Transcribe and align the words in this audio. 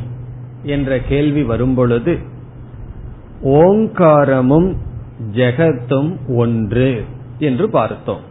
என்ற 0.62 0.99
கேள்வி 0.99 1.43
வரும்பொழுது 1.43 2.19
ஓங்காரமும் 3.45 4.77
ஜெகத்தும் 5.33 6.17
ஒன்று 6.28 7.05
என்று 7.39 7.71
பார்த்தோம். 7.71 8.31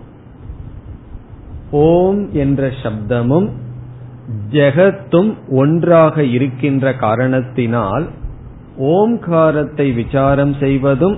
ஓம் 1.71 2.33
என்ற 2.33 2.71
சப்தமும் 2.83 3.49
ஜெகத்தும் 4.51 5.33
ஒன்றாக 5.49 6.23
இருக்கின்ற 6.23 6.93
காரணத்தினால் 6.95 8.07
ஓம்காரத்தை 8.77 9.93
விசாரம் 9.93 10.53
செய்வதும் 10.59 11.17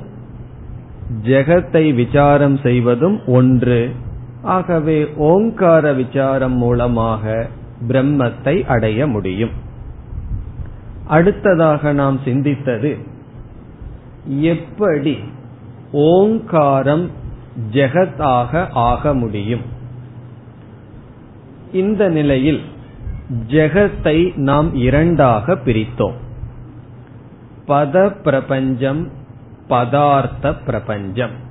ஜெகத்தை 1.24 1.96
விசாரம் 1.96 2.58
செய்வதும் 2.58 3.22
ஒன்று. 3.26 3.90
ஆகவே 4.42 5.08
ஓங்கார 5.16 5.94
விசாரம் 5.94 6.58
மூலமாக 6.58 7.48
பிரம்மத்தை 7.88 8.66
அடைய 8.66 9.08
முடியும். 9.08 9.50
அடுத்ததாக 11.08 11.94
நாம் 11.94 12.20
சிந்தித்தது 12.26 12.98
எப்படி 14.26 15.18
ஓங்காரம் 15.92 17.10
ஜெகத்தாக 17.72 18.68
ஆக 18.74 19.14
முடியும்? 19.14 19.62
இந்த 21.72 22.10
நிலையில் 22.10 22.62
ஜெகத்தை 23.48 24.36
நாம் 24.36 24.76
இரண்டாக 24.76 25.56
பிரித்தோம். 25.56 26.22
பத 27.68 28.22
பிரபஞ்சம் 28.22 29.12
பதார்த்த 29.70 30.56
பிரபஞ்சம் 30.66 31.42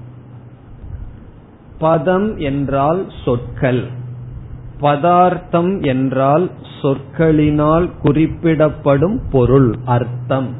பதம் 1.78 2.36
என்றால் 2.36 3.06
சொற்கள். 3.24 3.86
பதார்த்தம் 4.80 5.84
என்றால் 5.84 6.50
சொற்களினால் 6.82 7.90
குறிப்பிடப்படும் 8.02 9.20
பொருள் 9.30 9.74
அர்த்தம். 9.84 10.54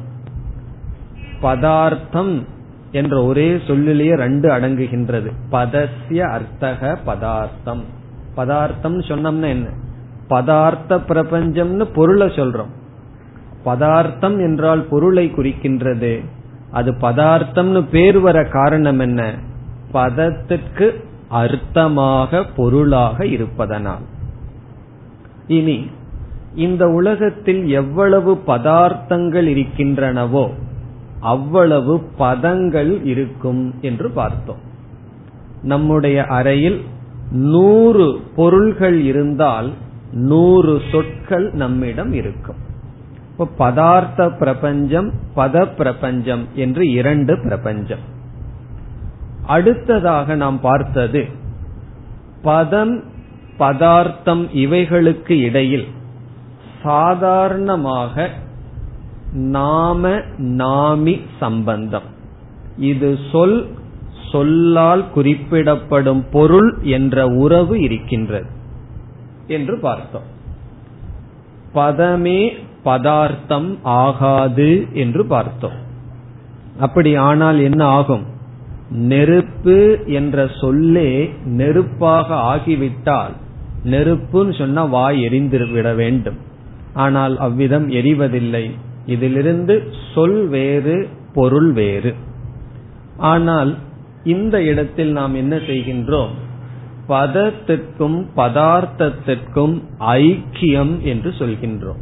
பதார்த்தம் 1.41 2.43
என்ற 2.91 3.23
ஒரே 3.23 3.59
சொல்லிலேயே 3.67 4.15
ரெண்டு 4.15 4.49
அடங்குகின்றது. 4.49 5.31
பதசிய 5.51 6.19
அர்த்தக 6.19 6.97
பதார்த்தம். 7.05 7.83
பதார்த்தம் 8.35 8.99
சொன்னோம்னா 8.99 9.47
என்ன? 9.47 9.69
பதார்த்த 10.29 10.99
பிரபஞ்சம்னு 11.07 11.83
பொருளை 11.83 12.27
சொல்றோம். 12.27 12.81
பதார்த்தம் 13.63 14.39
என்றால் 14.39 14.83
பொருளை 14.83 15.31
குறிக்கின்றது. 15.37 16.25
அது 16.71 16.91
பதார்த்தம்னு 16.91 17.81
பேர் 17.91 18.19
வர 18.19 18.43
காரணம் 18.43 18.99
என்ன? 18.99 19.35
பதத்திற்கு 19.91 21.05
அர்த்தமாக 21.31 22.43
பொருளாக 22.55 23.25
இருப்பதனால். 23.25 24.05
இனி 25.47 25.89
இந்த 26.55 26.89
உலகத்தில் 26.89 27.69
எவ்வளவு 27.69 28.41
பதார்த்தங்கள் 28.47 29.47
இருக்கின்றனவோ 29.53 30.49
அவ்வளவு 31.19 32.01
பதங்கள் 32.19 33.05
இருக்கும் 33.05 33.75
என்று 33.81 34.09
பார்த்தோம். 34.09 34.61
நம்முடைய 35.63 36.25
அறையில் 36.25 36.81
நூறு 37.31 38.19
பொருள்கள் 38.35 39.01
இருந்தால் 39.01 39.71
நூறு 40.13 40.81
சொற்கள் 40.91 41.51
நம்மிடம் 41.53 42.13
இருக்கும். 42.13 42.62
இப்போ 43.37 43.45
பதார்த்த 43.57 44.37
பிரபஞ்சம் 44.37 45.11
பத 45.35 45.75
பிரபஞ்சம் 45.75 46.47
என்று 46.53 46.91
இரண்டு 46.91 47.39
பிரபஞ்சம். 47.43 48.03
அடுத்ததாக 49.45 50.35
நாம் 50.35 50.59
பார்த்தது 50.59 51.27
பதம் 52.41 53.03
பதார்த்தம் 53.57 54.49
இவைகளுக்கு 54.53 55.31
இடையில் 55.41 55.87
சாதாரணமாக 56.83 58.29
நாம 59.33 60.09
நாமி 60.37 61.21
சம்பந்தம். 61.39 62.09
இது 62.77 63.17
சொல் 63.31 63.67
சொல்லால் 64.31 65.11
குறிப்பிடப்படும் 65.11 66.25
பொருள் 66.31 66.77
என்ற 66.81 67.25
உறவு 67.27 67.79
இருக்கின்றது 67.79 68.45
என்று 69.47 69.79
பார்த்தோம். 69.79 70.29
பதமே 71.75 72.53
பதார்த்தம் 72.83 73.79
ஆகாது 73.83 74.87
என்று 74.93 75.25
பார்த்தோம். 75.25 75.77
அப்படி 76.79 77.15
ஆனால் 77.15 77.59
என்ன 77.59 77.85
ஆகும்? 77.85 78.25
நெருப்பு 78.89 79.99
என்ற 80.05 80.49
சொல்லே 80.61 81.33
நெருப்பாக 81.45 82.35
ஆகிவிட்டால் 82.35 83.31
நெருப்புன்னு 83.83 84.57
சொன்னா 84.57 84.83
வாய் 84.83 85.21
எரிந்து 85.21 85.67
விட 85.67 85.93
வேண்டும். 85.93 86.37
ஆனால் 86.93 87.37
அவ்விதம் 87.37 87.89
எரிவதில்லை. 87.89 88.71
இதிலிருந்து 89.05 89.75
சொல் 90.13 90.47
வேறு 90.47 91.07
பொருள் 91.33 91.71
வேறு. 91.71 92.13
ஆனால் 93.17 93.77
இந்த 94.23 94.63
இடத்தில் 94.63 95.11
நாம் 95.11 95.35
என்ன 95.35 95.55
செய்கின்றோம்? 95.55 96.33
பதத்திற்கும் 97.07 98.25
பதார்த்தத்திற்கும் 98.35 99.75
ஐக்கியம் 99.99 101.01
என்று 101.01 101.29
சொல்கின்றோம். 101.29 102.01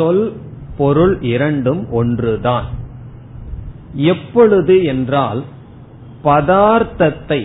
சொல் 0.00 0.26
பொருள் 0.76 1.14
இரண்டும் 1.30 1.80
ஒன்றுதான். 1.92 2.68
எப்பொழுது 4.10 4.74
என்றால் 4.92 5.40
பதார்த்தத்தை 6.24 7.40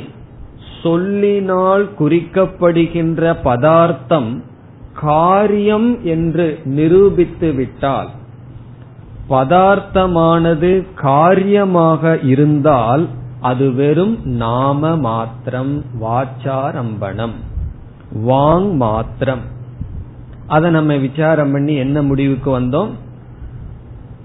சொல்லினால் 0.83 1.83
குறிக்கப்படுகின்ற 1.99 3.21
பதார்த்தம் 3.43 4.29
காரியம் 5.01 5.89
என்று 6.03 6.45
நிரூபித்து 6.77 7.49
விட்டால் 7.53 8.09
பதார்த்தமானது 9.29 10.71
காரியமாக 11.05 12.19
இருந்தால் 12.23 13.03
அது 13.41 13.67
வெறும் 13.73 14.15
நாம 14.43 14.91
மாத்திரம் 15.07 15.73
வாச்சாரம்பணம் 16.01 17.35
வாங் 18.27 18.69
மாத்திரம். 18.83 19.43
அதை 20.47 20.71
நம்ம 20.71 20.95
விசாரம் 20.95 21.51
பண்ணி 21.51 21.75
என்ன 21.75 22.01
முடிவுக்கு 22.01 22.59
வந்தோம்? 22.59 22.89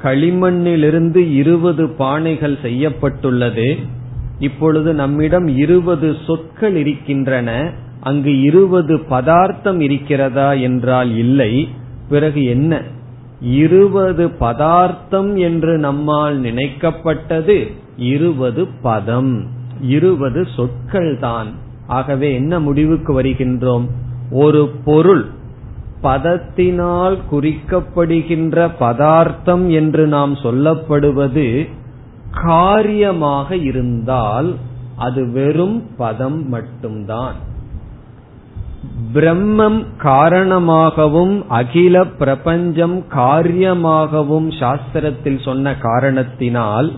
களிமண்ணிலிருந்து 0.02 1.32
இருபது 1.32 1.86
பானைகள் 1.86 2.60
செய்யப்பட்டுள்ளது. 2.60 3.76
இப்பொழுது 4.38 4.94
நம்மிடம் 4.94 5.46
இருபது 5.46 6.16
சொற்கள் 6.26 6.76
இருக்கின்றன. 6.76 7.70
அங்கு 8.00 8.40
இருபது 8.40 9.00
பதார்த்தம் 9.00 9.80
இருக்கிறதா 9.80 10.52
என்றால் 10.52 11.16
இல்லை. 11.16 11.68
பிறகு 12.08 12.44
என்ன? 12.44 12.82
இருபது 13.40 14.30
பதார்த்தம் 14.30 15.36
என்று 15.36 15.78
நம்மால் 15.78 16.40
நினைக்கப்பட்டது. 16.40 17.72
இருபது 17.96 18.66
பதம். 18.82 19.46
இருபது 19.80 20.46
சொற்கள் 20.56 21.18
தான். 21.20 21.48
ஆகவே 21.86 22.34
என்ன 22.34 22.60
முடிவுக்கு 22.60 23.22
வருகின்றோம்? 23.22 23.86
ஒரு 24.30 24.70
பொருள். 24.84 25.26
பதத்தினால் 26.02 27.18
குறிக்கப்படுகின்ற 27.32 28.70
பதார்த்தம் 28.80 29.70
என்று 29.70 30.06
நாம் 30.06 30.34
சொல்லப்படுவது 30.34 31.68
காரியமாக 32.42 33.56
இருந்தால் 33.56 34.54
அது 34.96 35.32
வெறும் 35.32 35.86
பதம் 35.96 36.48
மட்டும்தான். 36.48 37.34
பிரம்மம் 39.14 39.84
காரணமாகவும் 39.96 41.48
அகில 41.48 42.04
பிரபஞ்சம் 42.04 43.04
காரியமாகவும் 43.08 44.50
சாஸ்திரத்தில் 44.50 45.42
சொன்ன 45.42 45.76
காரணத்தினால் 45.76 46.92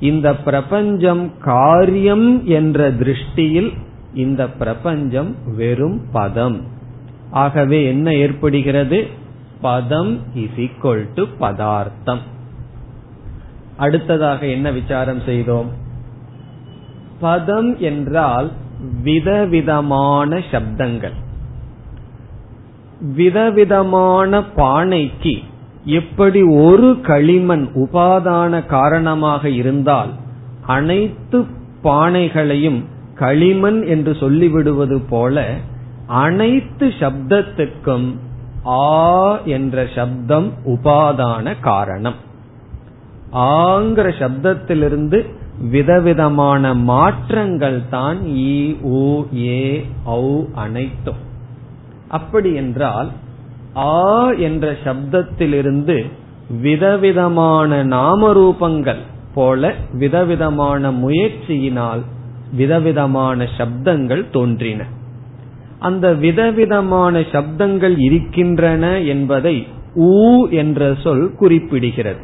இந்த 0.00 0.36
பிரபஞ்சம் 0.36 1.30
காரியம் 1.38 2.46
என்ற 2.46 2.90
திருஷ்டியில் 2.90 3.72
இந்த 4.14 4.48
பிரபஞ்சம் 4.48 5.34
வெறும் 5.56 6.00
பதம். 6.12 6.72
ஆகவே 7.34 7.78
என்ன 7.84 8.14
ஏற்படுகிறது? 8.14 9.06
பதம் 9.60 10.12
இஸ் 10.34 10.56
ஈக்வல் 10.56 11.04
டு 11.14 11.24
பதார்த்தம். 11.38 12.22
அடுத்ததாக 13.76 14.46
என்ன 14.46 14.70
விசாரம் 14.70 15.20
செய்தோம்? 15.20 15.70
பதம் 17.20 17.78
என்றால் 17.78 18.48
விதவிதமான 19.02 20.38
சப்தங்கள். 20.50 21.16
விதவிதமான 23.14 24.42
பானைக்கு 24.56 25.34
எப்படி 25.84 26.42
ஒரு 26.42 27.00
களிமண் 27.02 27.68
உபாதான 27.74 28.66
காரணமாக 28.66 29.48
இருந்தால் 29.48 30.12
அனைத்து 30.66 31.46
பானைகளையும் 31.82 32.80
களிமண் 33.14 33.80
என்று 33.86 34.12
சொல்லிவிடுவது 34.12 35.02
போல 35.08 35.46
அனைத்து 36.06 36.86
சப்தத்துக்கும் 37.00 38.14
ஆ 38.64 39.36
என்ற 39.44 39.86
சப்தம் 39.94 40.52
உபாதான 40.64 41.60
காரணம். 41.60 42.14
ஆங்கிற 43.32 44.06
சப்தத்திலிருந்து 44.18 45.24
விதவிதமான 45.70 46.74
மாற்றங்கள் 46.74 47.88
தான் 47.88 48.26
ஈ 48.26 48.74
ஊ 48.82 49.24
ஏ 49.34 49.86
ஔ 50.06 50.44
அனைத்தும். 50.54 51.20
அப்படி 52.08 52.54
என்றால் 52.54 53.10
ஆ 53.76 54.30
என்ற 54.30 54.76
சப்தத்திலிருந்து 54.84 56.04
விதவிதமான 56.62 57.84
நாமரூபங்கள் 57.84 59.02
போல 59.34 59.74
விதவிதமான 59.92 60.90
முயற்சியினால் 60.90 62.02
விதவிதமான 62.52 63.48
சப்தங்கள் 63.56 64.30
தோன்றின. 64.30 64.82
அந்த 65.84 66.06
விதவிதமான 66.14 67.20
சப்தங்கள் 67.32 67.96
இருக்கின்றன 67.98 68.84
என்பதை 69.06 69.56
ஊ 69.96 70.14
என்ற 70.50 70.94
சொல் 71.02 71.24
குறிப்பிடுகிறது. 71.40 72.22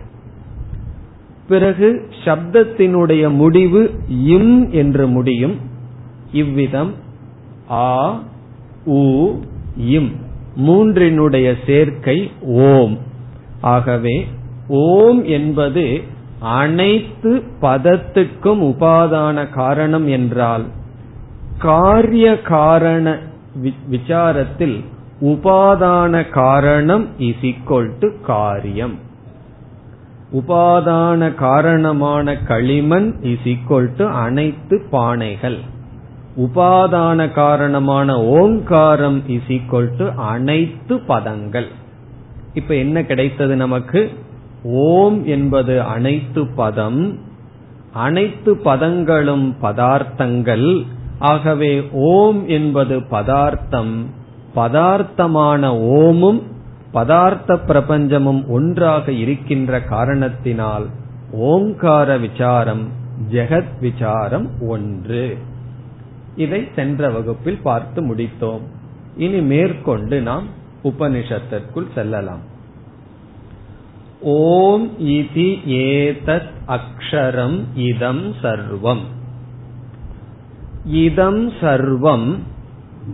பிறகு 1.48 1.88
சப்தத்தினுடைய 2.24 3.22
முடிவு 3.34 3.82
இம் 4.26 4.70
என்று 4.72 5.06
முடியும். 5.06 5.56
இவ்விதம் 6.32 6.92
ஆ 7.70 7.90
ஊ 8.86 9.02
இம் 9.76 10.10
மூன்றினுடைய 10.66 11.48
சேர்க்கை 11.66 12.18
ஓம். 12.62 12.96
ஆகவே 13.60 14.16
ஓம் 14.68 15.22
என்பது 15.24 15.84
அனைத்து 16.58 17.30
பதத்துக்கும் 17.62 18.62
உபாதான 18.68 19.36
காரணம் 19.54 20.06
என்றால் 20.08 20.64
காரிய 21.58 22.26
காரண 22.54 23.06
விசாரத்தில் 23.90 24.84
உபாதான 25.20 26.30
காரணம் 26.30 27.06
இஸ் 27.18 27.42
ஈக்வல் 27.42 27.90
டு 28.00 28.08
காரியம். 28.26 28.94
உபாதான 30.32 31.34
காரணமான 31.34 32.36
களிமண் 32.36 33.16
இஸ் 33.22 33.44
ஈக்வல் 33.44 33.88
டு 33.96 34.08
அனைத்து 34.08 34.82
பானைகள். 34.92 35.58
உபாதான 36.36 37.32
காரணமான 37.32 38.24
ஓங்காரம் 38.24 39.28
இஸ் 39.28 39.48
ஈக்வல் 39.48 39.96
டு 39.96 40.10
அனைத்து 40.16 40.96
பதங்கள். 40.96 41.68
இப்ப 42.54 42.74
என்ன 42.74 43.04
கிடைத்தது 43.04 43.56
நமக்கு? 43.56 44.10
ஓம் 44.64 45.26
என்பது 45.26 45.82
அனைத்து 45.82 46.46
பதம் 46.46 47.18
அனைத்து 47.92 48.54
பதங்களும் 48.64 49.54
பதார்த்தங்கள் 49.62 50.86
ஆகவே 51.20 51.88
ஓம் 51.92 52.48
என்பது 52.48 53.00
பதார்த்தம் 53.00 54.04
பதார்த்தமான 54.56 55.68
ஓமும் 55.68 56.42
பதார்த்த 56.94 57.58
பிரபஞ்சமும் 57.66 58.46
ஒன்றாக 58.46 59.12
இருக்கின்ற 59.12 59.82
காரணத்தினால் 59.82 60.86
ஓங்கார 61.32 62.18
விசாரம் 62.18 62.88
ஜெகத் 63.30 63.78
விசாரம் 63.80 64.50
ஒன்று. 64.60 65.38
இதை 66.36 66.68
சென்ற 66.74 67.10
வகுப்பில் 67.10 67.60
பார்த்து 67.62 68.14
முடித்தோம். 68.14 68.60
இனி 69.16 69.40
மேற்கொண்டு 69.40 70.20
நாம் 70.20 70.46
உபனிஷத்திற்குள் 70.84 71.92
செல்லலாம். 71.94 72.40
ஓம் 74.20 74.88
இதி 74.98 75.58
ஏதத் 75.66 76.50
அக்ஷரம் 76.68 77.60
இதம் 77.74 78.34
சர்வம். 78.42 79.18
இதம் 80.84 81.50
சர்வம் 81.50 82.38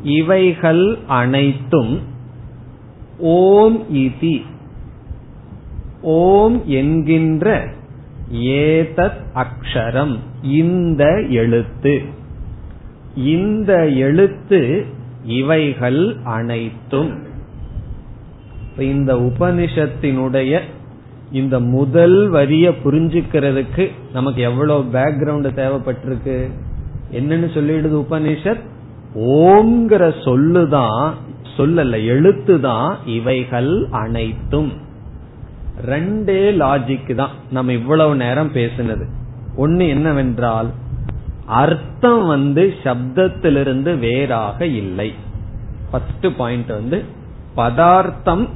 இவைகள் 0.02 0.98
அனைத்தும் 1.06 2.00
ஓம் 3.18 3.86
இதி. 3.94 4.42
ஓம் 6.02 6.62
என்கின்ற 6.66 7.68
ஏதத் 8.34 9.20
அக்ஷரம் 9.34 10.16
இந்த 10.42 11.20
எழுத்து. 11.28 12.02
இந்த 13.16 13.88
எழுத்து 13.88 14.84
இவைகள் 15.24 16.16
அனைத்தும். 16.24 17.22
இந்த 18.78 19.14
உபனிஷத்தினுடைய 19.14 20.60
இந்த 21.32 21.60
முதல் 21.60 22.28
வரிய 22.28 22.70
புரிஞ்சுக்கிறதுக்கு 22.84 23.90
நமக்கு 24.12 24.42
எவ்வளவு 24.42 24.98
பேக்ரவுண்ட் 24.98 25.54
தேவைப்பட்டிருக்கு? 25.54 26.50
என்னன்னு 27.12 27.48
சொல்லிடுது 27.54 28.04
உபனிஷத் 28.10 28.60
ஓம்ங்கிற 29.14 30.12
சொல்லுதான் 30.24 31.12
சொல்லல 31.56 32.04
எழுத்துதான் 32.04 32.94
இவைகள் 33.06 33.86
அனைத்தும். 33.90 34.72
ரெண்டே 35.86 36.54
லாஜிக் 36.54 37.14
தான். 37.14 37.30
நம்ம 37.50 37.72
இவ்வளவு 37.72 38.16
நேரம் 38.16 38.52
பேசினது. 38.52 39.04
ஒன்னு 39.56 39.88
என்னவென்றால் 39.88 40.70
அர்த்தம் 41.46 42.26
வந்து 42.26 42.74
சப்தத்திலிருந்து 42.84 43.98
வேறாக 43.98 44.66
இல்லை. 44.66 45.14
ஃபர்ஸ்ட் 45.90 46.26
பாயிண்ட் 46.36 46.66
வந்து 46.66 47.04
பதார்த்தம் 47.54 48.48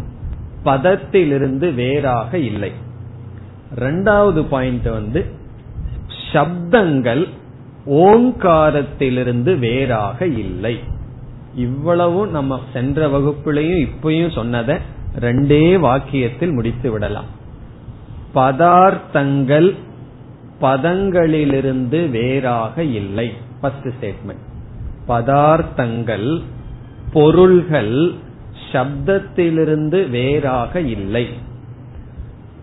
பதத்திலிருந்து 0.64 1.74
வேறாக 1.74 2.38
இல்லை. 2.38 2.72
ரெண்டாவது 3.76 4.42
பாயிண்ட் 4.48 4.90
வந்து 4.90 5.26
சப்தங்கள் 6.32 7.28
ஓங்காரத்திலிருந்து 7.86 9.58
வேறாக 9.58 10.26
இல்லை. 10.26 10.78
இவ்வளவும் 11.54 12.30
நம்ம 12.30 12.60
சென்ற 12.72 13.06
வகுப்பிலையும் 13.08 13.88
இப்பயும் 13.88 14.34
சொன்னதை 14.34 14.76
ரெண்டே 15.20 15.78
வாக்கியத்தில் 15.78 16.52
முடித்து 16.52 16.90
விடலாம். 16.90 17.24
பதார்த்தங்கள் 18.34 19.76
பதங்களிலிருந்து 20.60 22.10
வேறாக 22.10 22.82
இல்லை. 22.82 23.32
ஃபர்ஸ்ட் 23.60 23.86
ஸ்டேட்மெண்ட் 23.86 24.44
பதார்த்தங்கள் 25.08 26.42
பொருள்கள் 27.12 28.12
சப்தத்திலிருந்து 28.72 30.10
வேறாக 30.10 30.80
இல்லை. 30.80 31.28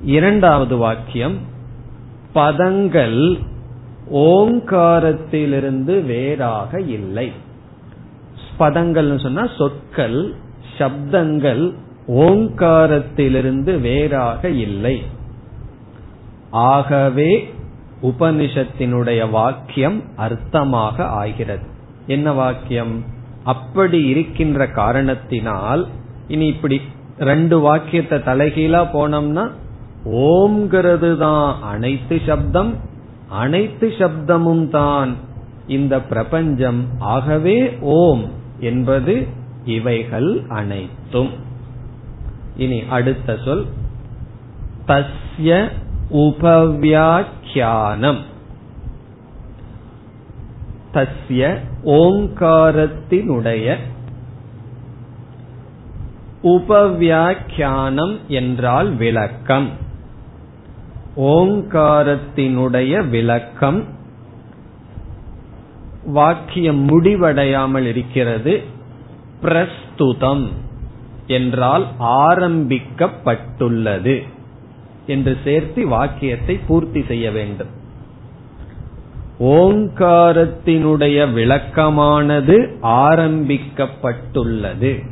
இரண்டாவது 0.01 0.77
வாக்கியம் 0.77 1.37
பதங்கள் 2.33 3.39
ஓங்காரத்திலிருந்து 4.11 6.05
வேறாக 6.05 6.81
இல்லை. 6.81 7.31
பதங்கள் 8.57 9.21
சொன்னா 9.21 9.47
சொற்கள் 9.57 10.33
சப்தங்கள் 10.77 11.73
ஓங்காரத்திலிருந்து 12.07 13.79
வேறாக 13.79 14.49
இல்லை. 14.49 15.01
ஆகவே 16.51 17.53
உபனிஷத்தினுடைய 18.01 19.29
வாக்கியம் 19.29 20.03
அர்த்தமாக 20.17 21.03
ஆகிறது. 21.03 21.65
என்ன 22.07 22.31
வாக்கியம்? 22.31 23.03
அப்படி 23.43 24.03
இருக்கின்ற 24.03 24.67
காரணத்தினால் 24.67 25.87
இனி 26.27 26.47
இப்படி 26.47 26.81
ரெண்டு 27.17 27.59
வாக்கியத்தை 27.59 28.17
தலைகீழா 28.17 28.81
போனோம்னா 28.93 29.51
ஓம்ங்கிறது 30.05 31.17
தான் 31.17 31.61
அனைத்து 31.61 32.21
சப்தம் 32.25 32.95
அனைத்து 33.29 33.89
சப்தமும் 33.89 34.69
தான் 34.69 35.15
இந்த 35.67 36.01
பிரபஞ்சம். 36.01 36.85
ஆகவே 36.99 37.77
ஓம் 37.81 38.29
என்பது 38.59 39.27
இவைகள் 39.65 40.45
அனைத்தும். 40.49 41.29
இனி 42.57 42.83
அடுத்த 42.89 43.37
சொல். 43.45 43.65
தஸ்ய 44.87 45.69
உபவியாக்கியானம். 46.13 48.17
தஸ்ய 50.93 51.57
ஓங்காரத்தினுடைய 51.85 53.75
உபவியாக்கியானம் 56.43 58.17
என்றால் 58.27 58.95
விளக்கம். 58.95 59.85
ஓங்காரத்தினுடைய 61.17 63.09
விளக்கம் 63.09 63.83
வாக்கியம் 66.05 66.89
முடிவடையாமல் 66.89 67.77
இருக்கிறது. 67.77 68.63
பிரஸ்துதம் 69.41 70.47
என்றால் 71.27 71.87
ஆரம்பிக்கப்பட்டுள்ளது 71.99 74.23
என்று 75.07 75.37
சேர்த்து 75.43 75.87
வாக்கியத்தை 75.87 76.59
பூர்த்தி 76.67 77.03
செய்ய 77.07 77.31
வேண்டும். 77.31 77.67
ஓங்காரத்தினுடைய 79.39 81.33
விளக்கமானது 81.33 82.77
ஆரம்பிக்கப்பட்டுள்ளது. 82.81 85.03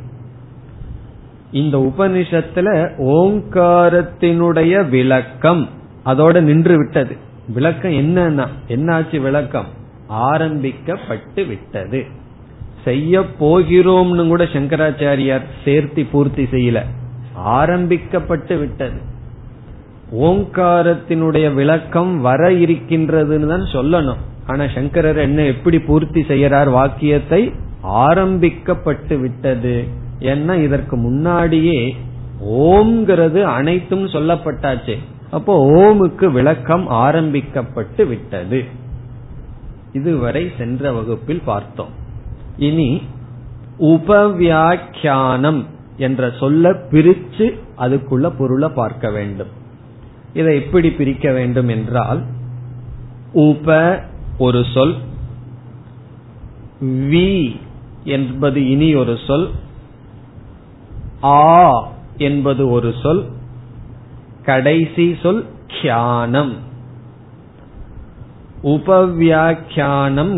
இந்த 1.52 1.78
உபனிஷத்துல 1.78 2.98
ஓங்காரத்தினுடைய 2.98 4.88
விளக்கம் 4.88 5.74
அதோட 6.06 6.40
நின்று 6.40 6.76
விட்டது. 6.76 7.16
விளக்கம் 7.48 7.92
என்னன்னா 7.92 8.46
என்னாச்சு 8.68 9.20
விளக்கம்? 9.20 9.66
ஆரம்பிக்கப்பட்டு 10.06 11.44
விட்டது. 11.44 12.04
செய்ய 12.84 13.20
போகிறோம்னு 13.40 14.26
கூட 14.26 14.44
சங்கராச்சாரியார் 14.44 15.42
சேர்த்தி 15.64 16.06
பூர்த்தி 16.10 16.42
செய்யல. 16.42 16.82
ஆரம்பிக்கப்பட்டு 17.34 18.58
விட்டது. 18.58 19.00
ஓங்காரத்தினுடைய 20.12 21.54
விளக்கம் 21.54 22.20
வர 22.20 22.50
இருக்கின்றதுன்னு 22.50 23.46
தான் 23.46 23.62
சொல்லணும். 23.62 24.16
ஆனா 24.46 24.64
சங்கரர் 24.74 25.16
என்ன 25.16 25.42
எப்படி 25.42 25.78
பூர்த்தி 25.78 26.20
செய்யறார் 26.20 26.70
வாக்கியத்தை? 26.70 27.52
ஆரம்பிக்கப்பட்டு 27.82 29.18
விட்டது. 29.18 29.84
ஏன்னா 30.20 30.62
இதற்கு 30.62 30.96
முன்னாடியே 30.96 31.96
ஓம்ங்கிறது 32.44 33.42
அனைத்தும் 33.42 34.06
சொல்லப்பட்டாச்சு. 34.06 34.98
அப்போ 35.30 35.70
ஓமுக்கு 35.70 36.32
விளக்கம் 36.32 36.88
ஆரம்பிக்கப்பட்டு 36.88 38.06
விட்டது. 38.06 38.64
இதுவரை 39.92 40.52
சென்ற 40.58 40.92
வகுப்பில் 40.92 41.42
பார்த்தோம். 41.44 41.88
இனி 42.56 43.02
உபவியாக்கியானம் 43.78 45.64
என்ற 45.96 46.32
சொல்ல 46.38 46.70
பிரிச்சு 46.70 47.58
அதுக்குள்ள 47.78 48.32
பொருளை 48.38 48.68
பார்க்க 48.68 49.10
வேண்டும். 49.10 49.48
இதை 50.34 50.62
எப்படி 50.62 50.90
பிரிக்க 50.90 51.32
வேண்டும் 51.32 51.68
என்றால் 51.68 52.22
உப 53.32 54.00
ஒரு 54.38 54.64
சொல் 54.74 54.94
வி 56.82 57.60
என்பது 58.04 58.68
இனி 58.68 58.94
ஒரு 58.94 59.18
சொல் 59.26 59.50
ஆ 61.22 61.88
என்பது 62.16 62.70
ஒரு 62.70 62.94
சொல் 63.02 63.24
கடைசி 64.46 65.16
சொல் 65.22 65.44
கியானம். 65.66 66.54
உபவியாக்கியானம் 68.62 70.32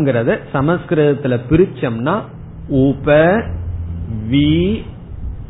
சமஸ்கிருதத்துல 0.53 1.39
பிரிச்சோம்னா 1.49 2.21
உப 2.69 3.15
வி 4.31 4.81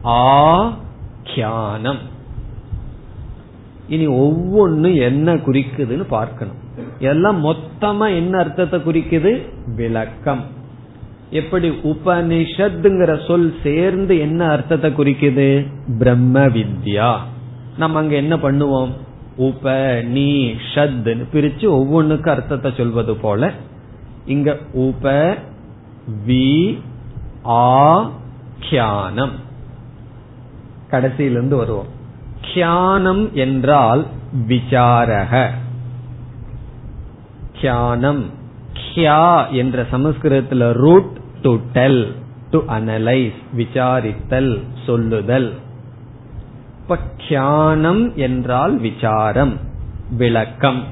ஆக்கியானம் 0.03 2.01
இனி 3.87 4.07
ஒவ்வொன்னு 4.07 4.95
என்ன 4.95 5.33
குறிக்குதுன்னு 5.33 6.03
பார்க்கணும். 6.09 6.59
எல்லாம் 6.99 7.45
மொத்தமா 7.45 8.15
என்ன 8.15 8.37
அர்த்தத்தை 8.37 8.79
குறிக்குது? 8.79 9.31
விளக்கம். 9.75 10.43
எப்படி 11.29 11.69
உபனிஷத்துங்கிற 11.69 13.27
சொல் 13.27 13.53
சேர்ந்து 13.63 14.19
என்ன 14.19 14.49
அர்த்தத்தை 14.49 14.91
குறிக்குது? 14.91 15.67
பிரம்ம 15.99 16.39
வித்யா. 16.47 17.15
நம்ம 17.81 17.99
அங்க 18.01 18.15
என்ன 18.23 18.35
பண்ணுவோம்? 18.43 18.91
உப 19.47 19.73
நீ 20.15 20.29
ஷத்னு 20.71 21.25
பிரிச்சு 21.33 21.65
ஒவ்வொன்றுக்கு 21.77 22.29
அர்த்தத்தை 22.29 22.69
சொல்வது 22.77 23.13
போல 23.23 23.51
இங்க 24.33 24.49
உப 24.87 25.13
வி 26.27 26.49
ஆனம் 27.59 29.35
கடைசியிலிருந்து 30.91 31.55
வருவோம். 31.61 31.89
கியானம் 32.49 33.23
என்றால் 33.43 34.01
விசாரக. 34.49 35.33
கியானம் 37.61 38.21
கியா 38.81 39.23
என்ற 39.61 39.85
சமஸ்கிருதத்தில் 39.91 40.65
root 40.83 41.13
to 41.41 41.51
tell 41.73 42.03
to 42.51 42.59
analyse 42.77 43.39
விசாரித்தல் 43.57 44.51
சொல்லுதல். 44.85 45.49
இப்ப 46.89 47.03
கியானம் 47.27 48.15
என்றால் 48.15 48.77
விசாரம் 48.77 49.59
விளக்கம். 50.11 50.83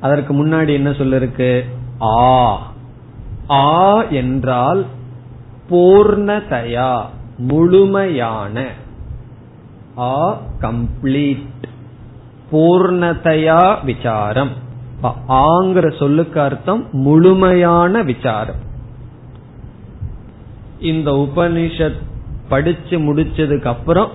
அதற்கு 0.00 0.46
முன்னாடி 0.46 0.72
என்ன 0.72 0.90
சொல்லிருக்கு? 0.90 1.64
ஆ. 2.02 2.72
ஆ 3.50 4.02
என்றால் 4.02 4.86
பூர்ணதயா 5.70 7.02
முழுமையான. 7.38 8.66
ஆ 9.98 10.40
கம்ப்ளீட் 10.60 11.46
பூர்ணதையா 12.52 13.84
விசாரம். 13.84 14.52
ஆங்கிற 15.28 15.98
சொல்லுக்கு 15.98 16.40
அர்த்தம் 16.40 16.86
முழுமையான 16.92 18.02
விசாரம். 18.02 18.66
இந்த 20.80 21.10
உபனிஷத் 21.10 22.06
படிச்சு 22.48 22.98
முடிச்சதுக்கு 22.98 23.64
அப்புறம் 23.64 24.10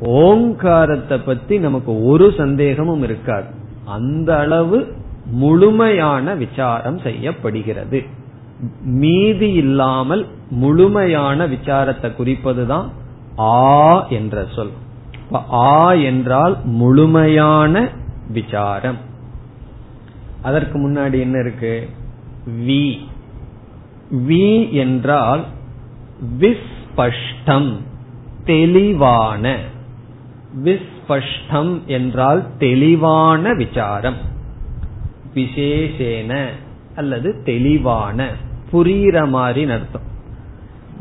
ஓங்காரத்தை 0.00 1.18
பத்தி 1.18 1.58
நமக்கு 1.58 2.04
ஒரு 2.04 2.34
சந்தேகமும் 2.36 3.02
இருக்காது. 3.02 3.46
அந்த 3.84 4.38
அளவு 4.38 4.92
முழுமையான 5.26 6.34
விசாரம் 6.34 6.98
செய்யப்படுகிறது. 6.98 8.04
மீதி 8.82 9.52
இல்லாமல் 9.52 10.26
முழுமையான 10.50 11.46
விசாரத்தை 11.46 12.10
குறிப்பதுதான் 12.18 12.88
ஆ 13.38 14.06
என்ற 14.08 14.44
சொல். 14.54 14.70
ஆ 15.52 15.92
என்றால் 15.92 16.56
முழுமையான 16.64 17.88
விசாரம். 18.32 18.96
அதற்கு 20.42 20.78
முன்னாடி 20.78 21.20
என்ன 21.20 21.38
இருக்கு? 21.38 21.88
வி. 22.66 22.98
வி 24.12 24.70
என்றால் 24.70 25.40
விஸ் 26.40 26.76
விஸ்பஷ்டம் 26.98 27.76
தெளிவான. 28.44 29.56
விஸ்பஷ்டம் 30.64 31.84
என்றால் 31.86 32.46
தெளிவான 32.58 33.54
விசாரம். 33.54 34.16
விசேஷேன 35.34 36.46
அல்லது 36.96 37.42
தெளிவான. 37.44 38.28
புரிகிற 38.72 39.28
மாதிரி 39.28 39.70
அர்த்தம். 39.70 40.00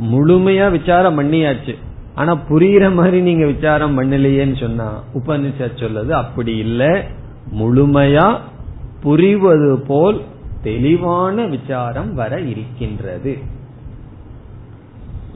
முழுமையா 0.03 0.71
விசாரம் 0.71 1.19
பண்ணியாச்சு. 1.19 1.75
ஆனா 2.15 2.39
புரியுற 2.49 2.93
மாதிரி 2.93 3.21
நீங்க 3.21 3.45
விசாரம் 3.45 4.01
பண்ணலையேன்னு 4.01 4.59
சொன்னா 4.59 5.03
உபனிஷத் 5.13 5.75
சொல்லது 5.75 6.09
அப்படி 6.09 6.57
இல்லை. 6.57 7.03
முழுமையா 7.59 8.39
புரிவது 9.03 9.83
போல் 9.87 10.21
தெளிவான 10.63 11.45
விசாரம் 11.45 12.13
வர 12.13 12.39
இருக்கின்றது. 12.39 13.55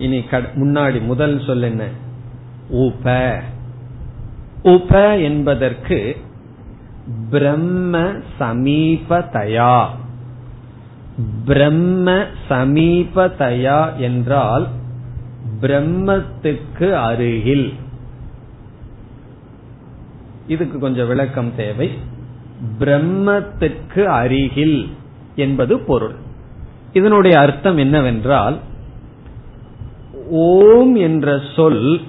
இனி 0.01 0.19
முன்னாடி 0.55 1.01
முதல் 1.01 1.41
சொல் 1.45 1.61
என்ன? 1.61 1.87
உப. 2.69 3.39
உப 4.63 5.17
என்பதற்கு 5.17 6.17
பிரம்ம 7.29 8.11
சமீபதயா 8.39 9.87
பிரம்ம 11.45 12.23
சமீபதயா 12.49 13.95
என்றால் 13.97 14.67
பிரம்மத்துக்கு 15.61 16.93
அருகில். 16.93 17.73
இதுக்கு 20.47 20.79
கொஞ்சம் 20.79 21.07
விளக்கம் 21.07 21.55
தேவை. 21.55 21.91
பிரம்மத்துக்கு 22.79 24.03
அருகில் 24.03 24.89
என்பது 25.35 25.79
பொருள். 25.79 26.15
இதனுடைய 26.93 27.39
அர்த்தம் 27.39 27.77
என்னவென்றால் 27.77 28.57
ஓம் 30.31 30.95
என்ற 30.95 31.39
சொல் 31.55 32.01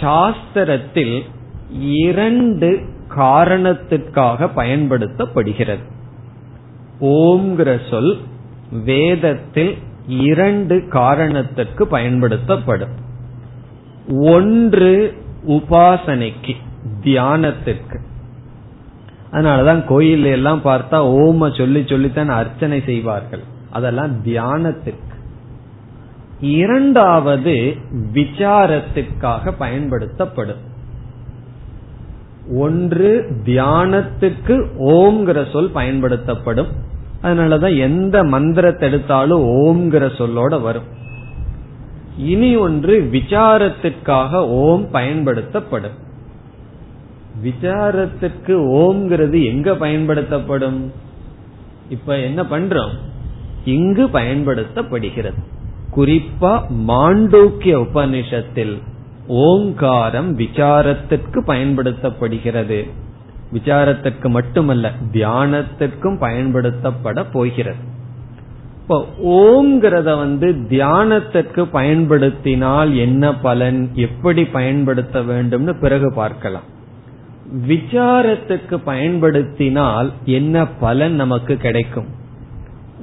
சாஸ்திரத்தில் 0.00 1.22
இரண்டு 1.80 2.80
காரணத்திற்காக 3.08 4.44
பயன்படுத்தப்படுகிறது. 4.44 5.82
ஓம்ங்கிற 7.00 7.90
சொல் 7.90 8.18
வேதத்தில் 8.84 9.78
இரண்டு 10.08 10.88
காரணத்திற்கு 10.88 11.86
பயன்படுத்தப்படும். 11.86 12.94
ஒன்று 14.08 15.14
உபாசனைக்கு 15.46 16.56
தியானத்திற்கு. 17.04 17.98
அதனாலதான் 19.32 19.84
கோயில் 19.84 20.24
எல்லாம் 20.24 20.60
பார்த்தா 20.64 20.92
ஓம 20.92 21.56
சொல்லி 21.56 21.84
சொல்லித்தான் 21.86 22.28
அர்ச்சனை 22.28 22.82
செய்வார்கள். 22.86 23.42
அதெல்லாம் 23.70 24.24
தியானத்திற்கு 24.24 25.07
இரண்டாவது 26.40 27.76
விசாரத்திற்காக 28.14 29.52
பயன்படுத்தப்படும். 29.58 30.66
ஒன்று 32.56 33.30
தியானத்துக்கு 33.44 34.66
ஓம்ங்கிற 34.80 35.50
சொல் 35.50 35.70
பயன்படுத்தப்படும். 35.70 36.66
அதனாலதான் 37.22 37.78
எந்த 37.78 38.24
மந்திரத்தை 38.24 38.88
எடுத்தாலும் 38.88 39.42
ஓம்ங்கிற 39.42 39.94
சொல்லோட 39.94 40.60
வரும். 40.60 40.96
இனி 42.16 42.56
ஒன்று 42.56 43.08
விசாரத்திற்காக 43.12 44.34
ஓம் 44.34 44.90
பயன்படுத்தப்படும். 44.90 46.06
விசாரத்துக்கு 47.44 48.60
ஓம்ங்கிறது 48.76 49.44
எங்க 49.44 49.74
பயன்படுத்தப்படும்? 49.74 50.92
இப்ப 51.88 52.18
என்ன 52.18 52.42
பண்றோம்? 52.42 52.92
இங்கு 53.64 54.06
பயன்படுத்தப்படுகிறது. 54.06 55.44
குறிப்பா 55.96 56.52
மாண்டூக்கிய 56.88 57.74
உபனிஷத்தில் 57.86 58.78
ஓங்காரம் 59.28 60.38
விசாரத்திற்கு 60.38 61.38
பயன்படுத்தப்படுகிறது. 61.46 62.90
விசாரத்திற்கு 63.52 64.28
மட்டுமல்ல 64.28 64.92
தியானத்திற்கும் 65.12 66.18
பயன்படுத்தப்பட 66.20 67.24
போகிறது. 67.32 67.96
இப்போ 68.82 69.06
ஓங்கிறத 69.24 70.16
வந்து 70.16 70.48
தியானத்திற்கு 70.68 71.64
பயன்படுத்தினால் 71.64 72.96
என்ன 72.96 73.34
பலன் 73.34 73.90
எப்படி 73.94 74.44
பயன்படுத்த 74.44 75.20
வேண்டும்னு 75.20 75.80
பிறகு 75.80 76.12
பார்க்கலாம். 76.14 76.62
விசாரத்துக்கு 77.68 78.76
பயன்படுத்தினால் 78.84 80.12
என்ன 80.24 80.66
பலன் 80.66 81.14
நமக்கு 81.14 81.56
கிடைக்கும்? 81.56 82.06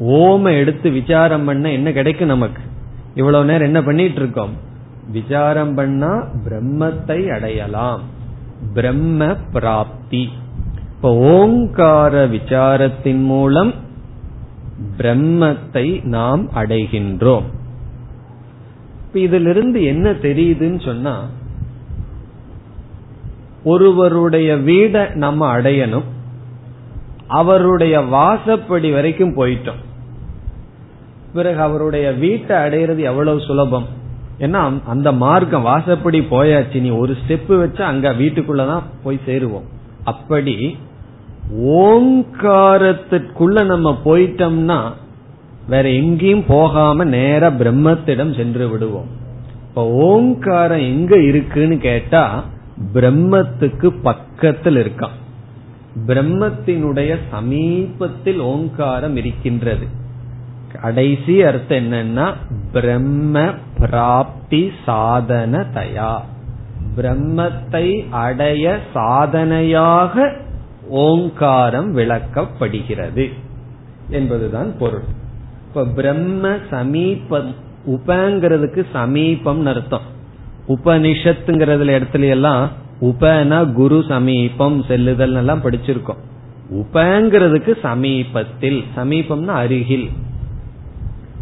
ஓம 0.02 0.58
எடுத்து 0.60 0.90
விசாரம் 0.90 1.46
பண்ண 1.46 1.72
என்ன 1.72 1.92
கிடைக்கும் 1.92 2.28
நமக்கு? 2.28 2.62
இவ்வளவு 3.16 3.46
நேரம் 3.46 3.62
என்ன 3.62 3.82
பண்ணிட்டு 3.84 4.20
இருக்கோம் 4.22 4.54
விசாரம் 5.12 5.74
பண்ணா 5.76 6.28
பிரம்மத்தை 6.50 7.28
அடையலாம். 7.28 8.02
பிரம்ம 8.74 9.36
பிராப்தி. 9.54 10.30
இப்ப 10.96 11.16
ஓங்கார 11.16 12.28
விசாரத்தின் 12.28 13.24
மூலம் 13.24 13.74
பிரம்மத்தை 14.98 16.04
நாம் 16.04 16.50
அடைகின்றோம். 16.52 17.44
இதிலிருந்து 19.14 19.84
என்ன 19.84 20.12
தெரியுதுன்னு 20.12 20.86
சொன்னா 20.86 21.26
ஒருவருடைய 23.64 24.56
வீடை 24.56 25.14
நம்ம 25.14 25.58
அடையணும். 25.58 26.04
அவருடைய 27.28 28.00
வாசப்படி 28.00 28.94
வரைக்கும் 28.94 29.36
போயிட்டோம். 29.36 29.82
பிறகு 31.36 31.62
அவருடைய 31.62 32.12
வீட்டை 32.12 32.58
அடையிறது 32.58 32.98
எவ்வளவு 32.98 33.40
சுலபம்? 33.40 33.86
ஏன்னா 34.40 34.74
அந்த 34.86 35.12
மார்க்கம் 35.12 35.66
வாசப்படி 35.66 36.28
போயாச்சு. 36.32 36.82
நீ 36.82 36.90
ஒரு 36.90 37.16
ஸ்டெப் 37.22 37.58
வச்சு 37.58 37.84
அங்க 37.84 38.14
வீட்டுக்குள்ளதான் 38.14 38.84
போய் 39.04 39.20
சேருவோம். 39.26 39.64
அப்படி 40.04 40.78
ஓங்காரத்திற்குள்ள 41.64 43.66
நம்ம 43.66 43.98
போயிட்டோம்னா 44.06 44.92
வேற 45.70 45.90
எங்கேயும் 45.90 46.44
போகாம 46.48 47.04
நேர 47.04 47.50
பிரம்மத்திடம் 47.50 48.36
சென்று 48.36 48.70
விடுவோம். 48.70 49.08
இப்ப 49.70 49.92
ஓங்காரம் 49.92 50.78
எங்க 50.78 51.20
இருக்குன்னு 51.20 51.78
கேட்டா 51.78 52.44
பிரம்மத்துக்கு 52.94 53.94
பக்கத்தில் 54.04 54.76
இருக்கான். 54.76 55.16
பிரம்மத்தினுடைய 56.08 57.18
சமீபத்தில் 57.32 58.40
ஓங்காரம் 58.40 59.16
இருக்கின்றது. 59.16 60.04
கடைசி 60.82 61.44
அர்த்தம் 61.44 61.92
என்னன்னா 61.92 62.34
பிரம்ம 62.72 63.50
பிராப்தி 63.80 64.72
சாதன 64.86 65.66
தயா. 65.74 66.20
பிரம்மத்தை 66.98 68.10
அடைய 68.10 68.80
சாதனையாக 68.94 70.32
ஓங்காரம் 70.90 71.98
விளக்கப்படுகிறது 71.98 73.34
என்பதுதான் 74.10 74.78
பொருள். 74.78 75.04
இப்ப 75.68 75.86
பிரம்ம 75.86 76.58
சமீபம் 76.70 77.56
உபங்கிறதுக்கு 77.88 78.86
சமீபம் 78.94 79.66
அர்த்தம். 79.66 80.14
உபனிஷத்துங்கிறதுல 80.68 81.96
இடத்துல 81.98 82.30
எல்லாம் 82.30 82.70
உபனா 83.02 83.72
குரு 83.72 84.04
சமீபம் 84.08 84.84
செல்லுதல் 84.88 85.34
எல்லாம் 85.34 85.62
படிச்சிருக்கோம். 85.64 86.22
உபங்கிறதுக்கு 86.74 87.80
சமீபத்தில் 87.82 88.84
சமீபம்னா 88.98 89.46
அருகில். 89.46 90.10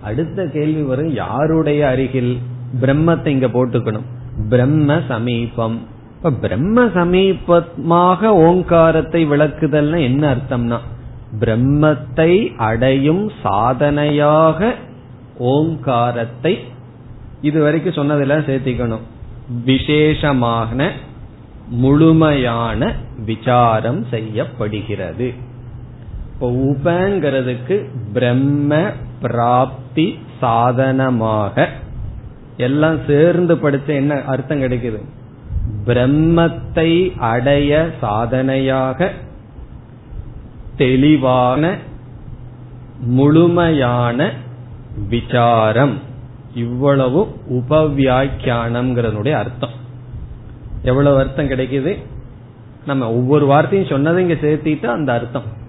அடுத்த 0.08 0.46
கேள்வி 0.56 0.82
வரும் 0.82 1.12
யாருடைய 1.14 1.82
அருகில் 1.92 2.34
பிரம்மத்தை 2.82 3.32
இங்க 3.36 3.48
போட்டுக்கணும்? 3.48 4.08
பிரம்ம 4.52 4.96
சமீபம். 5.08 5.78
இப்ப 6.18 6.32
பிரம்ம 6.44 6.86
சமீபமாக 6.98 8.32
ஓங்காரத்தை 8.48 9.22
விளக்குதல்னா 9.32 10.00
என்ன 10.10 10.24
அர்த்தம்னா 10.34 10.80
பிரம்மத்தை 11.42 12.32
அடையும் 12.70 13.24
சாதனையாக 13.44 14.74
ஓங்காரத்தை 15.54 16.54
இதுவரைக்கும் 17.42 17.98
சொன்னதெல்லாம் 18.00 18.48
சேர்த்திக்கணும். 18.50 19.06
விசேஷமான 19.66 20.90
முழுமையான 21.82 22.82
விசாரம் 23.26 24.02
செய்யப்படுகிறது. 24.14 25.28
இப்போ 26.34 26.48
உபங்கிறதுக்கு 26.70 27.76
பிரம்ம 28.16 28.82
பிராப்தி 29.94 30.20
சாதனமாக. 30.40 31.70
எல்லாம் 32.58 32.98
சேர்ந்து 33.08 33.56
படிச்ச 33.56 33.86
என்ன 33.86 34.22
அர்த்தம் 34.22 34.62
கிடைக்குது? 34.62 35.02
பிரம்மத்தை 35.86 37.18
அடைய 37.18 37.90
சாதனையாக 38.02 39.12
தெளிவான 40.78 41.78
முழுமையான 43.00 44.32
விசாரம். 45.10 46.00
இவ்வளவு 46.54 47.28
உபவியாக்கியானம்ங்கிறனுடைய 47.50 49.32
அர்த்தம். 49.32 49.76
எவ்வளவு 50.84 51.20
அர்த்தம் 51.20 51.50
கிடைக்குது? 51.50 52.04
நம்ம 52.86 53.12
ஒவ்வொரு 53.14 53.46
வார்த்தையும் 53.46 53.88
சொன்னதை 53.88 54.28
இங்க 54.28 54.34
சேர்த்திட்டு 54.34 54.86
அந்த 54.86 55.14
அர்த்தம். 55.14 55.62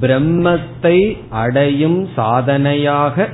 பிரம்மத்தை 0.00 1.16
அடையும் 1.30 2.08
சாதனையாக 2.14 3.28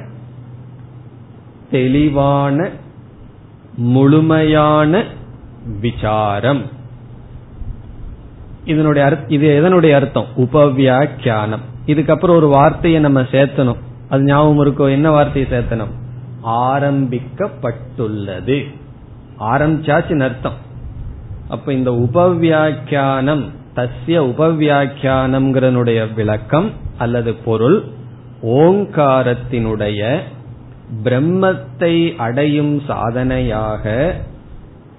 தெளிவான 1.70 2.70
முழுமையான 3.76 5.04
விசாரம். 5.80 6.62
இதனுடைய 8.64 9.24
இது 9.28 9.62
எதனுடைய 9.62 9.92
அர்த்தம்? 9.92 10.26
உபவியாக்கியானம். 10.36 11.60
இதுக்கப்புறம் 11.86 12.30
ஒரு 12.30 12.46
வார்த்தையை 12.46 13.00
நம்ம 13.00 13.20
சேர்த்தணும். 13.20 13.76
அது 14.08 14.22
ஞாபகம் 14.22 14.64
இருக்கோ? 14.64 14.90
என்ன 14.90 15.10
வார்த்தையை 15.10 15.52
சேர்த்தணும்? 15.52 15.90
ஆரம்பிக்கப்பட்டுள்ளது. 16.46 18.74
ஆரம்பிச்சாச்சுன்னு 19.40 20.20
அர்த்தம். 20.20 20.54
அப்ப 21.48 21.72
இந்த 21.72 21.90
உபவியாக்கியானம் 21.90 23.58
தஸ்ய 23.80 24.06
உபவியாக்கியானம்ங்கிறனுடைய 24.06 26.14
விளக்கம் 26.14 26.72
அல்லது 26.98 27.34
பொருள் 27.34 27.84
ஓங்காரத்தினுடைய 28.42 30.20
பிரம்மத்தை 31.04 32.16
அடையும் 32.16 32.82
சாதனையாக 32.86 34.14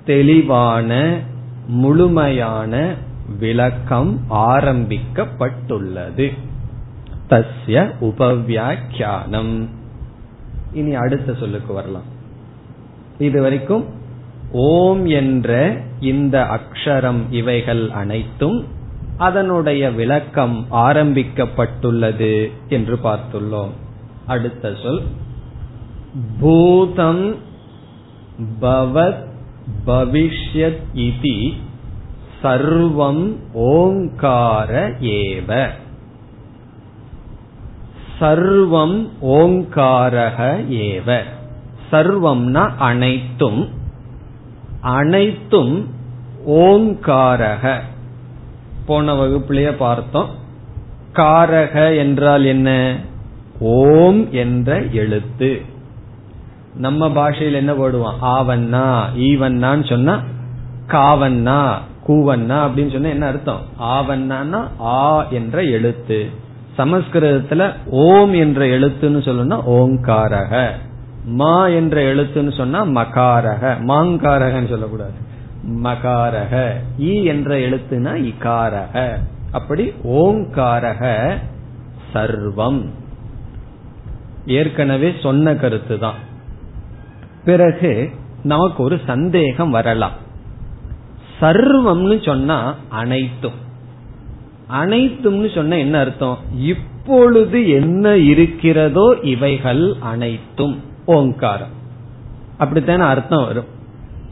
தெளிவான 0.06 1.20
முழுமையான 1.68 2.96
விளக்கம் 3.40 4.20
ஆரம்பிக்கப்பட்டுள்ளது. 4.30 6.38
தஸ்ய 7.30 7.92
உபவியாக்கியானம். 8.02 9.68
இனி 10.74 10.96
அடுத்த 10.96 11.34
சொல்லுக்கு 11.34 11.74
வரலாம். 11.74 12.20
இதுவரைக்கும் 13.18 13.86
ஓம் 14.52 15.06
என்ற 15.06 15.82
இந்த 16.00 16.60
அக்ஷரம் 16.60 17.20
இவைகள் 17.30 17.90
அனைத்தும் 17.90 18.66
அதனுடைய 19.18 19.92
விளக்கம் 19.92 20.66
ஆரம்பிக்கப்பட்டுள்ளது 20.72 22.52
என்று 22.70 23.00
பார்த்துள்ளோம். 23.04 23.70
அடுத்த 24.28 24.74
சொல். 24.84 25.02
பூதம் 26.40 27.36
பவத் 28.62 29.28
பவிஷ்யத் 29.88 30.82
இதி 30.96 31.54
சர்வம் 32.44 33.36
ஓங்கார 33.54 34.90
ஏவ. 34.90 35.68
சர்வம் 38.20 39.10
ஓங்காரக 39.22 40.66
ஏவ. 40.70 41.22
சர்வம்னா 41.92 42.72
அனைத்தும். 42.78 43.80
அனைத்தும் 44.82 45.88
ஓங்காரக. 46.48 47.80
போன 48.86 49.14
வகுப்பிலேயே 49.14 49.72
பார்த்தோம். 49.72 50.30
காரக 51.14 51.98
என்றால் 51.98 52.46
என்ன? 52.46 52.96
ஓம் 53.60 54.32
என்ற 54.32 54.82
எழுத்து. 54.92 55.62
நம்ம 56.76 57.12
பாஷையில் 57.12 57.54
என்ன 57.54 57.74
போடுவோம்? 57.74 58.16
ஆவண்ணா 58.22 59.04
ஈவண்ணான்னு 59.18 59.90
சொன்னா 59.90 60.20
காவண்ணா 60.88 61.74
கூவண்ணா 62.08 62.68
அப்படின்னு 62.68 62.92
சொன்னா 62.92 63.10
என்ன 63.10 63.26
அர்த்தம்? 63.26 63.62
ஆவண்ணான்னா 63.80 64.68
ஆ 64.82 65.28
என்ற 65.30 65.62
எழுத்து. 65.64 66.30
சமஸ்கிருதத்துல 66.78 67.74
ஓம் 67.86 68.34
என்ற 68.34 68.66
எழுத்துன்னு 68.66 69.22
சொல்லணும்னா 69.28 69.62
ஓங்காரக. 69.66 70.70
மா 71.26 71.68
என்ற 71.68 72.14
எழுத்துன்னு 72.14 72.58
சொன்னா 72.58 72.86
மகாரக 72.86 73.80
மாங்காரகன்னு 73.80 74.70
சொல்லக்கூடாது. 74.70 75.30
மகாரக 75.84 76.72
ஈ 77.00 77.24
என்ற 77.24 77.56
எழுத்துனா 77.56 78.34
இகாரக. 78.34 79.18
அப்படி 79.52 79.94
ஓங்காரக 80.04 81.34
சர்வம். 82.14 82.86
ஏற்கனவே 84.46 85.14
சொன்ன 85.24 85.56
கருத்து 85.56 86.00
தான் 86.00 86.16
பிறகு 87.46 88.10
நமக்கு 88.44 88.84
ஒரு 88.84 89.00
சந்தேகம் 89.06 89.70
வரலாம். 89.70 90.12
சர்வம்னு 91.42 92.26
சொன்னா 92.26 92.76
அனைத்தும். 92.90 93.70
அனைத்தும்னு 94.72 95.56
சொன்ன 95.56 95.78
என்ன 95.78 96.00
அர்த்தம்? 96.00 96.38
இப்பொழுது 96.58 97.70
என்ன 97.70 98.18
இருக்கிறதோ 98.18 99.18
இவைகள் 99.22 99.96
அனைத்தும். 100.00 100.90
ஓங்காரம். 101.06 101.80
அப்படித்தான 102.58 103.06
அர்த்தம் 103.06 103.46
வரும். 103.46 103.66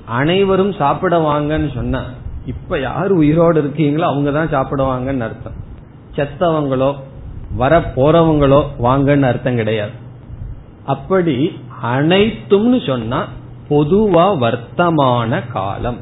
அனைவரும் 0.05 0.73
சாப்பிட 0.73 1.17
வாங்கன்னு 1.17 1.73
சொன்னா 1.73 2.03
இப்ப 2.45 2.79
யார் 2.79 3.12
உயிரோடு 3.12 3.62
இருக்கீங்களோ 3.62 3.99
அவங்க 3.99 4.32
தான் 4.32 4.47
சாப்பிடுவாங்கன்னு 4.47 5.19
அர்த்தம். 5.19 5.53
செத்தவங்களோ 6.15 6.95
வர 7.55 7.79
போறவங்களோ 7.79 8.63
வாங்கன்னு 8.84 9.21
அர்த்தம் 9.21 9.55
கிடையாது. 9.55 9.91
அப்படி 10.86 11.51
அனைத்தும்னு 11.84 12.88
சொன்னா 12.88 13.27
பொதுவா 13.69 14.38
வர்த்தமான 14.38 15.43
காலம். 15.51 15.97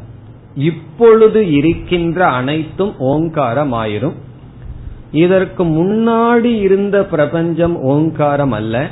இப்பொழுது 0.55 1.51
இருக்கின்ற 1.51 2.25
அனைத்தும் 2.25 2.99
ஓங்காரம் 2.99 3.73
ஆயிரும் 3.73 4.13
இதற்கு 5.11 5.63
முன்னாடி 5.63 6.59
இருந்த 6.59 7.05
பிரபஞ்சம் 7.05 7.81
ஓங்காரம் 7.81 8.51
அல்ல. 8.51 8.89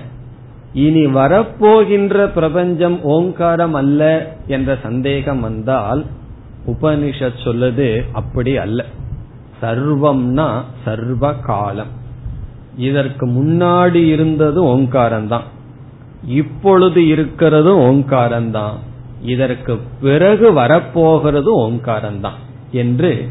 இனி 0.76 1.06
வரப்போகின்ற 1.06 2.26
பிரபஞ்சம் 2.34 3.04
ஓங்காரம் 3.04 3.74
அல்ல 3.74 4.34
என்ற 4.48 4.78
சந்தேகம் 4.84 5.40
வந்தால் 5.40 6.06
உபனிஷத் 6.68 7.44
சொல்லுது 7.44 8.04
அப்படி 8.12 8.58
அல்ல. 8.58 8.86
சர்வம்னா 9.62 10.62
சர்வ 10.86 11.34
காலம் 11.34 11.92
இதற்கு 12.78 13.28
முன்னாடி 13.28 14.08
இருந்தது 14.08 14.64
ஓங்காரம்தான். 14.64 15.48
இப்பொழுது 16.28 17.08
இருக்கிறது 17.08 17.78
ஓங்காரம்தான். 17.78 18.76
இதற்கு 19.22 19.80
பிறகு 20.02 20.54
வரப்போகிறது 20.54 21.68
ஓங்காரம்தான் 21.68 22.40
என்று 22.72 23.30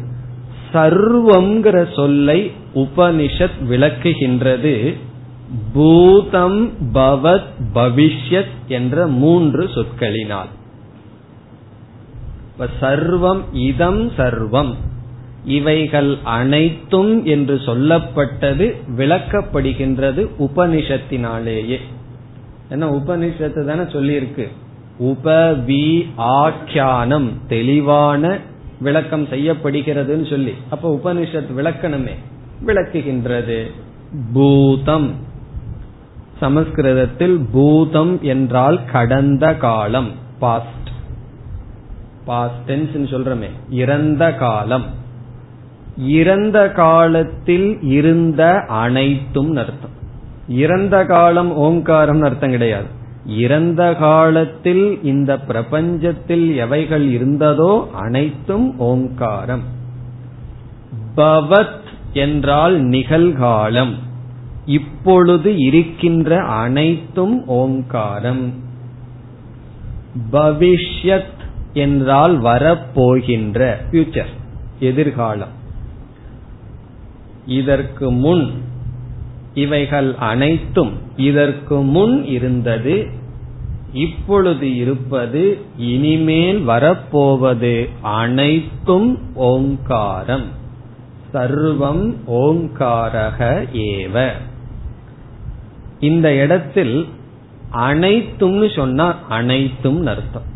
சர்வம்ங்கிற 0.73 1.95
சொல்லை 1.95 2.51
உபனிஷத் 2.75 3.59
விளக்குகின்றது. 3.69 4.97
பூதம் 5.73 6.73
பவத் 6.93 7.45
பவிஷ்யத் 7.73 8.67
என்ற 8.67 9.07
மூன்று 9.07 9.63
சொற்களினால். 9.63 10.49
சர்வம் 12.81 13.41
இதம் 13.53 14.11
சர்வம். 14.11 14.73
இவைகள் 15.45 16.17
அனைத்தும் 16.23 17.25
என்று 17.25 17.55
சொல்லப்பட்டது 17.55 18.75
விளக்கப்படுகின்றது 18.97 20.27
உபனிஷத்தினாலேயே. 20.39 21.79
ஏன்னா 22.71 22.99
உபனிஷத்து 22.99 23.65
தானே 23.65 23.81
சொல்லியிருக்கு. 23.81 24.47
உபவி 24.97 26.09
ஆக்கியானம் 26.17 27.29
தெளிவான 27.47 28.37
விளக்கம் 28.79 29.25
செய்யப்படுகிறதுன்னு 29.25 30.29
சொல்லி. 30.29 30.53
அப்ப 30.69 30.99
உபனிஷத் 31.03 31.47
விளக்கணுமே 31.57 32.15
விளக்குகின்றது. 32.65 33.71
பூதம் 34.33 35.33
சமஸ்கிருதத்தில் 36.39 37.45
பூதம் 37.51 38.19
என்றால் 38.21 38.79
கடந்த 38.91 39.55
காலம் 39.55 40.09
பாஸ்ட் 40.39 40.89
பாஸ்ட் 42.25 42.71
டென்ஸ் 42.71 43.13
சொல்றமே 43.13 43.49
இறந்த 43.69 44.33
காலம். 44.33 44.85
இறந்த 45.97 46.71
காலத்தில் 46.71 47.81
இருந்த 47.81 48.59
அனைத்தும் 48.59 49.55
அர்த்தம். 49.55 49.93
இறந்த 50.47 51.05
காலம் 51.05 51.53
ஓங்காரம் 51.53 52.21
அர்த்தம் 52.21 52.49
கிடையாது. 52.49 52.85
இறந்த 53.25 53.93
காலத்தில் 53.93 55.03
இந்த 55.03 55.37
பிரபஞ்சத்தில் 55.47 56.55
எவைகள் 56.55 57.07
இருந்ததோ 57.07 57.89
அனைத்தும் 57.91 58.79
ஓங்காரம். 58.79 59.63
பவத் 61.17 61.85
என்றால் 62.13 62.83
நிகழ்காலம். 62.83 63.93
இப்பொழுது 64.65 65.57
இருக்கின்ற 65.57 66.43
அனைத்தும் 66.43 67.47
ஓங்காரம். 67.47 68.53
பவிஷ்யத் 70.31 71.33
என்றால் 71.73 72.41
வரப்போகின்ற 72.41 73.75
ஃபியூச்சர் 73.91 74.33
எதிர்காலம். 74.79 75.63
இதற்கு 77.47 78.11
முன் 78.11 78.51
இவைகள் 79.53 80.15
அனைத்தும் 80.15 80.91
இதற்கு 81.17 81.81
முன் 81.81 82.25
இருந்தது 82.25 83.07
இப்பொழுது 83.93 84.75
இருப்பது 84.75 85.57
இனிமேல் 85.77 86.59
வரப்போவது 86.59 87.89
அனைத்தும் 88.01 89.35
ஓங்காரம். 89.35 90.45
சர்வம் 91.33 92.15
ஓங்காரக 92.27 93.65
ஏவ. 93.73 94.31
இந்த 95.99 96.33
இடத்தில் 96.33 97.07
அனைத்தும்னு 97.73 98.75
சொன்னா 98.75 99.17
அனைத்தும் 99.29 100.05
அர்த்தம். 100.05 100.53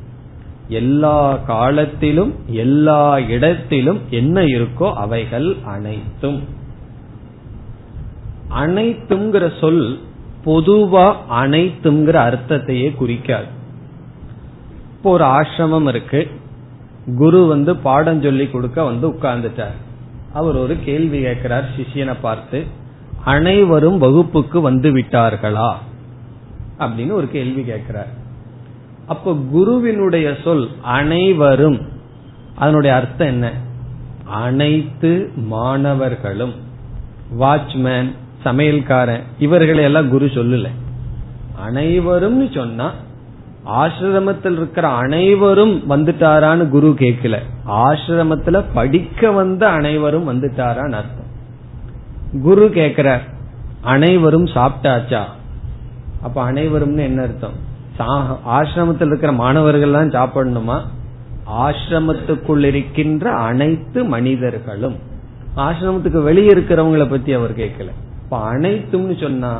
எல்லா 0.67 1.35
காலத்திலும் 1.35 2.35
எல்லா 2.47 3.19
இடத்திலும் 3.19 3.99
என்ன 4.09 4.41
இருக்கோ 4.41 4.93
அவைகள் 4.93 5.55
அனைத்தும். 5.65 6.43
அனைத்துங்கிற 8.55 9.59
சொல் 9.59 9.99
பொதுவா 10.45 11.15
அனைத்துங்கிற 11.29 12.13
அர்த்தத்தையே 12.13 12.95
குறிக்காது. 12.95 13.45
இப்போ 14.91 15.11
ஒரு 15.11 15.23
ஆசிரமம் 15.23 15.87
இருக்கு. 15.87 16.27
குரு 17.17 17.45
வந்து 17.45 17.75
பாடம் 17.75 18.21
சொல்லி 18.21 18.47
கொடுக்க 18.47 18.83
வந்து 18.83 19.07
உட்கார்ந்துட்டார். 19.07 19.77
அவர் 20.33 20.55
ஒரு 20.55 20.77
கேள்வி 20.85 21.21
கேட்கிறார் 21.21 21.69
சிஷியனை 21.77 22.15
பார்த்து. 22.21 22.65
அனைவரும் 23.23 23.97
வகுப்புக்கு 23.97 24.61
வந்து 24.61 24.91
விட்டார்களா 24.91 25.73
அப்படின்னு 26.79 27.11
ஒரு 27.11 27.27
கேள்வி 27.27 27.63
கேட்கிறார். 27.63 28.07
அப்ப 29.07 29.35
குருவினுடைய 29.51 30.35
சொல் 30.43 30.69
அனைவரும் 30.81 31.81
அதனுடைய 32.55 32.95
அர்த்தம் 32.95 33.27
என்ன? 33.27 33.53
அனைத்து 34.23 35.31
மாணவர்களும். 35.35 36.53
வாட்ச்மேன் 37.39 38.15
சமையல்காரன் 38.45 39.21
இவர்களை 39.39 39.83
எல்லாம் 39.83 40.09
குரு 40.09 40.25
சொல்லல. 40.25 40.67
அனைவரும் 41.59 42.51
சொன்னா 42.51 42.91
ஆசிரமத்தில் 43.65 44.51
இருக்கிற 44.51 44.87
அனைவரும் 44.87 45.89
வந்துட்டாரான்னு 45.89 46.69
குரு 46.69 46.95
கேட்கல. 46.97 47.37
ஆசிரமத்துல 47.67 48.63
படிக்க 48.73 49.31
வந்த 49.31 49.69
அனைவரும் 49.69 50.29
வந்துட்டாரான்னு 50.29 50.91
அர்த்தம். 50.91 51.18
குரு 52.37 52.65
கேக்குறார் 52.67 53.21
அனைவரும் 53.81 54.45
சாப்பிட்டாச்சா? 54.45 55.21
அப்ப 56.21 56.51
அனைவரும்னு 56.51 57.03
என்ன 57.03 57.21
அர்த்தம்? 57.21 57.57
ஆசிரமத்தில் 58.57 59.05
இருக்கிற 59.05 59.31
மாணவர்கள் 59.31 59.95
தான் 59.97 60.15
சாப்பிடணுமா? 60.17 60.77
ஆசிரமத்துக்குள் 61.59 62.63
இருக்கின்ற 62.63 63.31
அனைத்து 63.31 64.03
மனிதர்களும். 64.03 64.95
ஆசிரமத்துக்கு 65.55 66.23
வெளியே 66.23 66.49
இருக்கிறவங்கள 66.49 67.09
பத்தி 67.09 67.33
அவர் 67.33 67.55
கேட்கல 67.55 67.89
இப்ப 68.23 68.53
அனைத்தும்னு 68.53 69.21
சொன்னா 69.21 69.51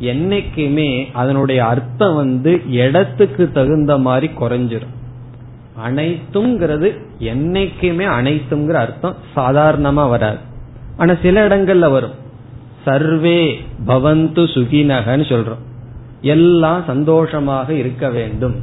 என்னைக்குமே 0.00 1.06
அதனுடைய 1.12 1.64
அர்த்தம் 1.64 2.14
வந்து 2.14 2.52
இடத்துக்கு 2.72 3.50
தகுந்த 3.52 3.98
மாதிரி 3.98 4.32
குறைஞ்சிரும். 4.40 4.94
அனைத்துங்கிறது 5.86 6.88
என்னைக்குமே 7.18 8.06
அனைத்துங்கிற 8.18 8.78
அர்த்தம் 8.84 9.16
சாதாரணமா 9.36 10.08
வராது. 10.08 10.48
ஆனா 11.00 11.14
சில 11.22 11.48
இடங்கள்ல 11.48 11.90
வரும். 11.90 12.14
சர்வே 12.84 13.60
பவந்து 13.86 14.44
சுகினகன்னு 14.54 15.24
சொல்றோம். 15.32 15.62
எல்லாம் 16.20 16.84
சந்தோஷமாக 16.86 17.72
இருக்க 17.72 18.10
வேண்டும். 18.10 18.54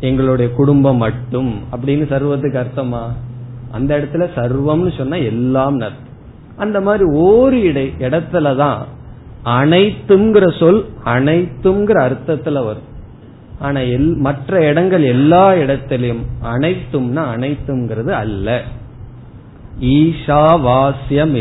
எங்களுடைய 0.00 0.52
குடும்பம் 0.52 0.96
மட்டும் 0.96 1.54
அப்படின்னு 1.72 2.10
சர்வத்துக்கு 2.12 2.64
அர்த்தமா? 2.64 3.02
அந்த 3.70 3.98
இடத்துல 3.98 4.28
சர்வம்னு 4.36 4.96
சொன்னா 4.96 5.16
எல்லாம் 5.16 5.72
அர்த்தம் 5.72 6.06
அந்த 6.56 6.80
மாதிரி 6.80 7.04
ஒரு 7.04 7.60
இடை 7.60 7.92
இடத்துலதான் 7.98 8.78
அனைத்துங்கிற 9.44 10.58
சொல் 10.58 10.86
அனைத்துங்கிற 11.04 11.98
அர்த்தத்துல 11.98 12.64
வரும். 12.64 12.86
ஆனா 13.58 13.80
எல் 13.80 14.16
மற்ற 14.16 14.64
இடங்கள் 14.64 15.02
எல்லா 15.02 15.54
இடத்திலும் 15.54 16.24
அனைத்தும்னா 16.42 17.24
அனைத்துங்கிறது 17.36 18.10
அல்ல. 18.10 18.62
ஈஷாவாசியம் 19.80 21.34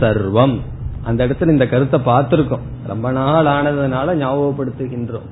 சர்வம். 0.00 0.58
அந்த 1.04 1.26
இடத்துல 1.26 1.48
இந்த 1.48 1.66
கருத்தை 1.66 2.00
பார்த்திருக்கோம். 2.06 2.60
ரொம்ப 2.86 3.10
நாள் 3.10 3.44
ஆனதுனால 3.44 4.14
ஞாபகப்படுத்துகின்றோம். 4.14 5.28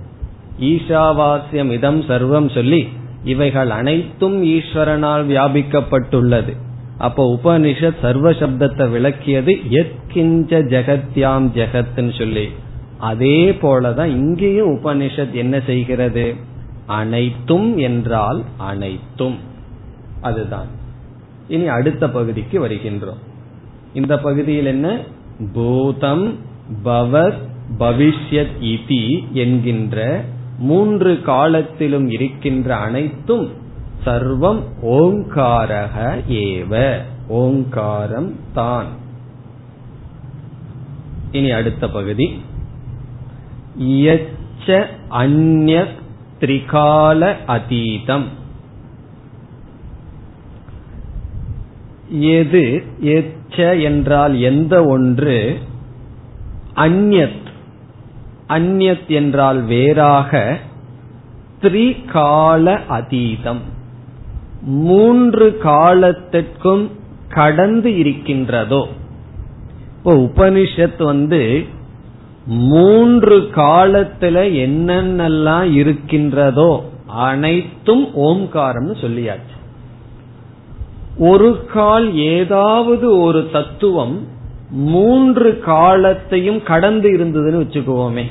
ஈஷாவாசியம் 0.61 1.71
இதம் 1.71 2.03
சர்வம் 2.03 2.55
சொல்லி 2.55 2.89
இவைகள் 3.25 3.71
அனைத்தும் 3.71 4.45
ஈஸ்வரனால் 4.45 5.27
வியாபிக்கப்பட்டுள்ளது. 5.27 6.57
அப்போ 6.99 7.39
உபனிஷத் 7.43 8.01
சர்வ 8.03 8.31
சப்தத்தை 8.31 8.91
விளக்கியது 8.91 9.61
எத்கிஞ்ச 9.71 10.63
ஜெகத்யாம் 10.69 11.51
ஜெகத்ன்னு 11.55 12.19
சொல்லி. 12.19 12.49
அதே 12.99 13.51
போலதான் 13.51 14.05
இங்கேயும் 14.05 14.81
உபனிஷத் 14.81 15.33
என்ன 15.33 15.61
செய்கிறது? 15.67 16.35
அனைத்தும் 16.87 17.79
என்றால் 17.79 18.45
அனைத்தும். 18.57 19.39
அதுதான். 20.23 20.79
இனி 21.51 21.67
அடுத்த 21.67 22.11
பகுதிக்கு 22.11 22.69
வருகின்றோம். 22.69 23.21
இந்த 23.95 24.19
பகுதியில் 24.19 24.67
என்ன? 24.67 24.99
பூதம் 25.53 26.39
பவத் 26.85 27.39
பவிஷ்யத் 27.79 28.57
இதி 28.61 29.31
என்கின்ற 29.33 30.25
மூன்று 30.59 31.23
காலத்திலும் 31.23 32.11
இருக்கின்ற 32.11 32.77
அனைத்தும் 32.77 33.51
சர்வம் 34.07 34.61
ஓங்காரக 34.83 36.19
ஏவ. 36.29 37.01
ஓங்காரம் 37.29 38.35
தான். 38.55 38.87
இனி 41.33 41.51
அடுத்த 41.51 41.89
பகுதி. 41.89 42.43
யச்ச 43.81 44.87
அந்நிய 45.09 45.87
திரிகால 46.41 47.37
அதீதம். 47.47 48.39
எது 52.11 52.83
எச்ச 53.01 53.83
என்றால் 53.83 54.41
எந்த 54.41 54.85
ஒன்று 54.85 55.59
அந்யத் 56.75 57.49
அந்யத் 58.49 59.07
என்றால் 59.07 59.63
வேறாக 59.63 60.59
த்ரிகால 61.63 62.81
அதீதம். 62.91 63.61
மூன்று 64.63 65.59
காலத்திற்கும் 65.63 66.91
கடந்து 67.29 67.97
இருக்கின்றதோ. 67.97 68.89
இப்போ 69.97 70.15
உபனிஷத் 70.15 71.03
வந்து 71.03 71.65
மூன்று 72.47 73.41
காலத்துல 73.41 74.43
என்னென்னலாம் 74.65 75.73
இருக்கின்றதோ 75.73 76.91
அனைத்தும் 77.07 78.07
ஓம்காரம்னு 78.17 78.95
சொல்லியாச்சு. 79.01 79.50
ஒரு 81.21 81.67
கால் 81.73 82.15
ஏதாவது 82.15 83.19
ஒரு 83.19 83.49
தத்துவம் 83.53 84.27
மூன்று 84.71 85.61
காலத்தையும் 85.61 86.63
கடந்து 86.63 87.11
இருந்ததுன்னு 87.11 87.65
வச்சுக்குவோமே. 87.65 88.25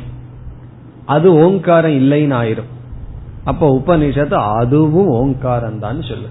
அது 1.06 1.34
ஓங்காரம் 1.34 1.92
இல்லைன்னு 1.92 2.36
ஆயிரும். 2.44 2.98
அப்ப 3.44 3.70
உபனிஷத்து 3.78 4.34
அதுவும் 4.34 5.08
ஓங்காரம் 5.08 5.80
தான் 5.80 6.02
சொல்லு 6.02 6.28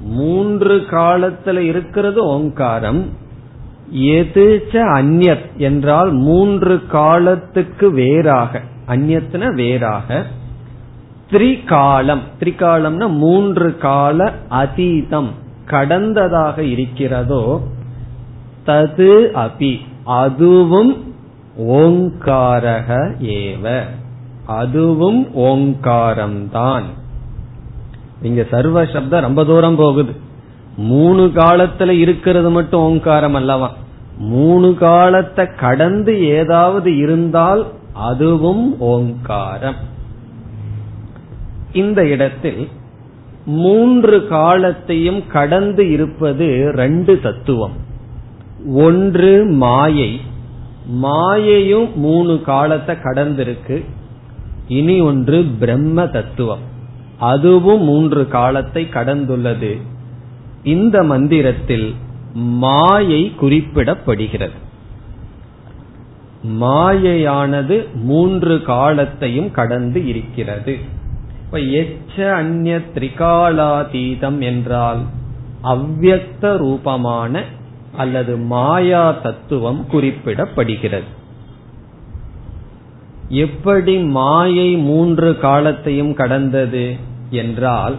மூன்று 0.00 0.76
காலத்துல 0.90 1.58
இருக்கிறது 1.58 2.24
ஓங்காரம். 2.24 3.04
எதுச்ச 3.94 4.72
அந்யத் 4.72 5.56
என்றால் 5.56 6.12
மூன்று 6.12 6.86
காலத்துக்கு 6.86 7.90
வேறாக. 7.90 8.60
அந்நத்துன 8.88 9.54
வேறாக. 9.54 10.26
திரிகாலம். 11.30 12.20
திரிகாலம்னா 12.40 13.08
மூன்று 13.08 13.76
கால 13.76 14.32
அதீதம். 14.50 15.40
கடந்ததாக 15.72 16.58
இருக்கிறதோ 16.58 17.62
தது 18.66 19.12
அபி 19.34 19.78
அதுவும் 20.04 21.14
ஓங்காரக 21.58 22.90
ஏவ. 23.20 23.82
அதுவும் 24.46 25.26
ஓங்காரம்தான். 25.36 26.82
இங்க 28.22 28.46
சர்வ 28.50 28.84
சப்தம் 28.84 29.20
ரொம்ப 29.20 29.44
தூரம் 29.44 29.76
போகுது. 29.76 30.12
மூணு 30.76 31.30
காலத்துல 31.34 31.88
இருக்கிறது 31.88 32.50
மட்டும் 32.50 32.80
ஓங்காரம் 32.80 33.34
அல்லவா? 33.34 33.74
மூணு 34.18 34.74
காலத்தை 34.74 35.46
கடந்து 35.60 36.24
ஏதாவது 36.24 36.96
இருந்தால் 36.96 37.66
அதுவும் 37.92 38.80
ஓங்காரம். 38.80 39.76
இந்த 41.72 42.06
இடத்தில் 42.06 42.68
மூன்று 43.46 44.26
காலத்தையும் 44.28 45.26
கடந்து 45.26 45.90
இருப்பது 45.90 46.72
ரெண்டு 46.74 47.20
தத்துவம். 47.20 47.72
ஒன்று 48.74 49.44
மாயை. 49.44 50.20
மாயையும் 51.02 51.88
மூணு 51.94 52.42
காலத்தை 52.42 52.96
கடந்திருக்கு. 53.04 53.84
இனி 54.68 55.00
ஒன்று 55.00 55.44
பிரம்ம 55.58 56.06
தத்துவம். 56.06 56.70
அதுவும் 57.18 57.82
மூன்று 57.82 58.28
காலத்தை 58.28 58.88
கடந்துள்ளது. 58.90 59.80
இந்த 60.62 61.02
மந்திரத்தில் 61.02 61.94
மாயை 62.34 63.32
குறிப்பிடப்படுகிறது. 63.40 64.50
மாயையானது 66.60 67.86
மூன்று 67.94 68.62
காலத்தையும் 68.62 69.50
கடந்து 69.50 70.06
இருக்கிறது. 70.06 71.00
இப்ப 71.52 71.64
எச்ச 71.64 72.32
அந்நிய 72.32 72.80
திரிகாலாதீதம் 72.94 74.38
என்றால் 74.40 75.00
அவ்வக்த 75.64 76.56
ரூபமான 76.56 77.44
அல்லது 77.96 78.36
மாயா 78.36 79.10
தத்துவம் 79.10 79.86
குறிப்பிடப்படுகிறது. 79.92 81.10
எப்படி 83.28 83.98
மாயை 83.98 84.76
மூன்று 84.76 85.38
காலத்தையும் 85.38 86.14
கடந்தது 86.14 86.96
என்றால் 87.30 87.96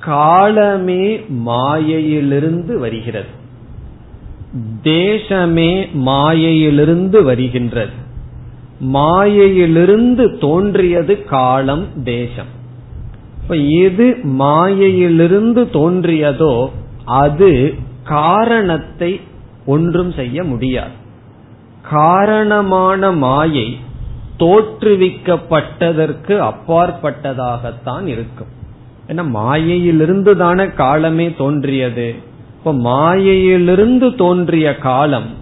காலமே 0.00 1.20
மாயையிலிருந்து 1.28 2.78
வருகிறது. 2.78 3.32
தேசமே 4.82 5.92
மாயையிலிருந்து 5.92 7.22
வருகின்றது. 7.22 8.06
மாயையிலிருந்து 8.80 10.38
தோன்றியது 10.38 11.24
காலம் 11.24 11.86
தேசம். 12.04 12.46
இப்ப 13.42 13.56
எது 13.56 14.16
மாயையிலிருந்து 14.22 15.64
தோன்றியதோ 15.64 16.68
அது 17.04 17.74
காரணத்தை 18.04 19.20
ஒன்றும் 19.66 20.12
செய்ய 20.12 20.44
முடியாது. 20.44 20.90
காரணமான 21.90 23.12
மாயை 23.12 23.78
தோற்றுவிக்கப்பட்டதற்கு 24.38 26.26
அப்பாற்பட்டதாகத்தான் 26.26 28.06
இருக்கும். 28.06 28.46
ஏன்னா 29.08 29.28
மாயையிலிருந்து 29.28 30.36
தானே 30.36 30.66
காலமே 30.66 31.30
தோன்றியது. 31.30 32.14
இப்ப 32.58 32.72
மாயையிலிருந்து 32.72 34.14
தோன்றிய 34.14 34.76
காலம் 34.76 35.37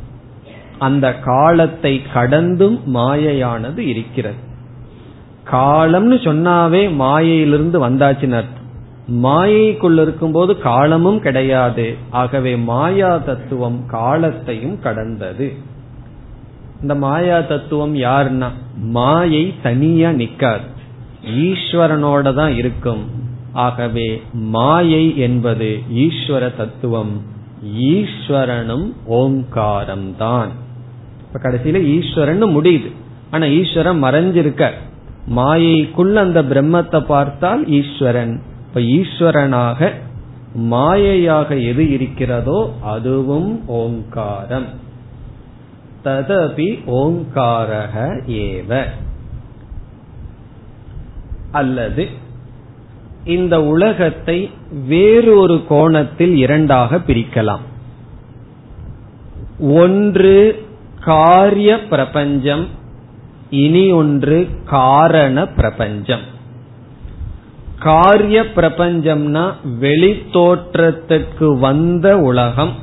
அந்த 0.78 1.18
காலத்தை 1.18 2.02
கடந்தும் 2.12 2.80
மாயையானது 2.94 3.78
இருக்கிறது. 3.78 4.36
காலம்னு 5.52 6.16
சொன்னாவே 6.16 6.94
மாயையிலிருந்து 6.94 7.88
வந்தாச்சுன்னு 7.88 8.42
அர்த்தம். 8.42 8.64
மாயைக்குள்ள 9.08 10.02
இருக்கும்போது 10.02 10.58
காலமும் 10.58 11.20
கிடையாது. 11.20 11.96
ஆகவே 12.10 12.56
மாயா 12.56 13.16
தத்துவம் 13.16 13.86
காலத்தையும் 13.86 14.80
கடந்தது. 14.80 15.54
இந்த 16.80 16.94
மாயா 16.94 17.40
தத்துவம் 17.40 17.94
யாருன்னா? 17.94 18.48
மாயை 18.76 19.54
தனியா 19.62 20.10
நிக்காது. 20.10 20.66
ஈஸ்வரனோட 21.24 22.34
தான் 22.34 22.52
இருக்கும். 22.52 23.10
ஆகவே 23.52 24.22
மாயை 24.32 25.18
என்பது 25.18 25.82
ஈஸ்வர 25.94 26.56
தத்துவம். 26.56 27.22
ஈஸ்வரனும் 27.66 28.92
ஓங்காரம் 29.06 30.16
தான் 30.16 30.50
இப்ப 31.36 31.50
கடைசியில 31.50 31.84
ஈஸ்வரன் 31.84 32.44
முடியுது. 32.44 32.92
ஆனா 33.30 33.46
ஈஸ்வரன் 33.46 34.02
மறைஞ்சிருக்க 34.02 34.70
மாயைக்குள்ள 35.36 36.14
அந்த 36.14 36.42
பிரம்மத்தை 36.42 37.00
பார்த்தால் 37.00 37.66
ஈஸ்வரன். 37.68 38.40
இப்ப 38.66 38.80
ஈஸ்வரனாக 38.80 39.90
மாயையாக 40.58 41.66
எது 41.66 41.90
இருக்கிறதோ 41.90 42.74
அதுவும் 42.82 43.66
ஓங்காரம். 43.66 44.66
ததபி 46.04 46.78
ஓங்காரக 46.86 48.22
ஏவ. 48.26 48.84
அல்லது 51.52 52.08
இந்த 53.24 53.64
உலகத்தை 53.64 54.50
வேறொரு 54.86 55.64
கோணத்தில் 55.68 56.36
இரண்டாக 56.36 56.96
பிரிக்கலாம். 56.96 57.64
ஒன்று 59.60 60.65
காரிய 61.06 61.72
பிரபஞ்சம் 61.88 62.66
இனி 63.50 63.90
ஒன்று 63.90 64.38
காரண 64.64 65.46
பிரபஞ்சம். 65.46 66.24
காரிய 67.78 68.42
பிரபஞ்சம்னா 68.42 69.44
வெளி 69.78 70.10
தோற்றத்துக்கு 70.32 71.58
வந்த 71.58 72.16
உலகம். 72.18 72.74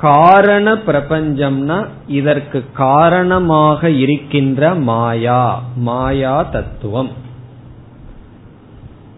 காரண 0.00 0.74
பிரபஞ்சம்னா 0.74 1.88
இதற்கு 2.06 2.64
காரணமாக 2.72 3.90
இருக்கின்ற 3.90 4.74
மாயா 4.74 5.62
மாயா 5.76 6.42
தத்துவம். 6.42 7.10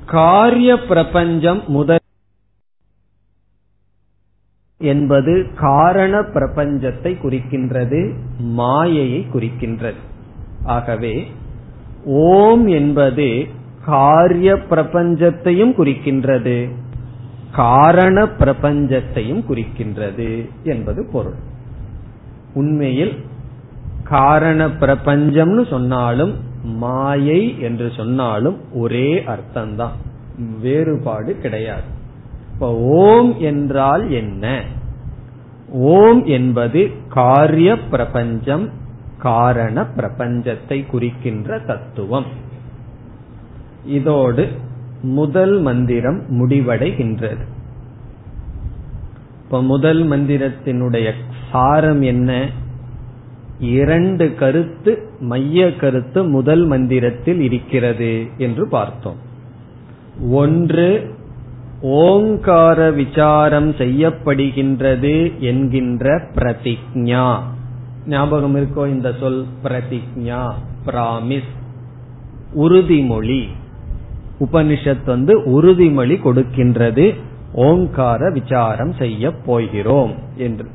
காரிய 0.07 0.79
பிரபஞ்சம் 0.79 1.63
முதல் 1.67 2.05
என்பது 4.79 5.47
காரண 5.55 6.21
பிரபஞ்சத்தை 6.21 7.13
குறிக்கின்றது 7.23 8.13
மாயையை 8.39 9.27
குறிக்கின்றது. 9.35 10.01
ஆகவே 10.65 11.27
ஓம் 12.05 12.67
என்பது 12.67 13.47
காரிய 13.85 14.55
பிரபஞ்சத்தையும் 14.71 15.73
குறிக்கின்றது 15.79 16.71
காரண 17.53 18.25
பிரபஞ்சத்தையும் 18.25 19.45
குறிக்கின்றது 19.51 20.49
என்பது 20.63 21.09
பொருள். 21.13 21.39
உண்மையில் 22.55 23.25
காரண 24.03 24.67
பிரபஞ்சம்னு 24.67 25.69
சொன்னாலும் 25.69 26.35
மாயை 26.63 27.61
என்று 27.61 27.93
சொன்னாலும் 27.97 28.59
ஒரே 28.73 29.25
அர்த்தம்தான். 29.25 29.97
வேறுபாடு 30.61 31.39
கிடையாது. 31.39 31.95
இப்ப 32.57 32.75
ஓம் 32.79 33.39
என்றால் 33.39 34.11
என்ன? 34.11 34.63
ஓம் 35.69 36.25
என்பது 36.25 36.91
காரிய 37.09 37.79
பிரபஞ்சம் 37.79 38.71
காரண 39.19 39.87
பிரபஞ்சத்தை 39.97 40.87
குறிக்கின்ற 40.87 41.59
தத்துவம். 41.59 42.25
இதோடு 43.87 44.49
முதல் 45.03 45.61
மந்திரம் 45.61 46.23
முடிவடைகின்றது. 46.31 47.45
இப்ப 49.45 49.63
முதல் 49.63 50.09
மந்திரத்தினுடைய 50.09 51.13
சாரம் 51.53 52.03
என்ன? 52.03 52.49
இரண்டு 53.61 54.35
கருத்து 54.35 55.09
மைய 55.21 55.77
கருத்து 55.77 56.25
முதல் 56.25 56.67
மந்திரத்தில் 56.67 57.41
இருக்கிறது 57.41 58.27
என்று 58.37 58.69
பார்த்தோம். 58.69 59.17
ஒன்று 60.31 61.16
ஓங்கார 61.81 62.91
விசாரம் 62.91 63.71
செய்யப்படுகின்றது 63.71 65.39
என்கின்ற 65.39 66.23
பிரதிஜா. 66.35 67.39
ஞாபகம் 68.07 68.57
இருக்கோ 68.57 68.89
இந்த 68.89 69.15
சொல்? 69.21 69.45
பிரதிஜா 69.65 70.53
பிராமிஸ் 70.87 71.51
உறுதிமொழி. 72.57 73.47
உபனிஷத் 74.41 75.05
வந்து 75.07 75.41
உறுதிமொழி 75.41 76.19
கொடுக்கின்றது. 76.23 77.15
ஓங்கார 77.53 78.31
விசாரம் 78.31 78.93
செய்ய 78.93 79.33
போகிறோம் 79.33 80.15
என்று. 80.37 80.67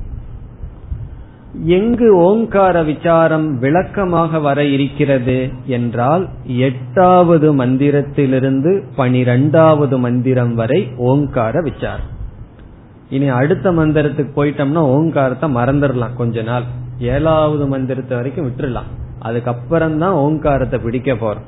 எங்கு 1.54 2.16
ஓங்கார 2.16 2.84
விசாரம் 2.84 3.60
விளக்கமாக 3.60 4.40
வர 4.40 4.66
இருக்கிறது 4.66 5.50
என்றால் 5.66 6.30
எட்டாவது 6.46 7.66
மந்திரத்திலிருந்து 7.66 8.84
பனிரெண்டாவது 8.96 9.98
மந்திரம் 9.98 10.56
வரை 10.56 10.90
ஓங்கார 10.98 11.62
விசாரம். 11.62 12.10
இனி 13.10 13.28
அடுத்த 13.28 13.72
மந்திரத்துக்கு 13.72 14.32
போயிட்டோம்னா 14.36 14.76
ஓங்காரத்தை 14.76 15.56
மறந்துடலாம் 15.56 16.16
கொஞ்ச 16.16 16.42
நாள். 16.42 16.64
ஏழாவது 17.00 17.68
மந்திரத்தை 17.68 18.18
வரைக்கும் 18.18 18.50
விட்டுடலாம். 18.50 18.90
அதுக்கப்புறம்தான் 19.24 20.10
ஓங்காரத்தை 20.10 20.80
பிடிக்க 20.80 21.14
போறோம். 21.14 21.48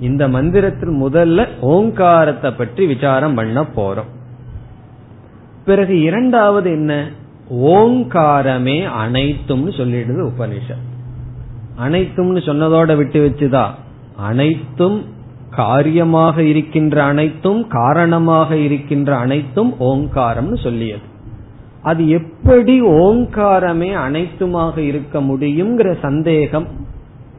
இந்த 0.00 0.28
மந்திரத்தில் 0.28 0.88
முதல்ல 0.88 1.46
ஓங்காரத்தை 1.60 2.50
பற்றி 2.50 2.86
விசாரம் 2.86 3.34
பண்ண 3.34 3.64
போறோம். 3.76 4.10
பிறகு 5.64 6.00
இரண்டாவது 6.00 6.70
என்ன? 6.70 7.08
ஓங்காரமே 7.50 8.88
அனைத்தும்னு 9.06 9.72
சொல்லிடுது 9.76 10.30
உபனிஷத். 10.30 10.86
அனைத்தும்னு 11.80 12.40
சொன்னதோட 12.44 12.96
விட்டு 12.96 13.28
வச்சுதா? 13.28 13.70
அனைத்தும் 14.16 15.04
காரியமாக 15.50 16.42
இருக்கின்ற 16.42 17.04
அனைத்தும் 17.04 17.68
காரணமாக 17.68 18.56
இருக்கின்ற 18.56 19.16
அனைத்தும் 19.16 19.74
ஓங்காரம்னு 19.80 20.62
சொல்லியது. 20.62 21.00
அது 21.82 22.08
எப்படி 22.08 22.82
ஓங்காரமே 22.82 23.94
அனைத்துமாக 23.94 24.78
இருக்க 24.78 25.20
முடியுங்கிற 25.20 25.98
சந்தேகம் 26.00 26.66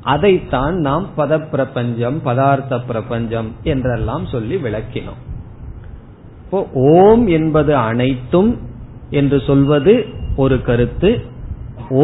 அதைத்தான் 0.01 0.75
நாம் 0.75 1.07
பத 1.17 1.49
பிரபஞ்சம் 1.49 2.21
பதார்த்த 2.25 2.85
பிரபஞ்சம் 2.87 3.51
என்றெல்லாம் 3.63 4.25
சொல்லி 4.25 4.55
விளக்கினோம். 4.55 5.21
இப்போ 6.43 6.67
ஓம் 6.73 7.27
என்பது 7.27 7.75
அனைத்தும் 7.75 8.57
என்று 9.10 9.38
சொல்வது 9.40 9.94
ஒரு 10.36 10.56
கருத்து 10.62 11.10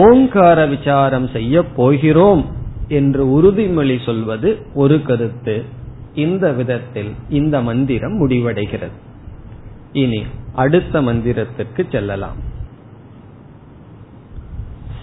ஓங்கார 0.01 0.59
விசாரம் 0.67 1.29
செய்ய 1.33 1.63
போகிறோம் 1.77 2.43
என்று 2.89 3.23
உறுதிமொழி 3.37 3.97
சொல்வது 4.05 4.51
ஒரு 4.75 4.99
கருத்து 5.03 5.57
இந்த 6.15 6.47
விதத்தில் 6.53 7.13
இந்த 7.31 7.57
மந்திரம் 7.61 8.17
முடிவடைகிறது 8.21 8.97
இனி 9.93 10.23
அடுத்த 10.55 11.03
மந்திரத்திற்கு 11.03 11.83
செல்லலாம் 11.91 12.39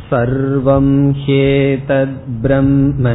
सर्वं 0.10 0.88
ह्येतद्ब्रह्म 1.22 3.06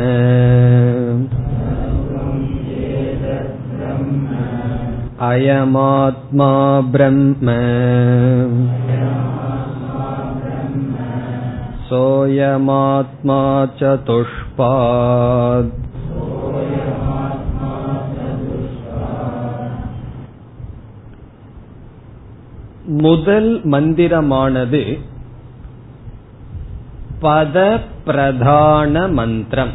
अयमात्मा 5.24 6.52
ब्रह्म 6.92 7.46
सोऽयमात्मा 11.88 13.40
चतुष्पात् 13.78 15.72
முதல் 23.00 23.50
மந்திரமானது 23.64 24.80
பத 27.22 27.56
பிரதான 28.04 29.08
மந்திரம் 29.08 29.74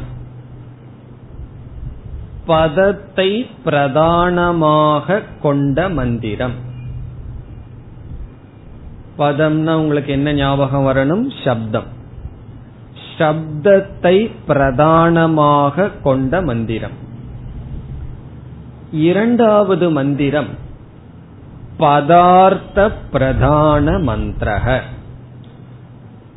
பதத்தை 2.50 3.30
பிரதானமாக 3.64 5.22
கொண்ட 5.42 5.88
மந்திரம். 5.88 6.56
பதம்னா 9.18 9.74
உங்களுக்கு 9.74 10.12
என்ன 10.12 10.32
ஞாபகம் 10.32 10.86
வரணும்? 10.86 11.24
சப்தம். 11.44 11.88
சப்தத்தை 13.18 14.30
பிரதானமாக 14.46 15.88
கொண்ட 16.02 16.42
மந்திரம். 16.42 16.96
இரண்டாவது 18.92 19.90
மந்திரம் 19.90 20.50
பதார்த்த 21.78 22.92
பிரதான 23.12 23.90
மந்திரக. 23.98 24.80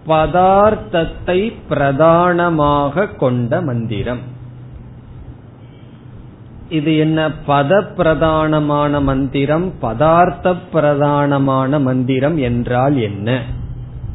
பதார்த்தத்தை 0.08 1.40
பிரதானமாக 1.70 3.08
கொண்ட 3.08 3.62
மந்திரம். 3.62 4.33
இது 6.74 6.92
என்ன? 6.98 7.28
பத 7.48 7.72
பிரதானமான 7.98 9.02
மந்திரம் 9.02 9.74
பதார்த்த 9.82 10.56
பிரதானமான 10.74 11.82
மந்திரம் 11.82 12.38
என்றால் 12.38 12.98
என்ன? 12.98 13.42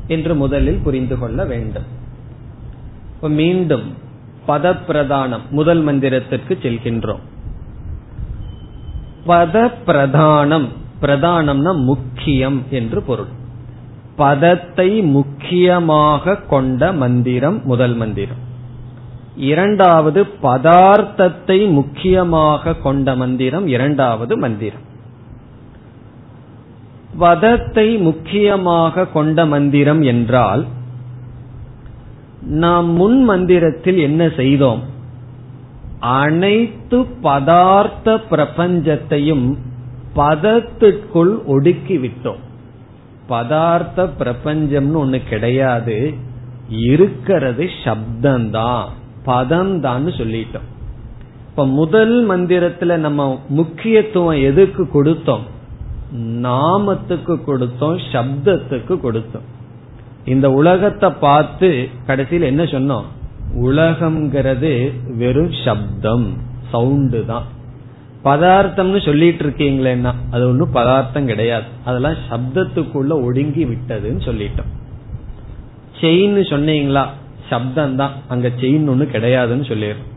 என்று 0.06 0.34
முதலில் 0.34 0.80
புரிந்து 0.84 1.18
கொள்ள 1.18 1.44
வேண்டும். 1.44 1.88
மீண்டும் 3.20 3.86
பத 4.48 4.74
பிரதானம் 4.88 5.44
முதல் 5.50 5.82
மந்திரத்திற்கு 5.84 6.54
செல்கின்றோம். 6.62 7.24
பத 9.26 9.70
பிரதானம் 9.86 10.68
பிரதானம்னா 11.00 11.72
முக்கியம் 11.84 12.62
என்று 12.70 13.02
பொருள். 13.02 13.32
பதத்தை 14.16 14.90
முக்கியமாக 15.00 16.36
கொண்ட 16.36 16.92
மந்திரம் 16.92 17.60
முதல் 17.64 17.94
மந்திரம். 17.94 18.46
இரண்டாவது 19.38 20.26
பதார்த்தத்தை 20.42 21.70
முக்கியமாக 21.70 22.74
கொண்ட 22.74 23.14
மந்திரம் 23.14 23.66
இரண்டாவது 23.66 24.38
மந்திரம். 24.38 24.86
பதத்தை 27.18 27.96
முக்கியமாக 27.96 29.06
கொண்ட 29.06 29.46
மந்திரம் 29.46 30.02
என்றால் 30.02 30.66
நாம் 32.40 32.86
முன் 32.86 33.24
மந்திரத்தில் 33.24 33.98
என்ன 33.98 34.28
செய்தோம்? 34.36 34.82
அனைத்து 36.00 37.06
பதார்த்த 37.22 38.20
பிரபஞ்சத்தையும் 38.30 39.56
பதத்திற்குள் 40.14 41.34
ஒடுக்கிவிட்டோம். 41.46 42.42
பதார்த்த 43.28 44.08
பிரபஞ்சம்னு 44.18 44.98
ஒண்ணு 45.04 45.28
கிடையாது 45.28 46.14
இருக்கிறது 46.68 47.68
சப்தம்தான். 47.84 48.88
பதம் 49.28 49.72
தான் 49.86 50.08
சொல்லிட்டோம். 50.20 50.66
இப்ப 51.50 51.66
முதல் 51.78 52.16
மந்திரத்துல 52.30 52.96
நம்ம 53.06 53.26
முக்கியத்துவம் 53.58 54.40
எதுக்கு 54.48 54.82
கொடுத்தோம்? 54.96 55.44
நாமத்துக்கு 56.46 57.34
கொடுத்தோம் 57.46 57.96
சப்தத்துக்கு 58.12 58.94
கொடுத்தோம். 59.06 59.46
இந்த 60.32 60.46
உலகத்தை 60.60 61.08
பார்த்து 61.26 61.68
கடைசியில் 62.08 62.50
என்ன 62.52 62.62
சொன்னோம்? 62.74 63.06
உலகம்ங்கிறது 63.66 64.72
வெறும் 65.20 65.54
சப்தம் 65.64 66.26
சவுண்டு 66.72 67.20
தான். 67.30 67.46
பதார்த்தம்னு 68.24 69.00
சொல்லிட்டு 69.04 69.42
இருக்கீங்களேன்னா 69.44 70.12
அது 70.30 70.42
ஒன்றும் 70.50 70.74
பதார்த்தம் 70.78 71.28
கிடையாது. 71.30 71.68
அதெல்லாம் 71.84 72.18
சப்தத்துக்குள்ள 72.30 73.12
ஒடுங்கி 73.26 73.64
விட்டதுன்னு 73.64 74.22
சொல்லிட்டோம். 74.28 74.72
செயின் 76.00 76.40
சொன்னீங்களா? 76.52 77.04
சப்தம் 77.48 77.96
தான் 77.96 78.14
அங்க 78.28 78.48
செயின் 78.60 78.88
ஒண்ணு 78.92 79.06
கிடையாதுன்னு 79.14 79.66
சொல்லிடுறோம் 79.72 80.14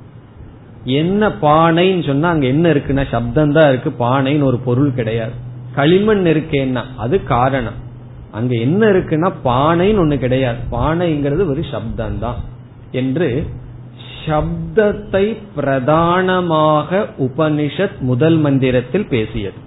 என்ன 0.83 1.29
பானைன்னு 1.29 2.03
சொன்னா 2.05 2.29
அங்க 2.29 2.45
என்ன 2.45 2.65
இருக்குன்னா 2.69 3.03
சப்தம் 3.09 3.51
தான் 3.51 3.69
இருக்கு. 3.69 3.89
பானைன்னு 4.05 4.43
ஒரு 4.43 4.57
பொருள் 4.57 4.93
கிடையாது. 4.93 5.31
களிமண் 5.75 6.25
இருக்கேன்னா 6.25 6.83
அது 6.97 7.23
காரணம். 7.23 7.79
அங்க 8.31 8.55
என்ன 8.55 8.81
இருக்குன்னா 8.87 9.29
பானைன்னு 9.45 10.01
ஒண்ணு 10.03 10.17
கிடையாது. 10.17 10.59
பானைங்கிறது 10.71 11.43
ஒரு 11.49 11.63
சப்தம் 11.71 12.19
தான் 12.19 12.39
என்று 12.91 13.45
சப்தத்தை 14.25 15.25
பிரதானமாக 15.55 17.07
உபனிஷத் 17.19 17.99
முதல் 17.99 18.37
மந்திரத்தில் 18.37 19.05
பேசியது. 19.05 19.59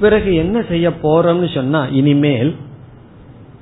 பிறகு 0.00 0.34
என்ன 0.34 0.62
செய்ய 0.68 0.88
போறோம்னு 1.02 1.54
சொன்னா 1.54 1.80
இனிமேல் 2.00 2.56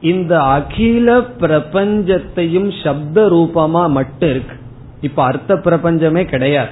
இந்த 0.03 0.43
அகில 0.43 1.19
பிரபஞ்சத்தையும் 1.19 2.85
சப்த 2.85 3.27
ரூபமா 3.29 3.89
மட்டும் 3.89 4.31
இருக்கு. 4.31 4.57
இப்ப 5.01 5.23
அர்த்த 5.23 5.57
பிரபஞ்சமே 5.57 6.25
கிடையாது. 6.25 6.71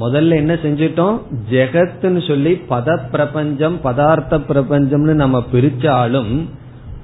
முதல்ல 0.00 0.34
என்ன 0.34 0.54
செஞ்சிட்டோம்? 0.54 1.20
ஜெகத்னு 1.50 2.26
சொல்லி 2.26 2.60
பத 2.70 2.98
பிரபஞ்சம் 3.10 3.80
பதார்த்த 3.84 4.38
பிரபஞ்சம்னு 4.48 5.14
நம்ம 5.14 5.44
பிரிச்சாலும் 5.52 6.48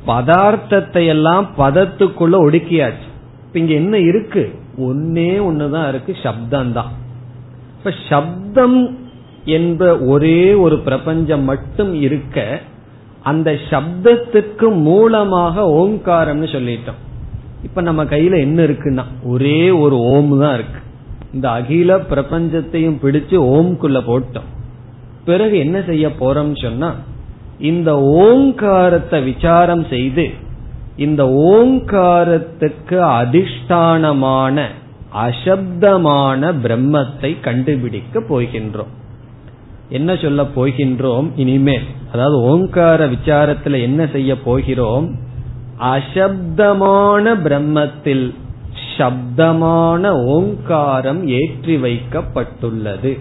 பதார்த்தத்தை 0.07 1.07
எல்லாம் 1.07 1.49
பதத்துக்குள்ள 1.59 2.37
ஒடுக்கியாச்சு. 2.47 3.09
இப்ப 3.47 3.59
இங்க 3.59 3.73
என்ன 3.73 3.99
இருக்கு? 3.99 4.61
ஒன்னே 4.79 5.31
ஒண்ணுதான் 5.49 5.89
இருக்கு 5.89 6.17
சப்தம் 6.23 6.73
தான் 6.73 6.91
இப்ப 7.79 7.93
சப்தம் 8.09 8.99
என்ற 9.45 9.99
ஒரே 9.99 10.53
ஒரு 10.55 10.79
பிரபஞ்சம் 10.79 11.43
மட்டும் 11.43 11.95
இருக்க 11.95 12.61
அந்த 13.23 13.51
சப்தத்துக்கு 13.71 14.69
மூலமாக 14.83 15.65
ஓங்காரம்னு 15.81 16.49
சொல்லிட்டோம். 16.55 17.01
இப்ப 17.65 17.81
நம்ம 17.81 18.05
கையில 18.05 18.39
என்ன 18.41 18.63
இருக்குன்னா 18.63 19.05
ஒரே 19.25 19.71
ஒரு 19.71 19.97
ஓம் 19.99 20.33
தான் 20.39 20.55
இருக்கு. 20.55 20.81
இந்த 21.33 21.51
அகில 21.51 21.97
பிரபஞ்சத்தையும் 21.97 22.99
பிடிச்சு 23.03 23.37
ஓம்குள்ள 23.57 23.99
போட்டோம். 24.11 24.49
பிறகு 25.25 25.59
என்ன 25.59 25.83
செய்ய 25.83 26.09
போறோம்னு 26.21 26.63
சொன்னா 26.63 26.91
இந்த 27.59 27.91
ஓங்காரத்தை 28.01 29.23
விசாரம் 29.23 29.85
செய்து 29.89 30.25
இந்த 30.97 31.25
ஓங்காரத்துக்கு 31.53 32.99
அதிஷ்டானமான 33.19 34.65
அசப்தமான 35.27 36.53
பிரம்மத்தை 36.65 37.41
கண்டுபிடிக்க 37.41 38.21
போகின்றோம். 38.21 38.93
என்ன 39.93 40.11
சொல்ல 40.23 40.43
போகின்றோம் 40.57 41.27
இனிமேல்? 41.37 41.87
அதாவது 42.13 42.37
ஓங்கார 42.51 43.07
விசாரத்துல 43.07 43.81
என்ன 43.81 44.03
செய்ய 44.13 44.33
போகிறோம்? 44.39 45.07
அசப்தமான 45.95 47.35
பிரம்மத்தில் 47.47 48.27
சப்தமான 48.97 50.03
ஓங்காரம் 50.35 51.23
ஏற்றி 51.39 51.75
வைக்கப்பட்டுள்ளது 51.77 53.13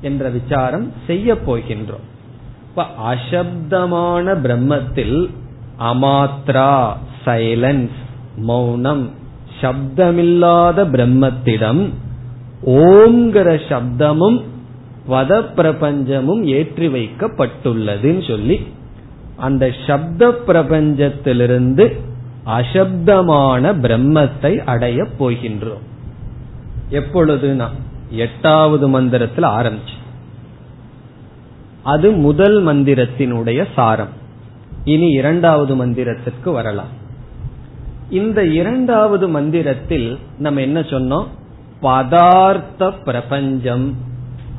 என்ற 0.00 0.28
விசாரம் 0.28 0.86
செய்ய 1.06 1.34
போகின்றோம். 1.46 2.06
இப்ப 2.68 2.84
அசப்தமான 3.12 4.34
பிரம்மத்தில் 4.44 5.18
அமாத்ரா 5.90 6.74
சைலன்ஸ் 7.24 7.98
மௌனம் 8.50 9.04
சப்தமில்லாத 9.60 10.78
பிரம்மத்திடம் 10.94 11.82
ஓங்கிற 12.84 13.48
சப்தமும் 13.68 14.38
வத 15.10 15.40
பிரபஞ்சமும் 15.56 16.42
ஏற்றி 16.42 16.88
வைக்கப்பட்டுள்ளதுன்னு 16.88 18.28
சொல்லி 18.28 18.66
அந்த 19.36 19.74
சப்த 19.86 20.28
பிரபஞ்சத்திலிருந்து 20.46 21.96
அசப்தமான 22.46 23.72
பிரம்மத்தை 23.74 24.58
அடைய 24.64 25.06
போகின்றோம். 25.18 25.84
எப்பொழுதுனா 26.90 27.68
எட்டாவது 28.10 28.88
மந்திரத்தில் 28.88 29.44
ஆரம்பிச்சு. 29.44 29.96
அது 31.82 32.10
முதல் 32.10 32.66
மந்திரத்தினுடைய 32.66 33.66
சாரம். 33.74 34.14
இனி 34.84 35.08
இரண்டாவது 35.08 35.86
மந்திரத்திற்கு 35.86 36.52
வரலாம். 36.52 36.98
இந்த 38.10 38.44
இரண்டாவது 38.44 39.28
மந்திரத்தில் 39.28 40.18
நம்ம 40.38 40.60
என்ன 40.60 40.80
சொன்னோம்? 40.80 41.26
பதார்த்த 41.82 42.92
பிரபஞ்சம் 43.04 43.96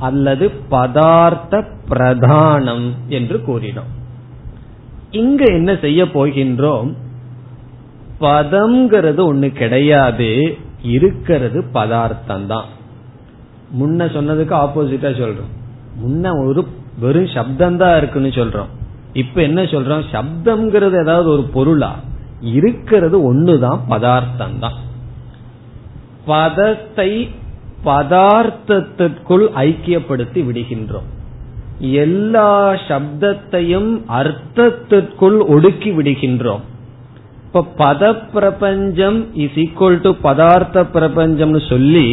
அல்லது 0.08 0.46
பதார்த்த 0.70 1.64
பிரதானம் 1.90 2.86
என்று 3.08 3.38
கூறினோம். 3.48 3.92
இங்க 5.12 5.42
என்ன 5.46 5.72
செய்ய 5.82 6.02
போகின்றோம்? 6.14 6.90
பதம்ங்கிறது 8.20 9.22
ஒண்ணு 9.32 9.48
கிடையாது 9.62 10.30
இருக்கிறது 10.96 11.60
பதார்த்தம் 11.72 12.48
தான் 12.48 12.70
முன்ன 13.80 14.06
சொன்னதுக்கு 14.16 14.56
ஆப்போசிட்டா 14.64 15.12
சொல்றோம். 15.22 15.52
முன்ன 16.04 16.34
ஒரு 16.48 16.62
வெறும் 17.00 17.34
சப்தம் 17.36 17.78
தான் 17.78 17.98
இருக்குன்னு 17.98 18.32
சொல்றோம். 18.40 18.72
இப்ப 19.14 19.42
என்ன 19.42 19.62
சொல்றோம்? 19.74 20.04
சப்தம்ங்கிறது 20.12 20.98
ஏதாவது 21.02 21.30
ஒரு 21.30 21.44
பொருளா? 21.56 21.92
இருக்கிறது 22.56 23.18
ஒண்ணுதான் 23.30 23.80
பதார்த்தம் 23.88 24.58
தான் 24.60 24.78
பதத்தை 26.26 27.12
பதார்த்தத்திற்குள் 27.86 29.46
ஐக்கியப்படுத்தி 29.66 30.42
விடுகின்றோம். 30.48 31.08
எல்லா 31.80 32.50
சப்தத்தையும் 32.88 33.92
அர்த்தத்திற்குள் 34.20 35.38
ஒடுக்கி 35.48 35.92
விடுகின்றோம். 35.92 36.64
இப்ப 37.46 37.64
பத 37.78 38.14
பிரபஞ்சம் 38.34 39.20
இஸ் 39.36 39.58
ஈக்குவல் 39.64 39.98
டு 40.02 40.12
பதார்த்த 40.24 40.84
பிரபஞ்சம்னு 40.94 41.62
சொல்லி 41.70 42.08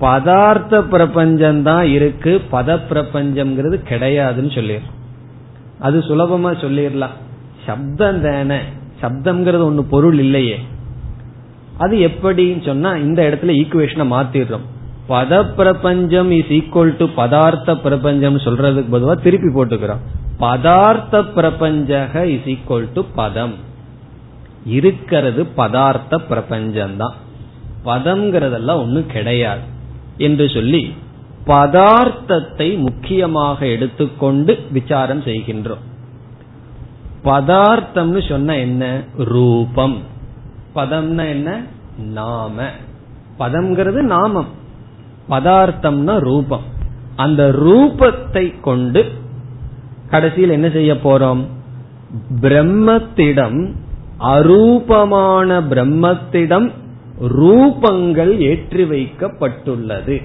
பதார்த்த 0.00 0.82
பிரபஞ்சம் 0.82 1.62
தான் 1.62 1.86
இருக்கு 1.86 2.32
பத 2.52 2.78
பிரபஞ்சம்ங்கிறது 2.90 3.76
கிடையாதுன்னு 3.90 4.52
சொல்லிடுறோம் 4.58 4.98
அது 5.78 5.98
சுலபமா 5.98 6.50
சொல்லிடலாம் 6.64 7.16
சப்தம் 7.66 8.20
தானே 8.20 8.58
சப்தம்ங்கிறது 9.02 9.64
ஒன்னு 9.70 9.82
பொருள் 9.84 10.18
இல்லையே. 10.18 10.58
அது 11.78 11.96
எப்படின்னு 12.08 12.62
சொன்னா 12.66 12.90
இந்த 13.06 13.20
இடத்துல 13.28 13.54
ஈக்குவேஷனை 13.60 14.06
மாத்திடுறோம். 14.14 14.66
பத 15.12 15.54
பிரபஞ்சம் 15.54 16.30
இஸ் 16.30 16.44
ஈக்குவல் 16.44 16.96
டு 16.96 17.06
பதார்த்த 17.16 17.74
பிரபஞ்சம் 17.74 18.36
சொல்றதுக்கு 18.36 18.86
பொதுவா 18.92 19.22
திருப்பி 19.22 19.46
போட்டுக்கிறோம். 19.46 20.00
பதார்த்த 20.40 21.32
பிரபஞ்சக 21.32 22.26
இஸ் 22.26 22.44
ஈக்குவல் 22.44 22.88
டு 22.94 23.04
பதம். 23.14 23.54
இருக்கிறது 24.66 25.46
பதார்த்த 25.56 26.20
பிரபஞ்சம்தான். 26.30 27.12
பதம்ங்கிறதெல்லாம் 27.84 28.74
ஒன்னும் 28.74 29.06
கிடையாது. 29.06 29.60
என்று 30.16 30.48
சொல்லி 30.48 30.94
பதார்த்தத்தை 31.46 32.76
முக்கியமாக 32.76 33.66
எடுத்துக்கொண்டு 33.66 34.58
விசாரம் 34.70 35.22
செய்கின்றோம். 35.22 35.82
பதார்த்தம்னு 37.24 38.28
சொன்ன 38.28 38.56
என்ன? 38.56 39.02
ரூபம். 39.16 40.02
பதம்னா 40.74 41.28
என்ன? 41.28 41.62
நாம. 41.98 42.62
பதம்ங்கிறது 43.38 44.00
நாமம். 44.00 44.60
பதார்த்தம்னா 45.32 46.14
ரூபம். 46.28 46.66
அந்த 47.16 47.42
ரூபத்தை 47.64 48.44
கொண்டு 48.60 49.02
கடைசியில் 50.12 50.56
என்ன 50.56 50.68
செய்ய 50.70 50.92
போறோம்? 51.04 51.42
பிரம்மத்திடம் 52.40 53.58
அரூபமான 54.34 55.48
பிரம்மத்திடம் 55.70 56.68
ரூபங்கள் 57.40 58.32
ஏற்றி 58.50 58.84
வைக்கப்பட்டுள்ளது. 58.84 60.16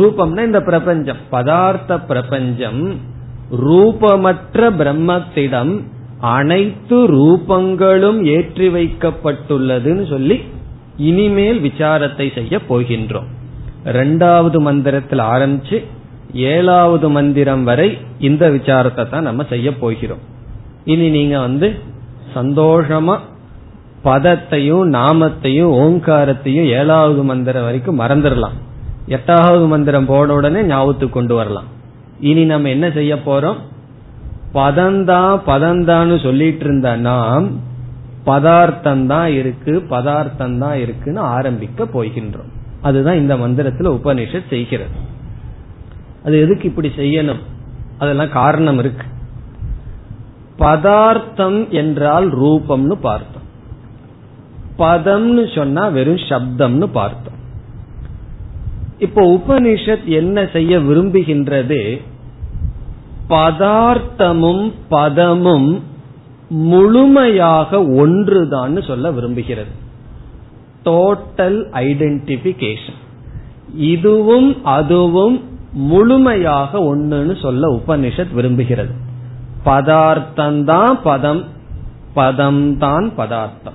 ரூபம்னா 0.00 0.42
இந்த 0.44 0.60
பிரபஞ்சம். 0.62 1.20
பதார்த்த 1.30 1.98
பிரபஞ்சம் 2.06 2.82
ரூபமற்ற 3.66 4.68
பிரம்மத்திடம் 4.80 5.72
அனைத்து 6.38 6.98
ரூபங்களும் 7.16 8.20
ஏற்றி 8.34 8.68
வைக்கப்பட்டுள்ளதுன்னு 8.68 10.04
சொல்லி 10.08 10.36
இனிமேல் 11.08 11.60
விசாரத்தை 11.60 12.26
செய்ய 12.34 12.60
போகின்றோம். 12.68 13.28
ரெண்டாவது 13.84 14.60
மந்திரத்தில் 14.60 15.18
ஆரம்பிச்சு 15.18 15.84
ஏழாவது 16.34 17.08
மந்திரம் 17.08 17.64
வரை 17.64 17.98
இந்த 18.18 18.44
விசாரத்தை 18.50 19.08
தான் 19.08 19.22
நம்ம 19.22 19.44
செய்ய 19.44 19.68
போகிறோம். 19.72 20.22
இனி 20.84 21.10
நீங்க 21.10 21.38
வந்து 21.38 21.68
சந்தோஷமா 22.34 23.16
பதத்தையும் 24.04 24.86
நாமத்தையும் 24.98 25.74
ஓங்காரத்தையும் 25.82 26.68
ஏழாவது 26.78 27.22
மந்திரம் 27.22 27.62
வரைக்கும் 27.62 28.00
மறந்துடலாம். 28.00 28.56
எட்டாவது 29.06 29.66
மந்திரம் 29.66 30.06
போன 30.06 30.34
உடனே 30.34 30.62
ஞாபகத்துக்கு 30.62 31.16
கொண்டு 31.18 31.34
வரலாம். 31.34 31.68
இனி 32.20 32.44
நம்ம 32.44 32.68
என்ன 32.68 32.90
செய்ய 32.90 33.14
போறோம்? 33.14 33.60
பதந்தா 34.54 35.22
பதந்தான்னு 35.46 36.22
சொல்லிட்டு 36.22 36.64
இருந்த 36.64 36.96
நாம் 36.96 37.46
பதார்த்தம் 38.24 39.06
தான் 39.06 39.30
இருக்கு 39.30 39.72
பதார்த்தம் 39.88 40.58
தான் 40.58 40.76
இருக்குன்னு 40.78 41.20
ஆரம்பிக்க 41.20 41.84
போகின்றோம். 41.84 42.52
அதுதான் 42.84 43.16
இந்த 43.16 43.36
மந்திரத்துல 43.36 43.98
உபனிஷத் 43.98 44.48
செய்கிறது. 44.50 44.94
அது 46.24 46.40
எதுக்கு 46.40 46.68
இப்படி 46.68 46.88
செய்யணும்? 46.88 47.42
அதெல்லாம் 47.98 48.30
காரணம் 48.30 48.78
இருக்கு. 48.78 49.06
பதார்த்தம் 50.56 51.68
என்றால் 51.68 52.36
ரூபம்னு 52.36 52.92
பார்த்தோம். 52.92 53.42
பதம்னு 54.78 55.54
சொன்னா 55.54 55.88
வெறும் 55.88 56.24
சப்தம்னு 56.28 56.84
பார்த்தோம். 56.84 57.32
இப்போ 58.98 59.22
உபனிஷத் 59.34 60.04
என்ன 60.04 60.48
செய்ய 60.52 60.78
விரும்புகின்றது? 60.78 62.02
பதார்த்தமும் 63.28 64.72
பதமும் 64.88 65.82
முழுமையாக 66.48 67.84
ஒன்றுதான் 67.84 68.82
சொல்ல 68.82 69.10
விரும்புகிறது. 69.12 69.82
டோட்டல் 70.84 71.64
ஐடென்டிபிகேஷன் 71.72 73.02
இதுவும் 73.76 74.64
அதுவும் 74.64 75.42
முழுமையாக 75.72 76.78
ஒன்றுன்னு 76.78 77.40
சொல்ல 77.40 77.80
உபனிஷத் 77.86 78.34
விரும்புகிறது. 78.36 78.90
பதார்த்தந்தான் 79.64 80.98
பதம் 81.02 81.44
பதம் 82.14 82.78
தான் 82.78 83.14
பதார்த்தம் 83.14 83.74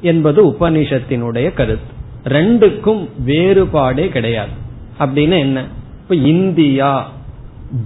என்பது 0.00 0.46
உபனிஷத்தினுடைய 0.46 1.52
கருத்து. 1.52 1.92
ரெண்டுக்கும் 2.24 3.08
வேறுபாடே 3.26 4.08
கிடையாது. 4.08 4.50
அப்படின்னு 4.98 5.38
என்ன? 5.38 5.64
இப்ப 6.02 6.14
இந்தியா 6.14 7.10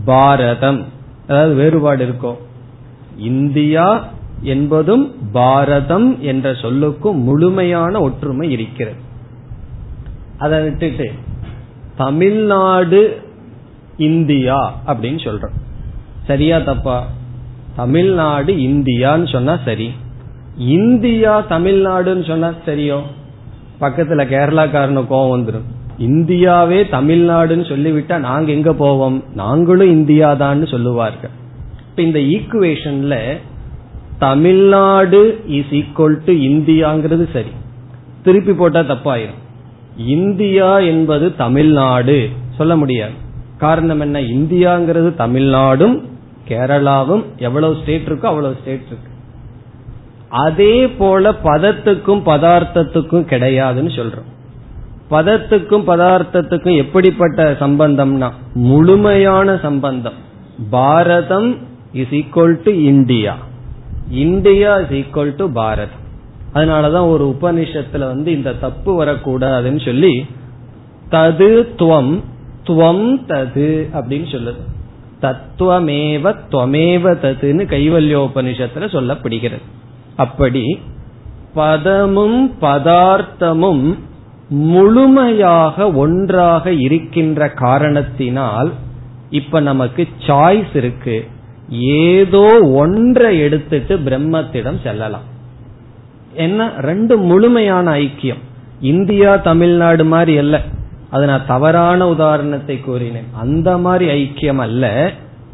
பாரதம் 0.05 0.85
அதாவது 1.29 1.55
வேறுபாடு 1.55 2.03
இருக்கும் 2.03 2.37
இந்தியா 3.19 4.09
என்பதும் 4.43 5.15
பாரதம் 5.33 6.21
என்ற 6.21 6.53
சொல்லுக்கும் 6.53 7.15
முழுமையான 7.15 8.01
ஒற்றுமை 8.01 8.51
இருக்கிறது. 8.51 8.97
அதை 10.39 10.63
விட்டுட்டு 10.63 11.11
தமிழ்நாடு 11.97 13.23
இந்தியா 13.97 14.81
அப்படின்னு 14.87 15.25
சொல்றோம். 15.25 15.63
சரியா 16.27 16.59
தப்பா? 16.59 17.07
தமிழ்நாடு 17.77 18.55
இந்தியான்னு 18.55 19.33
சொன்னா 19.33 19.59
சரி. 19.65 19.91
இந்தியா 20.59 21.47
தமிழ்நாடுன்னு 21.49 22.27
சொன்னா 22.27 22.55
சரியோ? 22.67 23.03
பக்கத்துல 23.81 24.27
கேரளாக்காரனு 24.27 25.05
கோவம் 25.11 25.39
வந்துடும் 25.39 25.73
இந்தியாவே 25.99 26.83
தமிழ்நாடுன்னு 26.83 27.65
சொல்லிவிட்டா 27.65 28.19
நாங்க 28.19 28.53
எங்க 28.53 28.73
போவோம்? 28.73 29.25
நாங்களும் 29.35 29.91
இந்தியா 29.91 30.35
தான் 30.35 30.67
சொல்லுவார்கள். 30.67 31.31
இப்ப 31.89 32.03
இந்த 32.03 32.19
ஈக்குவேஷன்ல 32.19 33.37
தமிழ்நாடு 34.19 35.41
இஸ் 35.47 35.71
ஈக்குவல் 35.71 36.19
டு 36.25 36.33
இந்தியாங்கிறது 36.33 37.33
சரி. 37.33 37.49
திருப்பி 38.23 38.53
போட்டா 38.53 38.81
தப்பாயிரும். 38.81 39.43
இந்தியா 39.97 40.79
என்பது 40.79 41.37
தமிழ்நாடு. 41.37 42.29
சொல்ல 42.57 42.77
முடியாது. 42.77 43.13
காரணம் 43.59 44.01
என்ன? 44.01 44.21
இந்தியாங்கிறது 44.21 45.13
தமிழ்நாடும் 45.19 46.03
கேரளாவும் 46.49 47.25
எவ்வளவு 47.37 47.77
ஸ்டேட் 47.83 48.07
இருக்கோ 48.07 48.21
அவ்வளவு 48.23 48.57
ஸ்டேட் 48.61 48.83
இருக்கு. 48.87 49.13
அதே 50.29 50.89
போல 50.89 51.31
பதத்துக்கும் 51.31 52.23
பதார்த்தத்துக்கும் 52.27 53.27
கிடையாதுன்னு 53.27 53.91
சொல்றோம். 53.97 54.33
பதத்துக்கும் 55.11 55.85
பதார்த்தத்துக்கும் 55.87 56.77
எப்படிப்பட்ட 56.77 57.57
சம்பந்தம்னா 57.61 58.33
முழுமையான 58.55 59.59
சம்பந்தம். 59.63 60.15
Bharatam 60.71 61.57
is 61.93 62.11
equal 62.11 62.61
to 62.65 62.83
India. 62.83 63.37
India 64.11 64.77
is 64.77 64.89
equal 64.89 65.37
to 65.37 65.49
Bharat. 65.49 65.97
அதனாலதான் 66.55 67.09
ஒரு 67.09 67.37
உபனிஷத்துல 67.41 67.99
வந்து 67.99 68.33
இந்த 68.33 68.53
தப்பு 68.53 69.05
வரக்கூடாதுன்னு 69.05 69.85
சொல்லி 69.85 70.27
தது 71.11 71.67
துவம் 71.79 72.23
துவம் 72.67 73.19
தது 73.29 73.89
அப்படின்னு 73.93 74.35
சொல்லுது. 74.35 74.73
தத்துவமேவ 75.23 76.35
துவமேவ 76.51 77.15
ததுன்னு 77.15 77.67
கைவல்யோபனிஷத்துல 77.67 78.79
சொல்லப்படுகிறது. 78.79 79.63
அப்படி 80.17 80.79
பதமும் 81.55 82.53
பதார்த்தமும் 82.61 83.99
முழுமையாக 84.49 85.93
ஒன்றாக 85.93 86.73
இருக்கின்ற 86.73 87.49
காரணத்தினால் 87.49 88.73
இப்ப 89.31 89.61
நமக்கு 89.61 90.09
சாய்ஸ் 90.27 90.77
இருக்கு. 90.77 91.27
ஏதோ 91.69 92.61
ஒன்றை 92.63 93.39
எடுத்துட்டு 93.39 93.99
பிரம்மத்திடம் 93.99 94.83
செல்லலாம். 94.83 95.33
என்ன? 96.35 96.73
ரெண்டு 96.79 97.17
முழுமையான 97.17 97.93
ஐக்கியம். 97.93 98.39
இந்தியா 98.81 99.37
தமிழ்நாடு 99.37 100.05
மாதிரி 100.05 100.39
அல்ல. 100.39 100.61
அது 101.11 101.27
நான் 101.27 101.47
தவறான 101.47 102.09
உதாரணத்தை 102.09 102.81
கூறினேன். 102.81 103.27
அந்த 103.33 103.79
மாதிரி 103.79 104.25
ஐக்கியம் 104.25 104.57
அல்ல. 104.57 105.13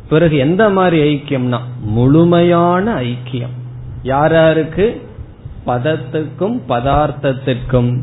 பிறகு 0.08 0.36
எந்த 0.36 0.68
மாதிரி 0.68 1.14
ஐக்கியம்னா 1.14 1.58
முழுமையான 1.80 2.94
ஐக்கியம். 2.94 3.54
யார் 4.02 4.32
யாருக்கு 4.32 5.08
பதத்துக்கும் 5.66 6.61
பதார்த்தத்திற்கும். 6.68 7.98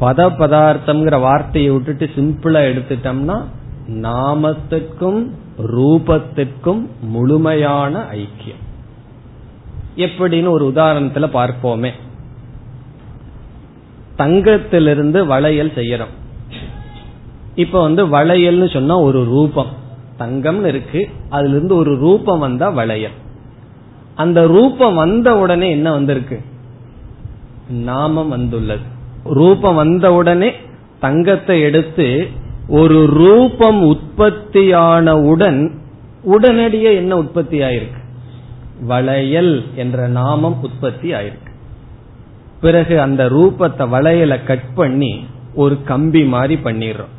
பத 0.00 0.30
பதார்த்தம்ங்கிற 0.38 1.20
வார்த்தையை 1.20 1.70
விட்டுட்டு 1.70 2.10
சிம்பிளா 2.16 2.62
எடுத்துட்டோம்னா 2.62 3.42
நாமத்துக்கும் 3.88 5.30
ரூபத்திற்கும் 5.58 6.86
முழுமையான 7.00 7.98
ஐக்கியம். 7.98 8.64
எப்படின்னு 9.96 10.48
ஒரு 10.48 10.72
உதாரணத்துல 10.74 11.28
பார்ப்போமே. 11.30 11.90
தங்கத்திலிருந்து 14.18 15.26
வளையல் 15.26 15.70
செய்யறோம். 15.70 16.14
இப்ப 17.54 17.82
வந்து 17.82 18.06
வளையல்னு 18.06 18.72
சொன்னா 18.72 18.98
ஒரு 18.98 19.24
ரூபம். 19.24 19.84
தங்கம்னு 20.18 20.64
இருக்கு. 20.64 21.08
அதுல 21.28 21.54
இருந்து 21.54 21.76
ஒரு 21.76 21.96
ரூபம் 21.96 22.38
வந்தா 22.38 22.68
வளையல். 22.68 23.10
அந்த 24.14 24.46
ரூபம் 24.46 24.94
வந்த 24.94 25.38
உடனே 25.38 25.70
என்ன 25.70 25.92
வந்திருக்கு? 25.92 26.40
நாமம் 27.68 28.28
வந்துள்ளது. 28.28 28.94
ரூபம் 29.24 29.74
வந்த 29.74 30.12
உடனே 30.12 30.52
தங்கத்தை 31.00 31.60
எடுத்து 31.60 32.28
ஒரு 32.68 33.06
ரூபம் 33.06 33.94
உற்பத்தியானவுடன் 33.94 35.70
உடனடியே 36.22 36.94
என்ன 36.94 37.16
உற்பத்தி 37.16 37.60
ஆயிருக்கு 37.60 38.04
வளையல் 38.80 39.64
என்ற 39.74 40.08
நாமம் 40.08 40.62
உற்பத்தி 40.62 41.12
ஆயிருக்கு 41.12 41.52
பிறகு 42.60 43.00
அந்த 43.00 43.24
ரூபத்தை 43.24 43.88
வளையலை 43.88 44.44
கட் 44.44 44.74
பண்ணி 44.74 45.26
ஒரு 45.54 45.82
கம்பி 45.82 46.24
மாதிரி 46.24 46.60
பண்ணிடுறோம். 46.64 47.14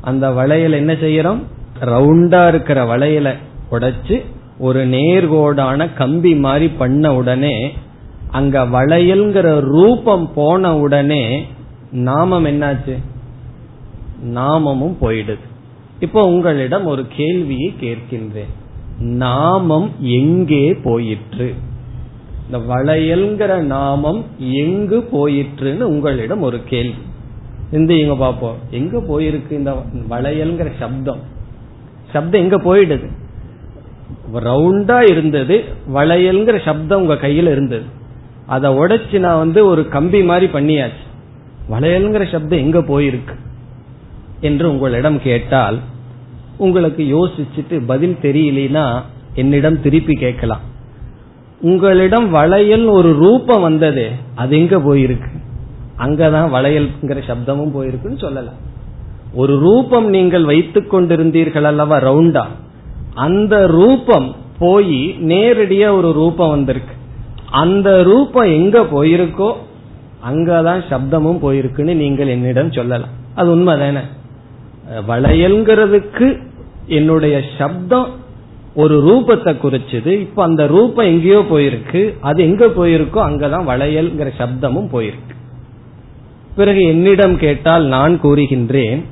அந்த 0.00 0.30
வளையல் 0.30 0.72
என்ன 0.72 0.92
செய்யறோம்? 0.92 1.42
ரவுண்டா 1.80 2.48
இருக்கிற 2.48 2.84
வளையலை 2.84 3.34
உடைச்சு 3.70 4.24
ஒரு 4.58 4.86
நேர்கோடான 4.86 5.94
கம்பி 5.94 6.34
மாதிரி 6.34 6.68
பண்ண 6.68 7.14
உடனே 7.14 7.72
அங்க 8.30 8.64
வளையல்ங்கிற 8.64 9.60
ரூபம் 9.60 10.32
போன 10.34 10.76
உடனே 10.76 11.46
நாமம் 11.90 12.44
என்னாச்சு? 12.44 12.98
நாமமும் 14.22 14.96
போயிடுது. 15.00 15.50
இப்போ 16.00 16.22
உங்களிடம் 16.22 16.86
ஒரு 16.86 17.06
கேள்வியை 17.16 17.74
கேட்கின்றேன். 17.80 18.52
நாமம் 18.98 19.90
எங்கே 20.00 20.74
போயிற்று? 20.74 21.54
இந்த 22.44 22.74
வளையல்ங்கிற 22.74 23.60
நாமம் 23.60 24.24
எங்கு 24.38 25.08
போயிற்றுன்னு 25.12 25.80
உங்களிடம் 25.80 26.42
ஒரு 26.42 26.64
கேள்வி. 26.64 27.02
சிந்திங்க 27.72 28.14
பாப்போம். 28.14 28.54
எங்க 28.70 28.98
போயிருக்கு 28.98 29.50
இந்த 29.50 29.82
வளையல்ங்கிற 30.10 30.72
சப்தம்? 30.78 31.20
சப்தம் 32.12 32.50
எங்க 32.50 32.56
போயிடுது? 32.56 33.10
ரவுண்டா 34.34 35.10
இருந்தது 35.10 35.64
வளையல்ங்கிற 35.94 36.64
சப்தம் 36.64 37.00
உங்க 37.00 37.14
கையில 37.14 37.50
இருந்தது. 37.50 37.84
அதை 38.46 38.72
உடைச்சு 38.72 39.18
நான் 39.18 39.38
வந்து 39.38 39.66
ஒரு 39.66 39.88
கம்பி 39.88 40.22
மாதிரி 40.22 40.52
பண்ணியாச்சு. 40.52 41.02
வளையல்ங்கிற 41.70 42.30
சப்தம் 42.30 42.58
எங்க 42.58 42.78
போயிருக்கு? 42.78 43.34
என்று 44.42 44.66
உங்களிடம் 44.70 45.18
கேட்டால் 45.22 45.78
உங்களுக்கு 46.56 47.02
யோசிச்சுட்டு 47.14 47.76
பதில் 47.86 48.16
தெரியலனா 48.22 48.86
என்னிடம் 49.34 49.82
திருப்பி 49.82 50.14
கேட்கலாம். 50.14 50.64
உங்களிடம் 51.60 52.26
வளையல் 52.30 52.84
ஒரு 52.96 53.10
ரூபம் 53.16 53.62
வந்தது 53.62 54.04
அது 54.34 54.52
எங்க 54.58 54.76
போயிருக்கு? 54.76 55.30
அங்கதான் 55.98 56.48
வளையல்ங்கிற 56.56 57.18
சப்தமும் 57.28 57.74
போயிருக்குன்னு 57.76 58.18
சொல்லலாம். 58.18 58.60
ஒரு 59.34 59.54
ரூபம் 59.58 60.08
நீங்கள் 60.08 60.44
வைத்துக் 60.44 60.90
கொண்டிருந்தீர்கள் 60.94 61.62
அல்லவா 61.62 61.98
ரவுண்டா 61.98 62.44
அந்த 63.14 63.66
ரூபம் 63.66 64.34
போய் 64.58 64.98
நேரடியா 65.20 65.88
ஒரு 65.98 66.12
ரூபம் 66.12 66.54
வந்திருக்கு. 66.56 66.94
அந்த 67.50 68.02
ரூபம் 68.02 68.48
எங்க 68.58 68.80
போயிருக்கோ 68.94 69.50
அங்கதான் 70.30 70.82
சப்தமும் 70.90 71.42
போயிருக்குன்னு 71.44 71.94
நீங்கள் 71.94 72.34
என்னிடம் 72.36 72.72
சொல்லலாம். 72.72 73.14
அது 73.34 73.50
உண்மை 73.50 73.78
தானே 73.78 74.02
வளையல்ங்கிறதுக்கு 75.08 76.42
என்னுடைய 76.86 77.42
சப்தம் 77.58 78.20
ஒரு 78.74 78.96
ரூபத்தை 79.02 79.56
குறிச்சது. 79.62 80.06
இப்ப 80.06 80.42
அந்த 80.42 80.66
ரூபம் 80.66 81.06
எங்கேயோ 81.06 81.46
போயிருக்கு. 81.50 82.14
அது 82.20 82.42
எங்க 82.42 82.66
போயிருக்கோ 82.66 83.14
அங்கதான் 83.14 83.68
வளையல்ங்கிற 83.68 84.30
சப்தமும் 84.38 84.88
போயிருக்கு. 84.92 85.34
பிறகு 86.56 86.82
என்னிடம் 86.82 87.36
கேட்டால் 87.36 87.84
நான் 87.84 88.20
கூறுகின்றேன் 88.22 89.02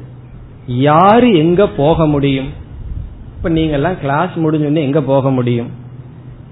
யாரு 0.66 1.36
எங்க 1.36 1.68
போக 1.68 2.06
முடியும்? 2.06 2.48
இப்ப 3.36 3.48
நீங்க 3.48 3.72
எல்லாம் 3.72 4.00
கிளாஸ் 4.00 4.30
முடிஞ்சோடனே 4.36 4.78
எங்க 4.78 5.02
போக 5.02 5.30
முடியும்? 5.30 5.66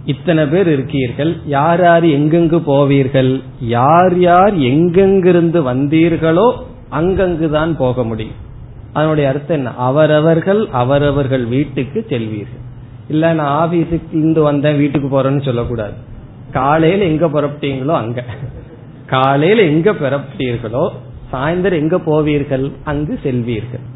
இத்தனை 0.05 0.47
பேர் 0.47 0.69
இருக்கீர்கள். 0.69 1.37
யார் 1.47 1.83
யார் 1.83 2.05
எங்கெங்கு 2.05 2.63
போவீர்கள்? 2.67 3.43
யார் 3.61 4.19
யார் 4.19 4.55
எங்கெங்கிருந்து 4.57 5.75
வந்தீர்களோ 5.75 6.53
அங்கங்குதான் 6.93 7.75
போக 7.79 8.05
முடியும். 8.05 8.47
அதனுடைய 8.99 9.31
அர்த்தம் 9.31 9.57
என்ன? 9.57 9.71
அவரவர்கள் 9.77 10.69
அவரவர்கள் 10.73 11.45
வீட்டுக்கு 11.45 12.07
செல்வீர்கள். 12.09 12.65
இல்ல 13.09 13.33
நான் 13.33 13.55
ஆபீஸுக்கு 13.63 14.13
இருந்து 14.13 14.43
வந்தேன் 14.43 14.77
வீட்டுக்கு 14.77 15.09
போறேன்னு 15.11 15.45
சொல்லக்கூடாது. 15.45 15.97
காலையில 16.53 17.05
எங்க 17.05 17.27
புறப்பட்டீங்களோ 17.27 17.95
அங்க. 17.95 18.25
காலையில 19.07 19.63
எங்க 19.63 19.93
பிறப்பீர்களோ 19.93 20.89
சாயந்தரம் 21.33 21.81
எங்க 21.83 21.97
போவீர்கள்? 21.97 22.73
அங்கு 22.85 23.19
செல்வீர்கள். 23.23 23.87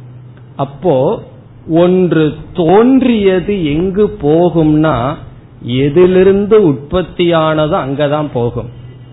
அப்போ 0.57 1.23
ஒன்று 1.71 2.25
தோன்றியது 2.53 3.55
எங்கு 3.73 4.05
போகும்னா 4.23 4.97
எதிலிருந்து 5.63 6.57
உற்பத்தியானதோ 6.71 7.77
அங்கதான் 7.85 8.31
போகும். 8.33 8.71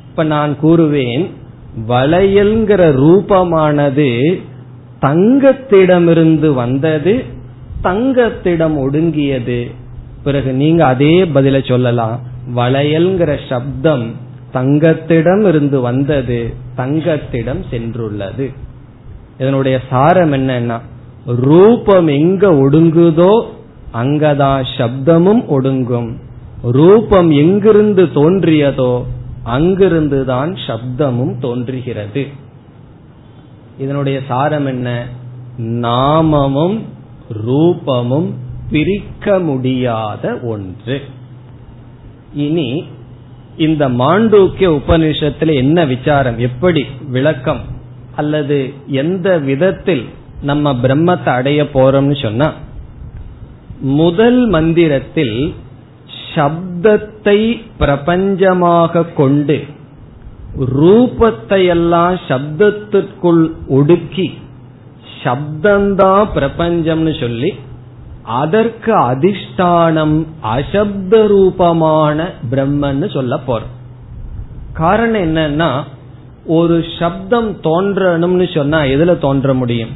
இப்ப 0.10 0.24
நான் 0.24 0.56
கூறுவேன் 0.64 1.26
வளையல்ங்கிற 1.88 2.84
ரூபமானது 3.02 4.10
தங்கத்திடமிருந்து 5.02 6.54
வந்தது 6.54 7.24
தங்கத்திடம் 7.84 8.78
ஒடுங்கியது. 8.78 9.72
பிறகு 10.24 10.54
நீங்க 10.54 10.86
அதே 10.86 11.24
பதில 11.24 11.68
சொல்லலாம். 11.68 12.20
வளையல்ங்கிற 12.56 13.38
சப்தம் 13.50 14.16
தங்கத்திடம் 14.54 15.48
இருந்து 15.48 15.82
வந்தது 15.82 16.54
தங்கத்திடம் 16.76 17.64
சென்றுள்ளது. 17.72 18.54
இதனுடைய 19.40 19.80
சாரம் 19.90 20.34
என்னன்னா 20.34 20.80
ரூபம் 21.26 22.08
எங்க 22.08 22.52
ஒடுங்குதோ 22.52 23.46
அங்கதான் 23.94 24.66
சப்தமும் 24.78 25.44
ஒடுங்கும். 25.50 26.14
ரூபம் 26.62 27.32
எங்கிருந்து 27.32 28.06
தோன்றியதோ 28.06 29.04
அங்கிருந்துதான் 29.46 30.58
சப்தமும் 30.68 31.40
தோன்றுகிறது. 31.40 32.28
இதனுடைய 33.80 34.22
சாரம் 34.28 34.66
என்ன? 34.66 35.06
நாமமும் 35.58 36.82
ரூபமும் 37.48 38.30
பிரிக்க 38.72 39.40
முடியாத 39.40 40.40
ஒன்று. 40.44 41.02
இனி 42.34 42.86
இந்த 43.58 43.90
மாண்டூக்கிய 43.90 44.80
உபனிஷத்துல 44.80 45.54
என்ன 45.54 45.86
விசாரம்? 45.86 46.40
எப்படி 46.40 46.86
விளக்கம்? 47.08 47.62
அல்லது 48.16 48.74
எந்த 48.88 49.38
விதத்தில் 49.38 50.06
நம்ம 50.42 50.74
பிரம்மத்தை 50.74 51.30
அடைய 51.30 51.64
போறோம்னு 51.64 52.22
சொன்னா 52.22 52.54
முதல் 53.82 54.48
மந்திரத்தில் 54.48 55.56
சப்தத்தை 56.36 57.62
பிரபஞ்சமாக 57.80 59.14
கொண்டு 59.14 59.66
ரூபத்தை 60.58 61.68
எல்லாம் 61.68 62.14
சப்தத்திற்குள் 62.14 63.52
ஒடுக்கி 63.68 64.38
சப்தந்தான் 65.24 66.28
பிரபஞ்சம்னு 66.36 67.20
சொல்லி 67.20 67.54
அதற்கு 68.24 68.98
அதிஷ்டானம் 68.98 70.26
அசப்த 70.42 71.28
ரூபமான 71.28 72.32
பிரம்மன்னு 72.52 73.14
சொல்ல 73.14 73.40
போறோம். 73.48 73.70
காரணம் 74.74 75.36
என்னன்னா 75.36 75.84
ஒரு 76.46 76.86
சப்தம் 77.00 77.52
தோன்றணும்னு 77.52 78.54
சொன்னா 78.54 78.82
எதுல 78.82 79.18
தோன்ற 79.18 79.54
முடியும்? 79.54 79.90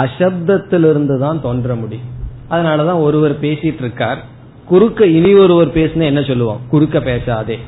அசப்தத்திலிருந்து 0.00 1.18
தான் 1.18 1.40
தோன்ற 1.40 1.74
முடியும். 1.74 2.06
அதனாலதான் 2.50 3.02
ஒருவர் 3.02 3.40
பேசிட்டு 3.40 3.78
இருக்கார். 3.78 4.24
குறுக்க 4.66 5.06
இனி 5.06 5.34
ஒருவர் 5.34 5.68
பேசினா 5.68 6.02
என்ன 6.02 6.22
சொல்லுவோம்? 6.22 6.60
குறுக்க 6.68 7.00
பேசாதே. 7.00 7.58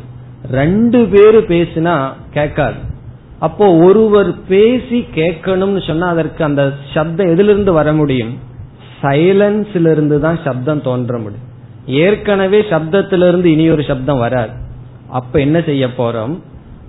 ரெண்டு 0.50 1.06
பேரு 1.06 1.40
பேசினா 1.48 2.12
கேட்காது. 2.30 2.74
அப்போ 3.38 3.74
ஒருவர் 3.74 4.44
பேசி 4.48 5.06
கேட்கணும்னு 5.14 5.86
சொன்னா 5.86 6.08
அதற்கு 6.08 6.44
அந்த 6.44 6.72
சப்தம் 6.94 7.30
எதிலிருந்து 7.30 7.72
வர 7.72 7.92
முடியும்? 7.92 8.38
சைலன்ஸ்ல 9.02 9.90
இருந்து 9.90 10.20
தான் 10.20 10.38
சப்தம் 10.44 10.82
தோன்ற 10.82 11.18
முடியும். 11.18 11.50
ஏற்கனவே 11.86 12.60
சப்தத்திலிருந்து 12.60 13.44
இனி 13.44 13.70
ஒரு 13.70 13.82
சப்தம் 13.82 14.18
வராது. 14.18 14.50
அப்ப 15.08 15.40
என்ன 15.40 15.60
செய்ய 15.60 15.86
போறோம்? 15.86 16.38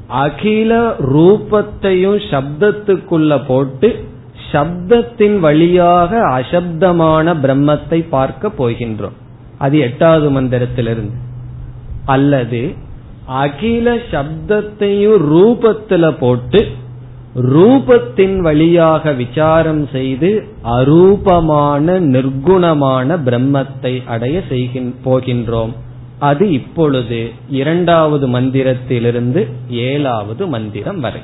அகில 0.07 0.95
ரூபத்தையும் 0.99 2.19
சப்தத்துக்குள்ள 2.31 3.41
போட்டு 3.47 4.05
சப்தத்தின் 4.51 5.39
வழியாக 5.39 6.19
அசப்தமான 6.19 7.33
பிரம்மத்தை 7.33 8.05
பார்க்க 8.09 8.51
போகின்றோம். 8.57 9.13
அது 9.57 9.79
எட்டாவது 9.79 10.41
மந்திரத்திலிருந்து. 10.41 11.13
அல்லது 12.05 12.75
அகில 13.25 13.95
சப்தத்தையும் 13.95 15.21
ரூபத்துல 15.31 16.17
போட்டு 16.19 16.67
ரூபத்தின் 17.35 18.37
வழியாக 18.37 19.11
விசாரம் 19.11 19.87
செய்து 19.87 20.43
அரூபமான 20.63 21.99
நிர்குணமான 21.99 23.17
பிரம்மத்தை 23.25 24.07
அடைய 24.07 24.41
போகின்றோம். 25.05 25.73
அது 26.19 26.51
இப்பொழுது 26.51 27.31
இரண்டாவது 27.49 28.27
மந்திரத்திலிருந்து 28.27 29.49
ஏழாவது 29.69 30.47
மந்திரம் 30.47 30.99
வரை. 30.99 31.21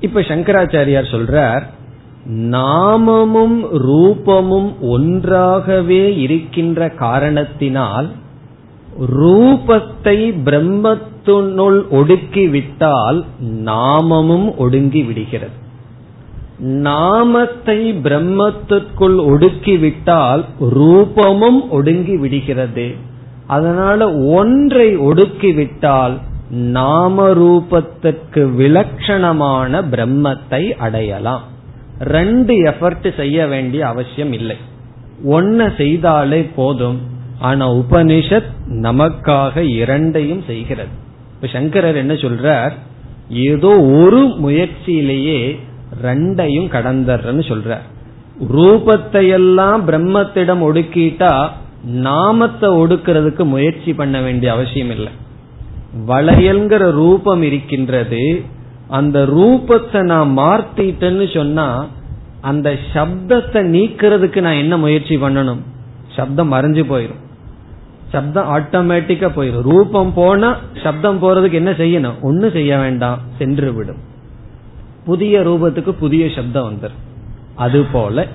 இப்ப 0.00 0.20
சங்கராச்சாரியார் 0.20 1.10
சொல்றார் 1.10 1.62
நாமமும் 2.30 3.64
ரூபமும் 3.72 4.78
ஒன்றாகவே 4.80 6.16
இருக்கின்ற 6.16 6.88
காரணத்தினால் 6.88 8.10
ரூபத்தை 9.00 10.34
பிரம்மத்தினுள் 10.44 11.88
ஒடுக்கி 11.90 12.50
விட்டால் 12.50 13.24
நாமமும் 13.40 14.56
ஒடுங்கி 14.56 15.02
விடுகிறது 15.02 15.60
நாமத்தை 16.58 17.92
பிரம்மத்திற்குள் 17.92 19.24
ஒடுக்கி 19.24 19.78
விட்டால் 19.78 20.44
ரூபமும் 20.60 21.68
ஒடுங்கி 21.70 22.16
விடுகிறது 22.16 22.94
அதனால 23.46 24.14
ஒன்றை 24.14 24.96
ஒடுக்கி 24.96 25.52
விட்டால் 25.52 26.18
நாம 26.50 27.32
ரூபத்திற்கு 27.32 28.50
விலட்சணமான 28.56 29.82
பிரம்மத்தை 29.90 30.70
அடையலாம். 30.70 31.42
ரெண்டு 31.98 32.54
எஃபர்ட் 32.54 33.16
செய்ய 33.16 33.46
வேண்டிய 33.46 33.86
அவசியம் 33.86 34.32
இல்லை. 34.32 34.56
ஒன்ன 35.26 35.70
செய்தாலே 35.76 36.50
போதும். 36.56 37.11
ஆனா 37.42 37.64
உபனிஷத் 37.74 38.50
நமக்காக 38.86 39.56
இரண்டையும் 39.76 40.42
செய்கிறது. 40.46 40.94
இப்ப 41.34 41.46
சங்கரர் 41.52 41.96
என்ன 41.96 42.14
சொல்றார்? 42.24 42.74
ஏதோ 43.46 43.70
ஒரு 44.00 44.20
முயற்சியிலேயே 44.44 45.40
ரெண்டையும் 46.02 46.68
கடந்தர்றன்னு 46.76 47.44
சொல்றார். 47.50 47.86
ரூபத்தையெல்லாம் 48.58 49.80
பிரம்மத்திடம் 49.88 50.62
ஒடுக்கிட்டா 50.68 51.32
நாமத்தை 51.84 52.68
ஒடுக்கிறதுக்கு 52.82 53.44
முயற்சி 53.44 53.92
பண்ண 53.94 54.16
வேண்டிய 54.20 54.52
அவசியம் 54.52 54.92
இல்லை. 54.96 55.12
வளையல்ங்கிற 56.08 56.84
ரூபம் 57.00 57.42
இருக்கின்றது. 57.42 58.22
அந்த 58.88 59.18
ரூபத்தை 59.36 60.00
நான் 60.02 60.30
மாற்றிட்டேன்னு 60.38 61.26
சொன்னா 61.34 61.66
அந்த 62.40 62.68
சப்தத்தை 62.94 63.60
நீக்கிறதுக்கு 63.74 64.40
நான் 64.40 64.62
என்ன 64.62 64.76
முயற்சி 64.76 65.16
பண்ணணும்? 65.16 65.62
சப்தம் 66.16 66.52
மறைஞ்சு 66.52 66.82
போயிடும் 66.92 67.21
சப்தம் 68.12 68.48
ஆட்டோமேட்டிக்கா 68.56 69.28
போயிடும் 69.36 69.66
ரூபம் 69.70 70.12
போனா 70.14 70.56
சப்தம் 70.82 71.22
போறதுக்கு 71.22 71.60
என்ன 71.60 71.70
செய்யணும்? 71.70 72.20
ஒன்னும் 72.20 72.50
செய்ய 72.50 72.78
வேண்டாம். 72.78 73.18
சென்று 73.38 73.72
விடும். 73.72 74.00
புதிய 75.04 75.40
ரூபத்துக்கு 75.40 75.92
புதிய 75.92 76.28
சப்தம் 76.34 76.66
வந்துடும் 76.70 77.00
அதுபோல 77.54 78.26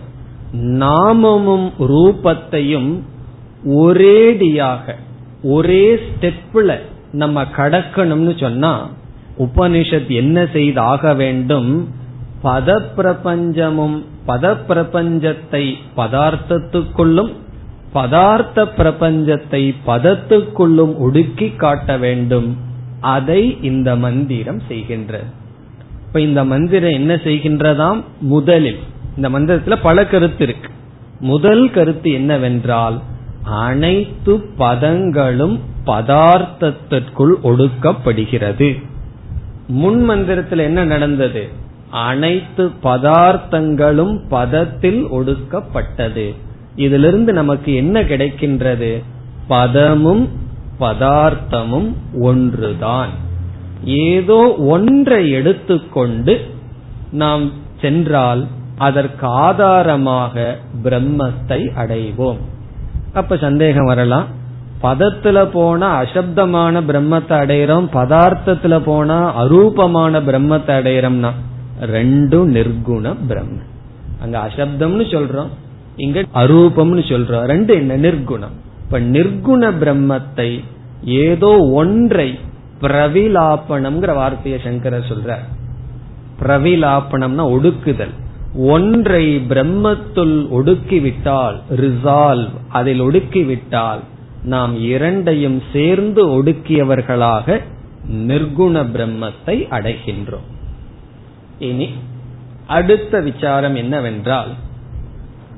நாமமும் 0.54 1.68
ரூபத்தையும் 1.80 2.92
ஒரேடியாக 3.66 4.96
ஒரே 5.44 5.86
ஸ்டெப்ல 5.96 6.80
நம்ம 7.12 7.46
கடக்கணும்னு 7.58 8.40
சொன்னா 8.40 8.90
உபனிஷத் 9.40 10.08
என்ன 10.08 10.48
செய்தாக 10.54 11.14
வேண்டும்? 11.14 11.72
பத 12.44 12.82
பிரபஞ்சமும் 12.98 13.98
பத 14.28 14.46
பிரபஞ்சத்தை 14.70 15.66
பதார்த்தத்துக்குள்ளும் 15.98 17.32
பதார்த்த 17.94 18.66
பிரபஞ்சத்தை 18.78 19.76
பதத்துக்குள்ளும் 19.88 20.98
ஒடுக்கி 20.98 21.56
காட்ட 21.56 21.98
வேண்டும். 21.98 22.58
அதை 23.00 23.58
இந்த 23.62 23.96
மந்திரம் 23.96 24.62
செய்கின்றது. 24.70 25.26
இப்ப 26.08 26.22
இந்த 26.22 26.44
மந்திரம் 26.44 26.92
என்ன 26.92 27.16
செய்கின்றதாம்? 27.16 28.04
முதலில் 28.20 28.80
இந்த 29.16 29.30
மந்திரத்துல 29.30 29.76
பல 29.82 30.06
கருத்து 30.06 30.44
இருக்கு. 30.44 30.70
முதல் 31.20 31.72
கருத்து 31.72 32.12
என்னவென்றால் 32.12 33.02
அனைத்து 33.44 34.38
பதங்களும் 34.60 35.60
பதார்த்தத்திற்குள் 35.86 37.34
ஒடுக்கப்படுகிறது. 37.44 38.84
முன் 39.68 40.04
மந்திரத்தில் 40.04 40.60
என்ன 40.60 40.86
நடந்தது? 40.86 41.50
அனைத்து 41.90 42.72
பதார்த்தங்களும் 42.84 44.20
பதத்தில் 44.32 45.06
ஒடுக்கப்பட்டது. 45.12 46.36
இதிலிருந்து 46.78 47.32
நமக்கு 47.34 47.72
என்ன 47.76 48.02
கிடைக்கின்றது? 48.02 48.92
பதமும் 49.48 50.26
பதார்த்தமும் 50.80 51.90
ஒன்றுதான். 52.22 53.12
ஏதோ 54.06 54.40
ஒன்றை 54.68 55.22
எடுத்துக்கொண்டு 55.32 56.36
நாம் 57.12 57.46
சென்றால் 57.82 58.42
அதற்கு 58.78 59.26
ஆதாரமாக 59.46 60.56
பிரம்மத்தை 60.84 61.60
அடைவோம். 61.82 62.42
அப்ப 63.14 63.38
சந்தேகம் 63.38 63.90
வரலாம். 63.92 64.28
பதத்துல 64.84 65.38
போனா 65.54 65.88
அசப்தமான 66.02 66.82
பிரம்மத்தை 66.90 67.36
அடையிறோம் 67.44 67.88
பதார்த்தத்துல 67.94 68.76
போனா 68.86 69.20
அரூபமான 69.44 70.20
பிரம்மத்தை 70.28 70.74
அடையிறோம்னா 70.80 71.32
ரெண்டும் 71.94 72.52
நிர்குண 72.58 73.16
பிரம்ம 73.30 73.58
அங்க 74.22 74.36
அசப்தம்னு 74.48 75.06
சொல்றோம். 75.14 75.52
இங்க 75.98 76.20
அரூபம்னு 76.34 77.04
சொல்றோம் 77.12 77.44
ரெண்டு 77.44 77.74
என்ன? 77.74 77.98
நிர்குணம். 77.98 78.56
இப்ப 78.84 79.00
நிர்குண 79.00 79.72
பிரம்மத்தை 79.82 80.64
ஏதோ 81.04 81.70
ஒன்றை 81.74 82.40
பிரவிலாபனம்ங்கிற 82.82 84.14
வார்த்தையை 84.14 84.60
சங்கரர் 84.64 85.10
சொல்ற 85.10 85.38
பிரவிலாப்பணம்னா 86.42 87.44
ஒடுக்குதல். 87.56 88.14
ஒன்றை 88.56 89.38
பிரம்மத்துள் 89.38 90.36
ஒடுக்கிவிட்டால் 90.50 91.58
ரிசால்வ் 91.76 92.50
அதில் 92.68 93.02
ஒடுக்கிவிட்டால் 93.02 94.00
நாம் 94.44 94.80
இரண்டையும் 94.80 95.62
சேர்ந்து 95.74 96.22
ஒடுக்கியவர்களாக 96.28 97.62
நிர்குண 98.28 98.76
பிரம்மத்தை 98.94 99.58
அடைகின்றோம். 99.70 100.48
இனி 101.60 101.90
அடுத்த 102.68 103.20
விசாரம் 103.20 103.76
என்னவென்றால் 103.76 104.52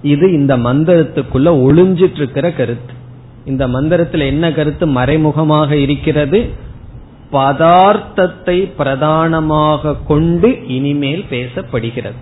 இது 0.02 0.32
இந்த 0.32 0.58
மந்திரத்துக்குள்ள 0.58 1.50
ஒளிஞ்சிட்டு 1.66 2.16
இருக்கிற 2.16 2.52
கருத்து. 2.52 2.94
இந்த 3.46 3.68
மந்திரத்துல 3.68 4.26
என்ன 4.26 4.52
கருத்து? 4.52 4.88
மறைமுகமாக 4.88 5.76
இருக்கிறது. 5.76 6.50
பதார்த்தத்தை 7.32 8.72
பிரதானமாக 8.78 9.96
கொண்டு 9.96 10.68
இனிமேல் 10.68 11.26
பேசப்படுகிறது. 11.30 12.20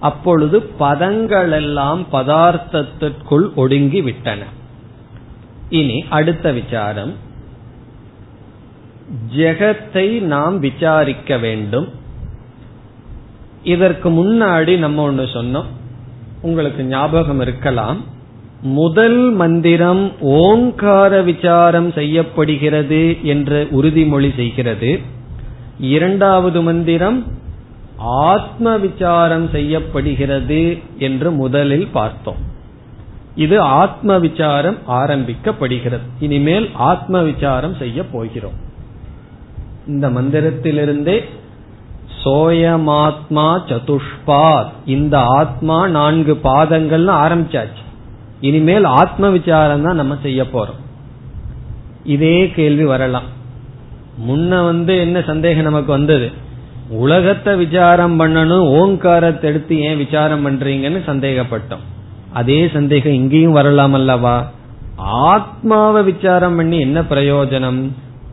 அப்பொழுது 0.00 0.70
பதங்களெல்லாம் 0.80 2.06
பதார்த்தத்திற்குள் 2.12 3.54
ஒடுங்கி 3.54 4.02
விட்டன 4.02 4.42
இனி 5.68 6.04
அடுத்த 6.08 6.52
விசாரம். 6.52 7.14
ஜெகத்தை 9.36 10.20
நாம் 10.20 10.58
விசாரிக்க 10.58 11.38
வேண்டும். 11.38 11.88
இதற்கு 13.62 14.10
முன்னாடி 14.10 14.78
நம்ம 14.78 15.02
ஒன்று 15.02 15.24
சொன்னோம். 15.24 15.66
உங்களுக்கு 16.42 16.84
ஞாபகம் 16.84 17.40
இருக்கலாம். 17.40 18.00
முதல் 18.62 19.30
மந்திரம் 19.30 20.20
ஓங்கார 20.20 21.22
விசாரம் 21.22 21.92
செய்யப்படுகிறது 21.92 23.16
என்று 23.22 23.68
உறுதிமொழி 23.70 24.34
செய்கிறது. 24.36 25.00
இரண்டாவது 25.80 26.62
மந்திரம் 26.62 27.26
ஆத்ம 27.96 28.76
விசாரம் 28.76 29.48
செய்யப்படுகிறது 29.50 30.78
என்று 30.98 31.30
முதலில் 31.30 31.88
பார்த்தோம். 31.92 32.50
இது 33.34 33.60
ஆத்ம 33.60 34.18
விசாரம் 34.18 34.76
ஆரம்பிக்கப்படுகிறது. 34.88 36.06
இனிமேல் 36.20 36.70
ஆத்ம 36.74 37.22
விசாரம் 37.22 37.74
செய்ய 37.74 38.04
போகிறோம். 38.04 38.70
இந்த 39.86 40.10
மந்திரத்திலிருந்தே 40.10 41.24
சோயமாத்மா 42.24 43.46
சதுஷ்பாத். 43.68 44.72
இந்த 44.84 45.18
ஆத்மா 45.18 45.88
நான்கு 45.88 46.40
பாதங்கள்னு 46.44 47.14
ஆரம்பிச்சாச்சு. 47.24 47.82
இனிமேல் 48.40 48.84
ஆத்ம 48.84 49.28
விசாரம் 49.28 49.82
தான் 49.82 49.94
நம்ம 49.94 50.16
செய்ய 50.22 50.42
போறோம். 50.42 50.80
இதே 52.04 52.50
கேள்வி 52.50 52.84
வரலாம். 52.84 53.28
முன்ன 54.28 54.64
வந்து 54.64 54.98
என்ன 54.98 55.22
சந்தேகம் 55.22 55.62
நமக்கு 55.62 55.92
வந்தது? 55.92 56.30
உலகத்தை 56.88 57.56
விசாரம் 57.56 58.20
பண்ணணும் 58.20 58.60
ஓங்காரத்தை 58.60 59.50
எடுத்து 59.50 59.80
ஏன் 59.80 59.96
விசாரம் 59.96 60.46
பண்றீங்கன்னு 60.46 61.00
சந்தேகப்பட்டோம். 61.06 61.84
அதே 62.32 62.68
சந்தேகம் 62.68 63.12
இங்கேயும் 63.12 63.52
வரலாம் 63.52 63.92
அல்லவா? 63.92 64.46
ஆத்மாவை 64.96 66.02
விசாரம் 66.02 66.56
பண்ணி 66.56 66.80
என்ன 66.80 67.00
பிரயோஜனம்? 67.00 67.90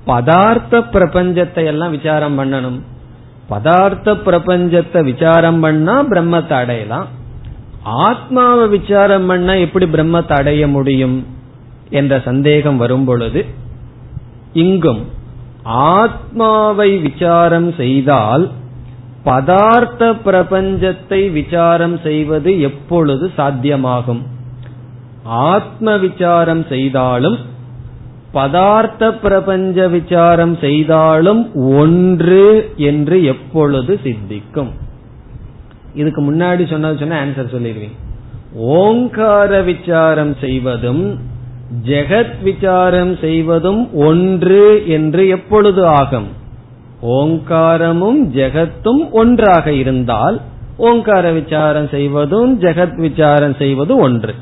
பதார்த்த 0.08 0.82
பிரபஞ்சத்தை 0.94 1.66
எல்லாம் 1.66 1.92
விசாரம் 1.92 2.40
பண்ணணும். 2.40 2.80
பதார்த்த 3.50 4.14
பிரபஞ்சத்தை 4.14 5.04
விசாரம் 5.04 5.60
பண்ணா 5.60 6.04
பிரம்மத்தை 6.04 6.52
அடையலாம் 6.52 7.08
ஆத்மாவை 7.84 8.68
விசாரம் 8.68 9.26
பண்ணா 9.26 9.54
எப்படி 9.54 9.86
பிரம்மத்தை 9.86 10.32
அடைய 10.32 10.68
முடியும் 10.68 11.28
என்ற 11.90 12.20
சந்தேகம் 12.20 12.78
வரும் 12.78 13.06
பொழுது 13.06 13.46
இங்கும் 14.54 15.02
ஆத்மாவை 15.64 16.98
விசாரம் 16.98 17.74
செய்தால் 17.78 18.50
பதார்த்த 19.26 20.16
பிரபஞ்சத்தை 20.26 21.32
விசாரம் 21.32 22.00
செய்வது 22.04 22.62
எப்பொழுது 22.62 23.32
சாத்தியமாகும்? 23.38 24.22
ஆத்ம 25.24 25.98
விசாரம் 25.98 26.66
செய்தாலும் 26.70 27.38
பதார்த்த 28.34 29.12
பிரபஞ்ச 29.12 29.88
விசாரம் 29.88 30.58
செய்தாலும் 30.58 31.42
ஒன்று 31.56 32.74
என்று 32.76 33.24
எப்பொழுது 33.24 34.00
சித்திக்கும்? 34.04 34.72
இதுக்கு 35.94 36.22
முன்னாடி 36.22 36.70
சொன்னது 36.70 36.98
சொன்ன 36.98 37.26
ஆன்சர் 37.26 37.54
சொல்லிடுவீங்க 37.56 37.98
ஓங்கார 38.54 39.62
விசாரம் 39.62 40.36
செய்வதும் 40.42 41.20
ஜெகத் 41.86 42.44
விசாரம் 42.44 43.18
செய்வதும் 43.18 43.82
ஒன்று 43.94 44.84
என்று 44.88 45.28
எப்பொழுது 45.28 45.86
ஆகும்? 45.86 46.28
ஓங்காரமும் 47.02 48.22
ஜெகத்தும் 48.36 49.04
ஒன்றாக 49.12 49.74
இருந்தால் 49.74 50.42
ஓங்கார 50.78 51.32
விசாரம் 51.32 51.88
செய்வதும் 51.88 52.62
ஜெகத் 52.62 52.96
விசாரம் 52.96 53.56
செய்வதும் 53.56 54.00
ஒன்று. 54.00 54.36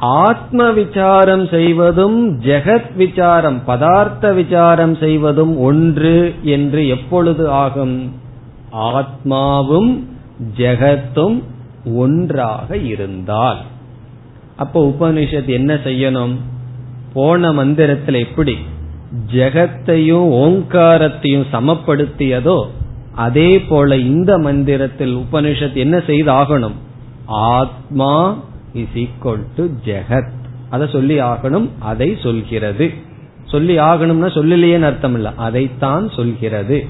ஆத்ம 0.00 0.70
விசாரம் 0.70 1.46
செய்வதும் 1.46 2.40
ஜெகத் 2.40 2.96
விசாரம் 2.96 3.62
பதார்த்த 3.66 4.34
விசாரம் 4.34 4.94
செய்வதும் 4.96 5.60
ஒன்று 5.60 6.34
என்று 6.42 6.88
எப்பொழுது 6.88 7.50
ஆகும்? 7.50 8.12
ஆத்மாவும் 8.72 10.04
ஜெகத்தும் 10.56 11.42
ஒன்றாக 11.94 12.76
இருந்தால். 12.76 13.58
அப்போ 14.56 14.94
உபனிஷத் 14.98 15.46
என்ன 15.46 15.74
செய்யணும்? 15.74 16.36
போன 17.12 17.52
மந்திரத்தில் 17.52 18.14
எப்படி? 18.14 18.56
ஜெகத்தையும் 19.32 20.30
ஓங்காரத்தையும் 20.30 21.44
சமப்படுத்தியதோ 21.52 22.66
அதே 23.14 23.60
போல 23.60 23.96
இந்த 23.96 24.38
மந்திரத்தில் 24.38 25.16
உபனிஷத் 25.16 25.74
என்ன 25.74 25.98
செய்தாகணும்? 25.98 26.74
ஆத்மா 27.26 28.36
இஸ் 28.72 28.94
ஈக்வல் 28.94 29.44
டு 29.56 29.68
ஜெகத் 29.84 30.30
அதை 30.70 30.88
சொல்லி 30.92 31.20
ஆகணும் 31.20 31.68
அதை 31.78 32.16
சொல்கிறது. 32.22 32.90
சொல்லி 33.44 33.78
ஆகணும்னா 33.78 34.26
சொல்லலையேன்னு 34.26 34.82
அர்த்தம் 34.82 35.14
இல்ல. 35.14 35.32
அதைத்தான் 35.36 36.10
சொல்கிறது. 36.10 36.86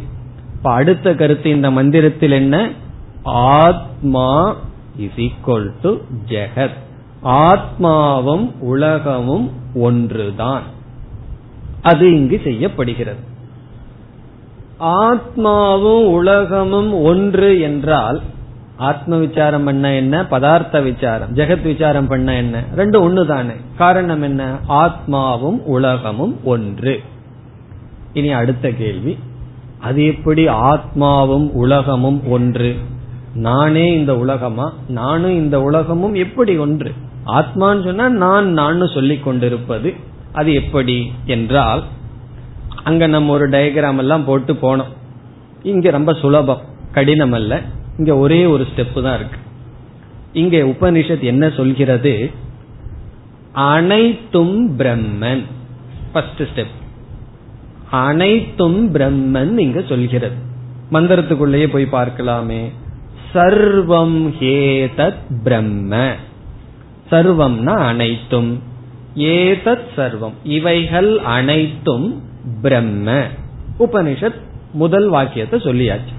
இப்ப 0.56 0.72
அடுத்த 0.72 1.14
கருத்து 1.14 1.50
இந்த 1.50 1.70
மந்திரத்தில் 1.70 2.30
என்ன? 2.30 2.70
ஆத்மா 3.22 4.56
இஸ் 4.96 5.16
ஈக்வல் 5.16 5.72
டு 5.82 5.96
ஜெகத் 6.28 6.76
ஆத்மாவும் 7.24 8.50
உலகமும் 8.58 9.50
ஒன்றுதான். 9.74 10.62
அது 11.82 12.12
இங்கு 12.12 12.40
செய்யப்படுகிறது. 12.44 13.18
ஆத்மாவும் 14.80 16.04
உலகமும் 16.04 17.02
ஒன்று 17.02 17.60
என்றால் 17.60 18.20
ஆத்ம 18.78 19.16
விசாரம் 19.16 19.64
பண்ண 19.64 19.92
என்ன? 19.92 20.22
பதார்த்த 20.22 20.82
விசாரம் 20.82 21.34
ஜெகத் 21.34 21.62
விசாரம் 21.62 22.06
பண்ண 22.06 22.34
என்ன? 22.34 22.64
ரெண்டு 22.74 23.10
ஒண்ணு 23.10 23.26
தானே 23.26 23.52
காரணம் 23.78 24.22
என்ன? 24.22 24.58
ஆத்மாவும் 24.68 25.62
உலகமும் 25.64 26.44
ஒன்று. 26.44 27.00
இனி 28.12 28.32
அடுத்த 28.32 28.70
கேள்வி. 28.70 29.18
அது 29.78 30.04
எப்படி 30.04 30.46
ஆத்மாவும் 30.46 31.50
உலகமும் 31.50 32.28
ஒன்று? 32.28 32.76
நானே 33.34 33.94
இந்த 33.94 34.18
உலகமா? 34.18 34.72
நானும் 34.88 35.34
இந்த 35.34 35.60
உலகமும் 35.60 36.14
எப்படி 36.14 36.56
ஒன்று? 36.56 36.92
ஆத்மான்னு 37.26 37.84
சொன்னா 37.84 38.08
நான் 38.08 38.52
நான் 38.52 38.88
சொல்லிக் 38.94 39.24
கொண்டிருப்பது 39.24 39.94
அது 40.32 40.54
எப்படி 40.54 41.12
என்றால் 41.24 41.84
அங்க 42.82 43.06
நம்ம 43.06 43.32
ஒரு 43.32 43.48
டயக்ராம் 43.48 43.96
எல்லாம் 43.96 44.24
போட்டு 44.24 44.52
போனோம். 44.52 44.92
இங்க 45.62 45.90
ரொம்ப 45.90 46.12
சுலபம். 46.12 46.60
கடினம் 46.92 47.32
அல்ல. 47.32 47.60
இங்க 47.98 48.16
ஒரே 48.16 48.44
ஒரு 48.44 48.66
ஸ்டெப் 48.76 49.02
தான் 49.02 49.14
இருக்கு. 49.14 49.38
இங்க 50.32 50.56
உபனிஷத் 50.56 51.20
என்ன 51.20 51.50
சொல்கிறது? 51.50 52.30
அனைத்தும் 53.52 54.78
பிரம்மன். 54.78 55.42
ஃபர்ஸ்ட் 56.12 56.42
ஸ்டெப் 56.42 56.76
அனைத்தும் 57.90 58.94
பிரம்மன் 58.94 59.58
இங்க 59.58 59.82
சொல்கிறது. 59.88 60.36
மந்திரத்துக்குள்ளேயே 60.92 61.66
போய் 61.66 61.88
பார்க்கலாமே. 61.92 62.70
சர்வம் 63.34 64.32
ஏதத் 64.40 65.42
பிரம்ம. 65.44 66.12
சர்வம்னா 67.10 67.76
அனைத்தும். 67.76 68.62
ஏதத் 69.16 69.86
சர்வம். 69.96 70.32
இவைகள் 70.44 71.18
அனைத்தும் 71.18 72.22
பிரம்ம. 72.62 73.26
உபனிஷத் 73.78 74.40
முதல் 74.72 75.08
வாக்கியத்தை 75.08 75.60
சொல்லியாச்சு. 75.60 76.16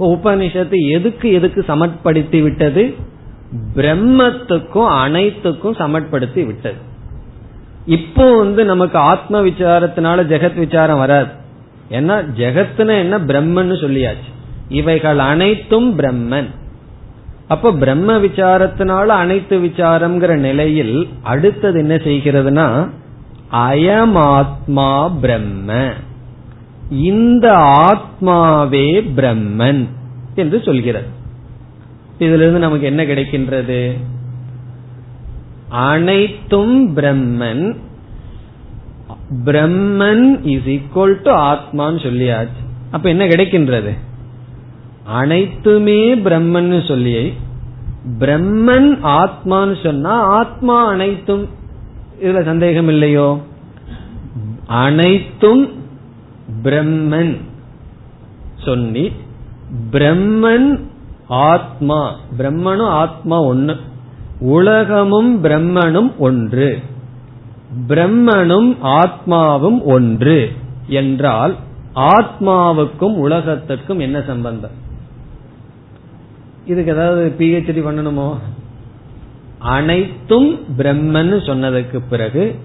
இப்போ 0.00 0.18
உபனிஷத்து 0.22 0.90
எதுக்கு 0.90 1.32
எதுக்கு 1.32 1.64
சமட்படுத்தி 1.68 2.42
விட்டது? 2.42 2.94
பிரம்மத்துக்கும் 3.76 4.88
அனைத்துக்கும் 4.88 5.76
சமட்படுத்தி 5.76 6.46
விட்டது. 6.46 6.76
இப்போ 7.86 8.36
வந்து 8.36 8.64
நமக்கு 8.64 8.98
ஆத்ம 8.98 9.42
விசாரத்தினால 9.42 10.24
ஜெகத் 10.24 10.58
விசாரம் 10.58 10.98
வராது. 10.98 11.30
ஏன்னா 11.90 12.24
ஜெகத்னு 12.36 12.98
என்ன? 12.98 13.18
பிரம்மன்னு 13.18 13.76
சொல்லியாச்சு. 13.76 14.32
இவைகள் 14.68 15.18
அனைத்தும் 15.18 15.98
பிரம்மன். 15.98 16.48
அப்ப 17.48 17.72
பிரம்ம 17.72 18.18
விசாரத்தினால 18.18 19.06
அனைத்து 19.06 19.58
விசாரம்ங்கிற 19.58 20.36
நிலையில் 20.36 21.08
அடுத்தது 21.22 21.78
என்ன 21.78 21.94
செய்கிறதுனா 21.94 22.88
அயமாத்மா 23.52 25.18
பிரம்ம. 25.20 25.92
இந்த 26.90 27.52
ஆத்மாவே 27.56 29.06
பிரம்மன் 29.16 29.88
என்று 30.34 30.62
சொல்கிறது. 30.64 31.06
இதிலிருந்து 32.18 32.58
நமக்கு 32.58 32.86
என்ன 32.86 33.04
கிடைக்கின்றது? 33.04 33.96
அனைத்தும் 35.68 36.96
Brahman. 36.96 37.76
Brahman 39.44 40.46
is 40.46 40.64
equal 40.64 41.22
to 41.22 41.32
ஆத்மான்னு 41.34 41.98
சொல்லியாச்சு. 41.98 42.62
அப்ப 42.90 43.08
என்ன 43.08 43.26
கிடைக்கின்றது? 43.26 43.96
அனைத்துமே 45.04 46.14
பிரம்மன் 46.14 46.86
சொல்லி 46.88 47.32
பிரம்மன் 48.18 48.98
ஆத்மான்னு 49.02 49.82
சொன்னா 49.82 50.10
ஆத்மா 50.10 50.86
அனைத்தும் 50.86 51.48
இதுல 52.22 52.44
சந்தேகம் 52.44 52.88
இல்லையோ? 52.88 53.40
அனைத்தும் 54.66 55.77
பிரம்மன். 56.62 57.36
சொல்லி 58.64 59.12
பிரம்மன் 59.90 60.80
ஆத்மா. 61.28 62.14
பிரம்மனும் 62.38 62.86
ஆத்மா 62.86 63.40
ஒன்னு 63.40 63.76
உலகமும் 64.40 65.44
பிரம்மனும் 65.44 66.16
ஒன்று. 66.18 66.78
பிரம்மனும் 67.88 68.76
ஆத்மாவும் 68.82 69.82
ஒன்று. 69.82 70.52
என்றால் 70.86 71.56
ஆத்மாவுக்கும் 71.94 73.16
உலகத்திற்கும் 73.16 73.98
என்ன 73.98 74.22
சம்பந்தம்? 74.22 74.70
இதுக்கு 76.66 76.92
ஏதாவது 76.92 77.34
பிஹெச்டி 77.38 77.78
பண்ணணுமோ? 77.78 78.36
அனைத்தும் 79.58 80.58
பிரம்மன் 80.78 81.46
சொன்னதுக்கு 81.46 82.02
பிறகு 82.10 82.58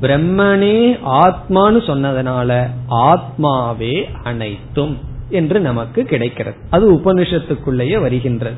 பிரம்மனே 0.00 0.98
ஆத்மான்னு 1.06 1.80
சொன்னதனால 1.86 2.70
ஆத்மாவே 2.90 4.04
அனைத்தும் 4.22 4.98
என்று 5.28 5.60
நமக்கு 5.60 6.04
கிடைக்கிறது. 6.04 6.56
அது 6.70 6.92
உபனிஷத்துக்குள்ளேயே 6.92 8.00
வருகின்றது. 8.00 8.56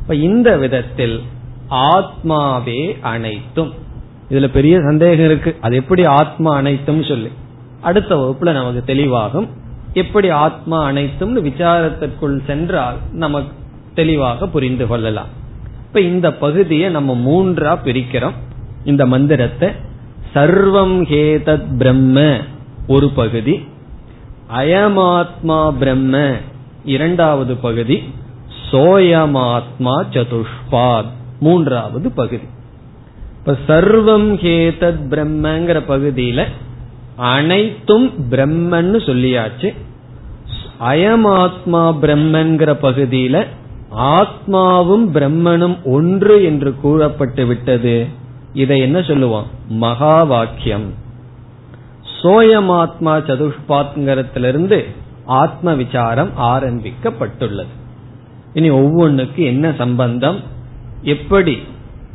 இப்ப 0.00 0.14
இந்த 0.14 0.56
விதத்தில் 0.56 1.22
ஆத்மாவே 1.70 3.00
அனைத்தும். 3.00 3.72
இதுல 4.30 4.46
பெரிய 4.46 4.80
சந்தேகம் 4.80 5.24
இருக்கு. 5.24 5.56
அது 5.60 5.76
எப்படி 5.76 6.04
ஆத்மா 6.04 6.56
அனைத்தும் 6.56 7.02
சொல்லி. 7.02 7.28
அடுத்த 7.80 8.16
வகுப்புல 8.16 8.52
நமக்கு 8.52 8.94
தெளிவாகும். 8.94 9.48
எப்படி 9.92 10.30
ஆத்மா 10.30 10.84
அனைத்தும் 10.84 11.44
விசாரத்திற்குள் 11.44 12.40
சென்றால் 12.46 12.96
நமக்கு 13.12 13.52
தெளிவாக 13.94 14.46
புரிந்து 14.46 14.86
கொள்ளலாம். 14.86 15.26
இப்ப 15.86 16.00
இந்த 16.00 16.32
பகுதியை 16.32 16.90
நம்ம 16.90 17.14
மூன்றா 17.14 17.78
பிரிக்கிறோம். 17.84 18.32
இந்த 18.84 19.06
மந்திரத்தை 19.06 19.68
சர்வம் 20.36 20.98
ஹேதத் 21.04 21.76
பிரம்ம 21.78 22.36
ஒரு 22.86 23.08
பகுதி. 23.08 23.64
அயமாத்மா 24.56 25.70
பிரம்ம 25.78 26.32
இரண்டாவது 26.84 27.56
பகுதி. 27.56 28.02
சோயமாத்மா 28.72 29.94
சதுஷ்பாத் 30.10 31.10
மூன்றாவது 31.40 32.10
பகுதி. 32.10 32.42
இப்ப 33.38 33.56
சர்வம் 33.68 34.30
ஹேதத் 34.34 35.00
பிரம்மங்கிற 35.08 35.80
பகுதியில 35.88 36.44
அனைத்தும் 37.16 38.12
பிரம்மன்னு 38.30 39.00
சொல்லியாச்சு. 39.06 39.74
அயமாத்மா 40.80 41.96
பிரம்மன்கிற 42.02 42.76
பகுதியில 42.82 43.46
ஆத்மாவும் 43.96 45.06
பிரம்மனும் 45.12 45.76
ஒன்று 45.84 46.44
என்று 46.44 46.74
கூறப்பட்டு 46.74 47.46
விட்டது. 47.46 48.24
இதை 48.62 48.76
என்ன 48.80 48.98
சொல்லுவோம்? 49.02 49.48
மகா 49.68 50.16
வாக்கியம் 50.22 50.86
சோயமாத்மா 52.22 53.14
சதுஷ்பாத்ங்கிறத்திலிருந்து 53.28 54.78
ஆத்ம 55.40 55.74
விசாரம் 55.74 56.32
ஆரம்பிக்கப்பட்டுள்ளது. 56.52 57.72
இனி 58.52 58.70
ஒவ்வொன்றுக்கு 58.70 59.42
என்ன 59.52 59.74
சம்பந்தம்? 59.78 60.38
எப்படி 61.02 61.54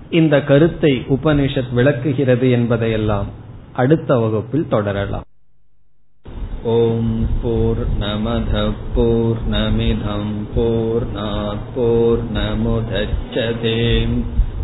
இந்த 0.09 0.35
கருத்தை 0.43 0.93
உபனிஷத் 1.09 1.73
விளக்குகிறது 1.73 2.47
என்பதையெல்லாம் 2.51 3.27
அடுத்த 3.73 4.19
வகுப்பில் 4.19 4.67
தொடரலாம். 4.67 5.27
ஓம் 6.63 7.27
போர் 7.41 7.83
நமத 7.99 8.71
போர் 8.95 9.41
நமிதம் 9.51 10.33
போர் 10.55 11.07
போர் 11.75 12.23
நமுதச்சதேம் 12.33 14.17